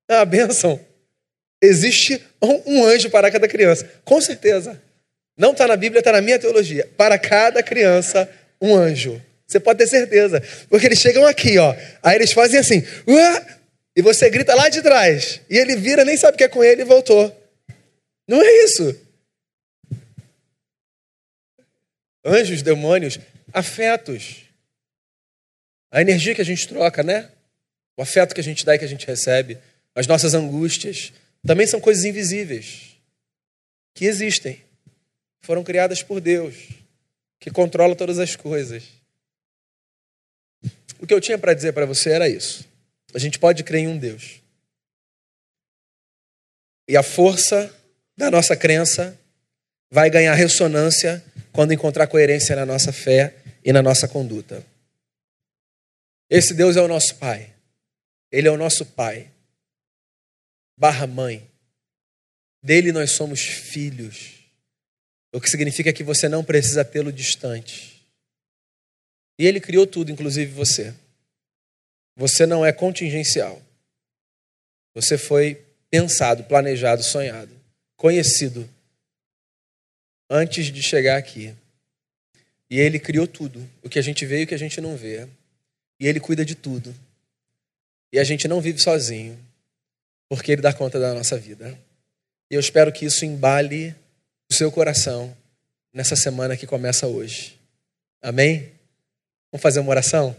é 0.09 0.17
uma 0.17 0.25
bênção. 0.25 0.77
Existe 1.63 2.21
um 2.41 2.83
anjo 2.83 3.09
para 3.09 3.31
cada 3.31 3.47
criança. 3.47 3.89
Com 4.03 4.19
certeza. 4.19 4.81
Não 5.37 5.53
está 5.53 5.65
na 5.65 5.77
Bíblia, 5.77 5.99
está 5.99 6.11
na 6.11 6.19
minha 6.19 6.37
teologia. 6.37 6.85
Para 6.97 7.17
cada 7.17 7.63
criança, 7.63 8.29
um 8.61 8.75
anjo. 8.75 9.21
Você 9.47 9.61
pode 9.61 9.79
ter 9.79 9.87
certeza. 9.87 10.43
Porque 10.67 10.87
eles 10.87 10.99
chegam 10.99 11.25
aqui, 11.25 11.57
ó. 11.57 11.73
Aí 12.03 12.17
eles 12.17 12.33
fazem 12.33 12.59
assim. 12.59 12.83
Uá! 13.07 13.45
E 13.95 14.01
você 14.01 14.29
grita 14.29 14.53
lá 14.53 14.67
de 14.67 14.81
trás. 14.81 15.39
E 15.49 15.57
ele 15.57 15.77
vira, 15.77 16.03
nem 16.03 16.17
sabe 16.17 16.35
o 16.35 16.37
que 16.37 16.43
é 16.43 16.49
com 16.49 16.61
ele 16.61 16.81
e 16.81 16.85
voltou. 16.85 17.33
Não 18.27 18.41
é 18.41 18.65
isso. 18.65 18.93
Anjos, 22.23 22.61
demônios, 22.61 23.19
afetos. 23.53 24.43
A 25.91 26.01
energia 26.01 26.35
que 26.35 26.41
a 26.41 26.45
gente 26.45 26.67
troca, 26.67 27.03
né? 27.03 27.31
O 27.97 28.01
afeto 28.01 28.33
que 28.33 28.41
a 28.41 28.43
gente 28.43 28.65
dá 28.65 28.75
e 28.75 28.79
que 28.79 28.85
a 28.85 28.87
gente 28.87 29.05
recebe. 29.05 29.57
As 29.93 30.07
nossas 30.07 30.33
angústias, 30.33 31.11
também 31.45 31.67
são 31.67 31.81
coisas 31.81 32.05
invisíveis 32.05 32.91
que 33.93 34.05
existem, 34.05 34.63
foram 35.41 35.63
criadas 35.63 36.01
por 36.01 36.21
Deus, 36.21 36.55
que 37.39 37.51
controla 37.51 37.95
todas 37.95 38.19
as 38.19 38.35
coisas. 38.35 38.83
O 40.99 41.07
que 41.07 41.13
eu 41.13 41.19
tinha 41.19 41.37
para 41.37 41.53
dizer 41.53 41.73
para 41.73 41.85
você 41.85 42.11
era 42.11 42.29
isso. 42.29 42.65
A 43.13 43.19
gente 43.19 43.39
pode 43.39 43.63
crer 43.63 43.81
em 43.81 43.87
um 43.87 43.97
Deus. 43.97 44.39
E 46.87 46.95
a 46.95 47.03
força 47.03 47.73
da 48.15 48.29
nossa 48.29 48.55
crença 48.55 49.17
vai 49.89 50.09
ganhar 50.09 50.33
ressonância 50.35 51.23
quando 51.51 51.73
encontrar 51.73 52.07
coerência 52.07 52.55
na 52.55 52.65
nossa 52.65 52.91
fé 52.93 53.35
e 53.63 53.71
na 53.71 53.81
nossa 53.81 54.07
conduta. 54.07 54.65
Esse 56.29 56.53
Deus 56.53 56.77
é 56.77 56.81
o 56.81 56.87
nosso 56.87 57.15
Pai. 57.15 57.53
Ele 58.31 58.47
é 58.47 58.51
o 58.51 58.57
nosso 58.57 58.85
Pai 58.85 59.31
barra 60.81 61.05
mãe. 61.05 61.47
Dele 62.63 62.91
nós 62.91 63.11
somos 63.11 63.41
filhos. 63.41 64.39
O 65.31 65.39
que 65.39 65.47
significa 65.47 65.93
que 65.93 66.03
você 66.03 66.27
não 66.27 66.43
precisa 66.43 66.83
tê-lo 66.83 67.11
distante. 67.13 68.03
E 69.37 69.45
ele 69.45 69.61
criou 69.61 69.85
tudo, 69.85 70.11
inclusive 70.11 70.51
você. 70.51 70.93
Você 72.15 72.47
não 72.47 72.65
é 72.65 72.73
contingencial. 72.73 73.61
Você 74.95 75.19
foi 75.19 75.63
pensado, 75.89 76.43
planejado, 76.45 77.03
sonhado, 77.03 77.55
conhecido 77.95 78.67
antes 80.31 80.67
de 80.67 80.81
chegar 80.81 81.17
aqui. 81.17 81.53
E 82.69 82.79
ele 82.79 82.97
criou 82.97 83.27
tudo, 83.27 83.69
o 83.83 83.89
que 83.89 83.99
a 83.99 84.01
gente 84.01 84.25
vê 84.25 84.39
e 84.39 84.43
o 84.45 84.47
que 84.47 84.55
a 84.55 84.59
gente 84.59 84.79
não 84.81 84.95
vê. 84.95 85.27
E 85.99 86.07
ele 86.07 86.19
cuida 86.19 86.43
de 86.43 86.55
tudo. 86.55 86.95
E 88.11 88.17
a 88.17 88.23
gente 88.23 88.47
não 88.47 88.59
vive 88.59 88.79
sozinho 88.79 89.37
porque 90.31 90.53
Ele 90.53 90.61
dá 90.61 90.71
conta 90.71 90.97
da 90.97 91.13
nossa 91.13 91.37
vida. 91.37 91.77
E 92.49 92.55
eu 92.55 92.59
espero 92.61 92.89
que 92.89 93.03
isso 93.03 93.25
embale 93.25 93.93
o 94.49 94.53
seu 94.53 94.71
coração 94.71 95.35
nessa 95.93 96.15
semana 96.15 96.55
que 96.55 96.65
começa 96.65 97.05
hoje. 97.05 97.59
Amém? 98.21 98.71
Vamos 99.51 99.61
fazer 99.61 99.81
uma 99.81 99.89
oração? 99.89 100.33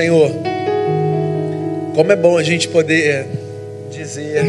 Senhor, 0.00 0.32
como 1.94 2.10
é 2.10 2.16
bom 2.16 2.38
a 2.38 2.42
gente 2.42 2.66
poder 2.68 3.26
dizer: 3.90 4.42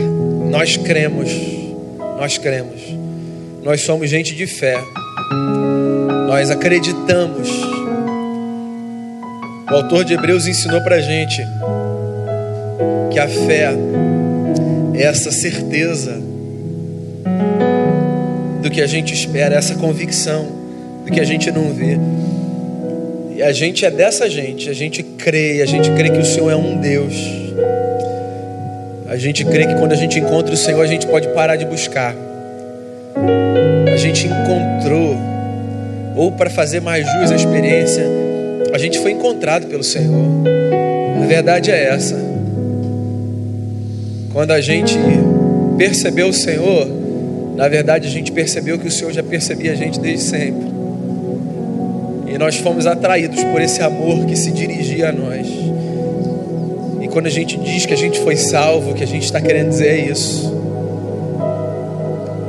nós 0.49 0.77
cremos, 0.77 1.29
nós 2.17 2.37
cremos, 2.37 2.81
nós 3.61 3.81
somos 3.81 4.09
gente 4.09 4.33
de 4.33 4.47
fé, 4.47 4.77
nós 6.25 6.49
acreditamos. 6.49 7.49
O 9.69 9.75
autor 9.75 10.05
de 10.05 10.13
Hebreus 10.13 10.47
ensinou 10.47 10.79
para 10.83 11.01
gente 11.01 11.45
que 13.11 13.19
a 13.19 13.27
fé 13.27 13.73
é 14.93 15.03
essa 15.03 15.33
certeza 15.33 16.17
do 18.61 18.71
que 18.71 18.79
a 18.79 18.87
gente 18.87 19.13
espera, 19.13 19.55
essa 19.55 19.75
convicção 19.75 20.47
do 21.05 21.11
que 21.11 21.19
a 21.19 21.25
gente 21.25 21.51
não 21.51 21.73
vê. 21.73 21.99
A 23.43 23.51
gente 23.51 23.83
é 23.85 23.89
dessa 23.89 24.29
gente, 24.29 24.69
a 24.69 24.73
gente 24.73 25.01
crê, 25.01 25.61
a 25.61 25.65
gente 25.65 25.89
crê 25.91 26.09
que 26.09 26.19
o 26.19 26.25
Senhor 26.25 26.51
é 26.51 26.55
um 26.55 26.77
Deus. 26.77 27.13
A 29.07 29.17
gente 29.17 29.43
crê 29.43 29.65
que 29.65 29.73
quando 29.75 29.93
a 29.93 29.95
gente 29.95 30.19
encontra 30.19 30.53
o 30.53 30.57
Senhor, 30.57 30.81
a 30.81 30.87
gente 30.87 31.07
pode 31.07 31.27
parar 31.29 31.55
de 31.55 31.65
buscar. 31.65 32.15
A 33.91 33.97
gente 33.97 34.27
encontrou, 34.27 35.17
ou 36.15 36.31
para 36.31 36.49
fazer 36.49 36.81
mais 36.81 37.05
jus 37.05 37.31
à 37.31 37.35
experiência, 37.35 38.05
a 38.73 38.77
gente 38.77 38.99
foi 38.99 39.11
encontrado 39.11 39.65
pelo 39.67 39.83
Senhor. 39.83 40.23
A 41.21 41.25
verdade 41.25 41.71
é 41.71 41.85
essa. 41.85 42.15
Quando 44.31 44.51
a 44.51 44.61
gente 44.61 44.97
percebeu 45.77 46.27
o 46.27 46.33
Senhor, 46.33 46.87
na 47.55 47.67
verdade 47.67 48.07
a 48.07 48.11
gente 48.11 48.31
percebeu 48.31 48.77
que 48.77 48.87
o 48.87 48.91
Senhor 48.91 49.11
já 49.11 49.23
percebia 49.23 49.71
a 49.71 49.75
gente 49.75 49.99
desde 49.99 50.25
sempre. 50.25 50.80
E 52.33 52.37
nós 52.37 52.55
fomos 52.55 52.87
atraídos 52.87 53.43
por 53.43 53.61
esse 53.61 53.81
amor 53.81 54.25
que 54.25 54.35
se 54.35 54.51
dirigia 54.51 55.09
a 55.09 55.11
nós. 55.11 55.47
E 57.01 57.07
quando 57.07 57.25
a 57.25 57.29
gente 57.29 57.57
diz 57.57 57.85
que 57.85 57.93
a 57.93 57.97
gente 57.97 58.19
foi 58.21 58.37
salvo, 58.37 58.91
o 58.91 58.93
que 58.93 59.03
a 59.03 59.07
gente 59.07 59.25
está 59.25 59.41
querendo 59.41 59.69
dizer 59.69 59.87
é 59.87 60.09
isso. 60.09 60.49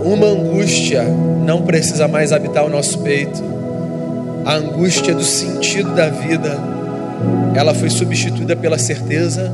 Uma 0.04 0.26
angústia 0.26 1.04
não 1.44 1.62
precisa 1.62 2.06
mais 2.06 2.32
habitar 2.32 2.64
o 2.64 2.68
nosso 2.68 2.98
peito. 3.00 3.42
A 4.44 4.54
angústia 4.54 5.14
do 5.14 5.24
sentido 5.24 5.94
da 5.94 6.08
vida, 6.08 6.58
ela 7.54 7.74
foi 7.74 7.90
substituída 7.90 8.54
pela 8.54 8.78
certeza 8.78 9.52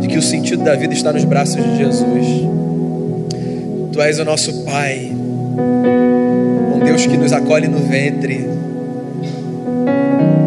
de 0.00 0.08
que 0.08 0.18
o 0.18 0.22
sentido 0.22 0.62
da 0.64 0.74
vida 0.74 0.92
está 0.94 1.12
nos 1.12 1.24
braços 1.24 1.56
de 1.56 1.76
Jesus. 1.76 2.26
Tu 3.92 4.02
és 4.02 4.18
o 4.18 4.24
nosso 4.24 4.64
Pai, 4.64 5.10
um 6.74 6.84
Deus 6.84 7.06
que 7.06 7.16
nos 7.16 7.32
acolhe 7.32 7.66
no 7.66 7.78
ventre, 7.78 8.46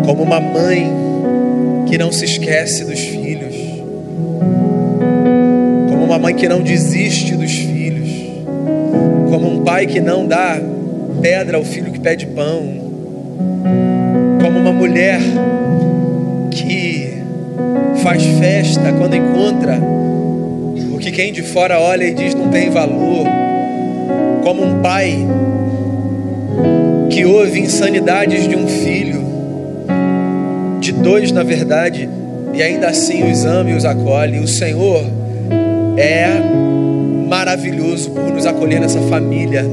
como 0.10 0.24
uma 0.24 0.39
mãe 0.39 0.91
que 1.88 1.95
não 1.95 2.12
se 2.12 2.26
esquece 2.26 2.84
dos 2.84 2.99
filhos, 2.99 3.55
como 5.88 6.03
uma 6.03 6.18
mãe 6.18 6.34
que 6.34 6.47
não 6.47 6.62
desiste 6.62 7.36
dos 7.36 7.51
filhos, 7.51 8.10
como 9.30 9.47
um 9.47 9.64
pai 9.64 9.86
que 9.86 10.01
não 10.01 10.26
dá 10.26 10.60
pedra 11.22 11.57
ao 11.57 11.64
filho 11.64 11.91
que 11.91 11.99
pede 11.99 12.26
pão, 12.26 12.64
como 14.41 14.57
uma 14.57 14.74
mulher 14.74 15.20
que 16.49 17.14
faz 18.01 18.24
festa 18.39 18.91
quando 18.93 19.16
encontra 19.16 19.80
o 20.91 20.97
que 20.97 21.12
quem 21.12 21.32
de 21.32 21.43
fora 21.43 21.80
olha 21.80 22.05
e 22.05 22.16
diz 22.16 22.34
não 22.34 22.49
tem 22.49 22.72
valor, 22.72 23.28
como 24.41 24.66
um 24.66 24.82
pai 24.82 25.20
que 27.12 27.24
ouve 27.26 27.60
insanidades 27.60 28.47
de 28.47 28.55
um 28.55 28.68
filho 28.68 29.18
de 30.91 30.93
dois, 30.93 31.31
na 31.31 31.43
verdade, 31.43 32.09
e 32.51 32.63
ainda 32.63 32.87
assim 32.87 33.29
os 33.31 33.45
ama 33.45 33.69
e 33.69 33.75
os 33.75 33.85
acolhe. 33.85 34.39
O 34.39 34.47
Senhor 34.47 35.03
é 35.95 36.27
maravilhoso 37.27 38.09
por 38.09 38.31
nos 38.31 38.45
acolher 38.45 38.79
nessa 38.79 38.99
família. 39.01 39.65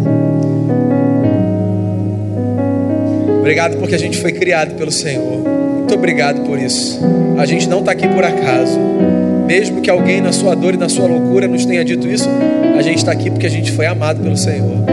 Obrigado 3.38 3.78
porque 3.78 3.94
a 3.94 3.98
gente 3.98 4.18
foi 4.18 4.32
criado 4.32 4.74
pelo 4.74 4.92
Senhor. 4.92 5.38
Muito 5.38 5.94
obrigado 5.94 6.44
por 6.44 6.58
isso. 6.58 7.00
A 7.38 7.46
gente 7.46 7.66
não 7.66 7.80
está 7.80 7.92
aqui 7.92 8.06
por 8.08 8.22
acaso. 8.24 8.78
Mesmo 9.46 9.80
que 9.80 9.88
alguém 9.88 10.20
na 10.20 10.32
sua 10.32 10.54
dor 10.54 10.74
e 10.74 10.76
na 10.76 10.88
sua 10.88 11.06
loucura 11.06 11.46
nos 11.46 11.64
tenha 11.64 11.84
dito 11.84 12.06
isso, 12.08 12.28
a 12.76 12.82
gente 12.82 12.98
está 12.98 13.12
aqui 13.12 13.30
porque 13.30 13.46
a 13.46 13.50
gente 13.50 13.70
foi 13.72 13.86
amado 13.86 14.20
pelo 14.20 14.36
Senhor. 14.36 14.84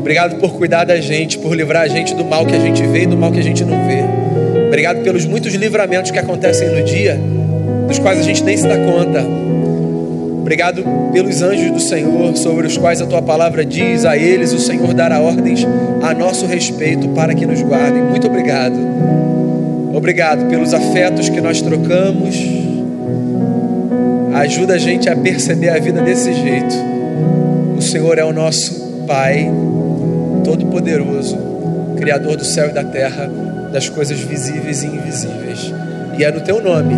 Obrigado 0.00 0.40
por 0.40 0.54
cuidar 0.54 0.84
da 0.84 0.98
gente, 1.00 1.38
por 1.38 1.54
livrar 1.54 1.82
a 1.82 1.88
gente 1.88 2.14
do 2.14 2.24
mal 2.24 2.46
que 2.46 2.54
a 2.54 2.58
gente 2.58 2.82
vê 2.86 3.02
e 3.02 3.06
do 3.06 3.16
mal 3.16 3.30
que 3.30 3.38
a 3.38 3.42
gente 3.42 3.62
não 3.62 3.86
vê. 3.86 4.17
Obrigado 4.78 5.02
pelos 5.02 5.26
muitos 5.26 5.52
livramentos 5.54 6.12
que 6.12 6.20
acontecem 6.20 6.68
no 6.68 6.84
dia, 6.84 7.18
dos 7.88 7.98
quais 7.98 8.20
a 8.20 8.22
gente 8.22 8.44
nem 8.44 8.56
se 8.56 8.62
dá 8.62 8.76
conta. 8.76 9.26
Obrigado 10.40 10.84
pelos 11.12 11.42
anjos 11.42 11.72
do 11.72 11.80
Senhor, 11.80 12.36
sobre 12.36 12.68
os 12.68 12.78
quais 12.78 13.02
a 13.02 13.06
tua 13.06 13.20
palavra 13.20 13.64
diz: 13.64 14.04
a 14.04 14.16
eles 14.16 14.52
o 14.52 14.58
Senhor 14.60 14.94
dará 14.94 15.20
ordens 15.20 15.66
a 16.00 16.14
nosso 16.14 16.46
respeito 16.46 17.08
para 17.08 17.34
que 17.34 17.44
nos 17.44 17.60
guardem. 17.60 18.04
Muito 18.04 18.28
obrigado. 18.28 18.76
Obrigado 19.92 20.48
pelos 20.48 20.72
afetos 20.72 21.28
que 21.28 21.40
nós 21.40 21.60
trocamos. 21.60 22.36
Ajuda 24.32 24.74
a 24.74 24.78
gente 24.78 25.10
a 25.10 25.16
perceber 25.16 25.70
a 25.70 25.80
vida 25.80 26.02
desse 26.02 26.32
jeito. 26.32 26.76
O 27.76 27.82
Senhor 27.82 28.16
é 28.16 28.24
o 28.24 28.32
nosso 28.32 29.04
Pai, 29.08 29.50
Todo-Poderoso, 30.44 31.36
Criador 31.96 32.36
do 32.36 32.44
céu 32.44 32.68
e 32.68 32.72
da 32.72 32.84
terra 32.84 33.47
das 33.72 33.88
coisas 33.88 34.18
visíveis 34.20 34.82
e 34.82 34.86
invisíveis. 34.86 35.72
E 36.18 36.24
é 36.24 36.32
no 36.32 36.40
teu 36.40 36.62
nome, 36.62 36.94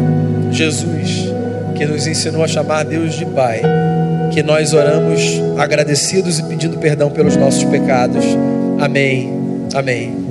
Jesus, 0.53 1.33
que 1.77 1.85
nos 1.85 2.07
ensinou 2.07 2.45
a 2.45 2.49
chamar 2.49 2.85
Deus 2.85 3.15
de 3.15 3.27
Pai, 3.27 3.63
que 4.33 4.43
nós 4.43 4.73
oramos 4.73 5.21
agradecidos 5.59 6.39
e 6.39 6.45
pedindo 6.45 6.79
perdão 6.79 7.11
pelos 7.11 7.37
nossos 7.37 7.65
pecados. 7.65 8.25
Amém. 8.79 9.31
Amém. 9.75 10.30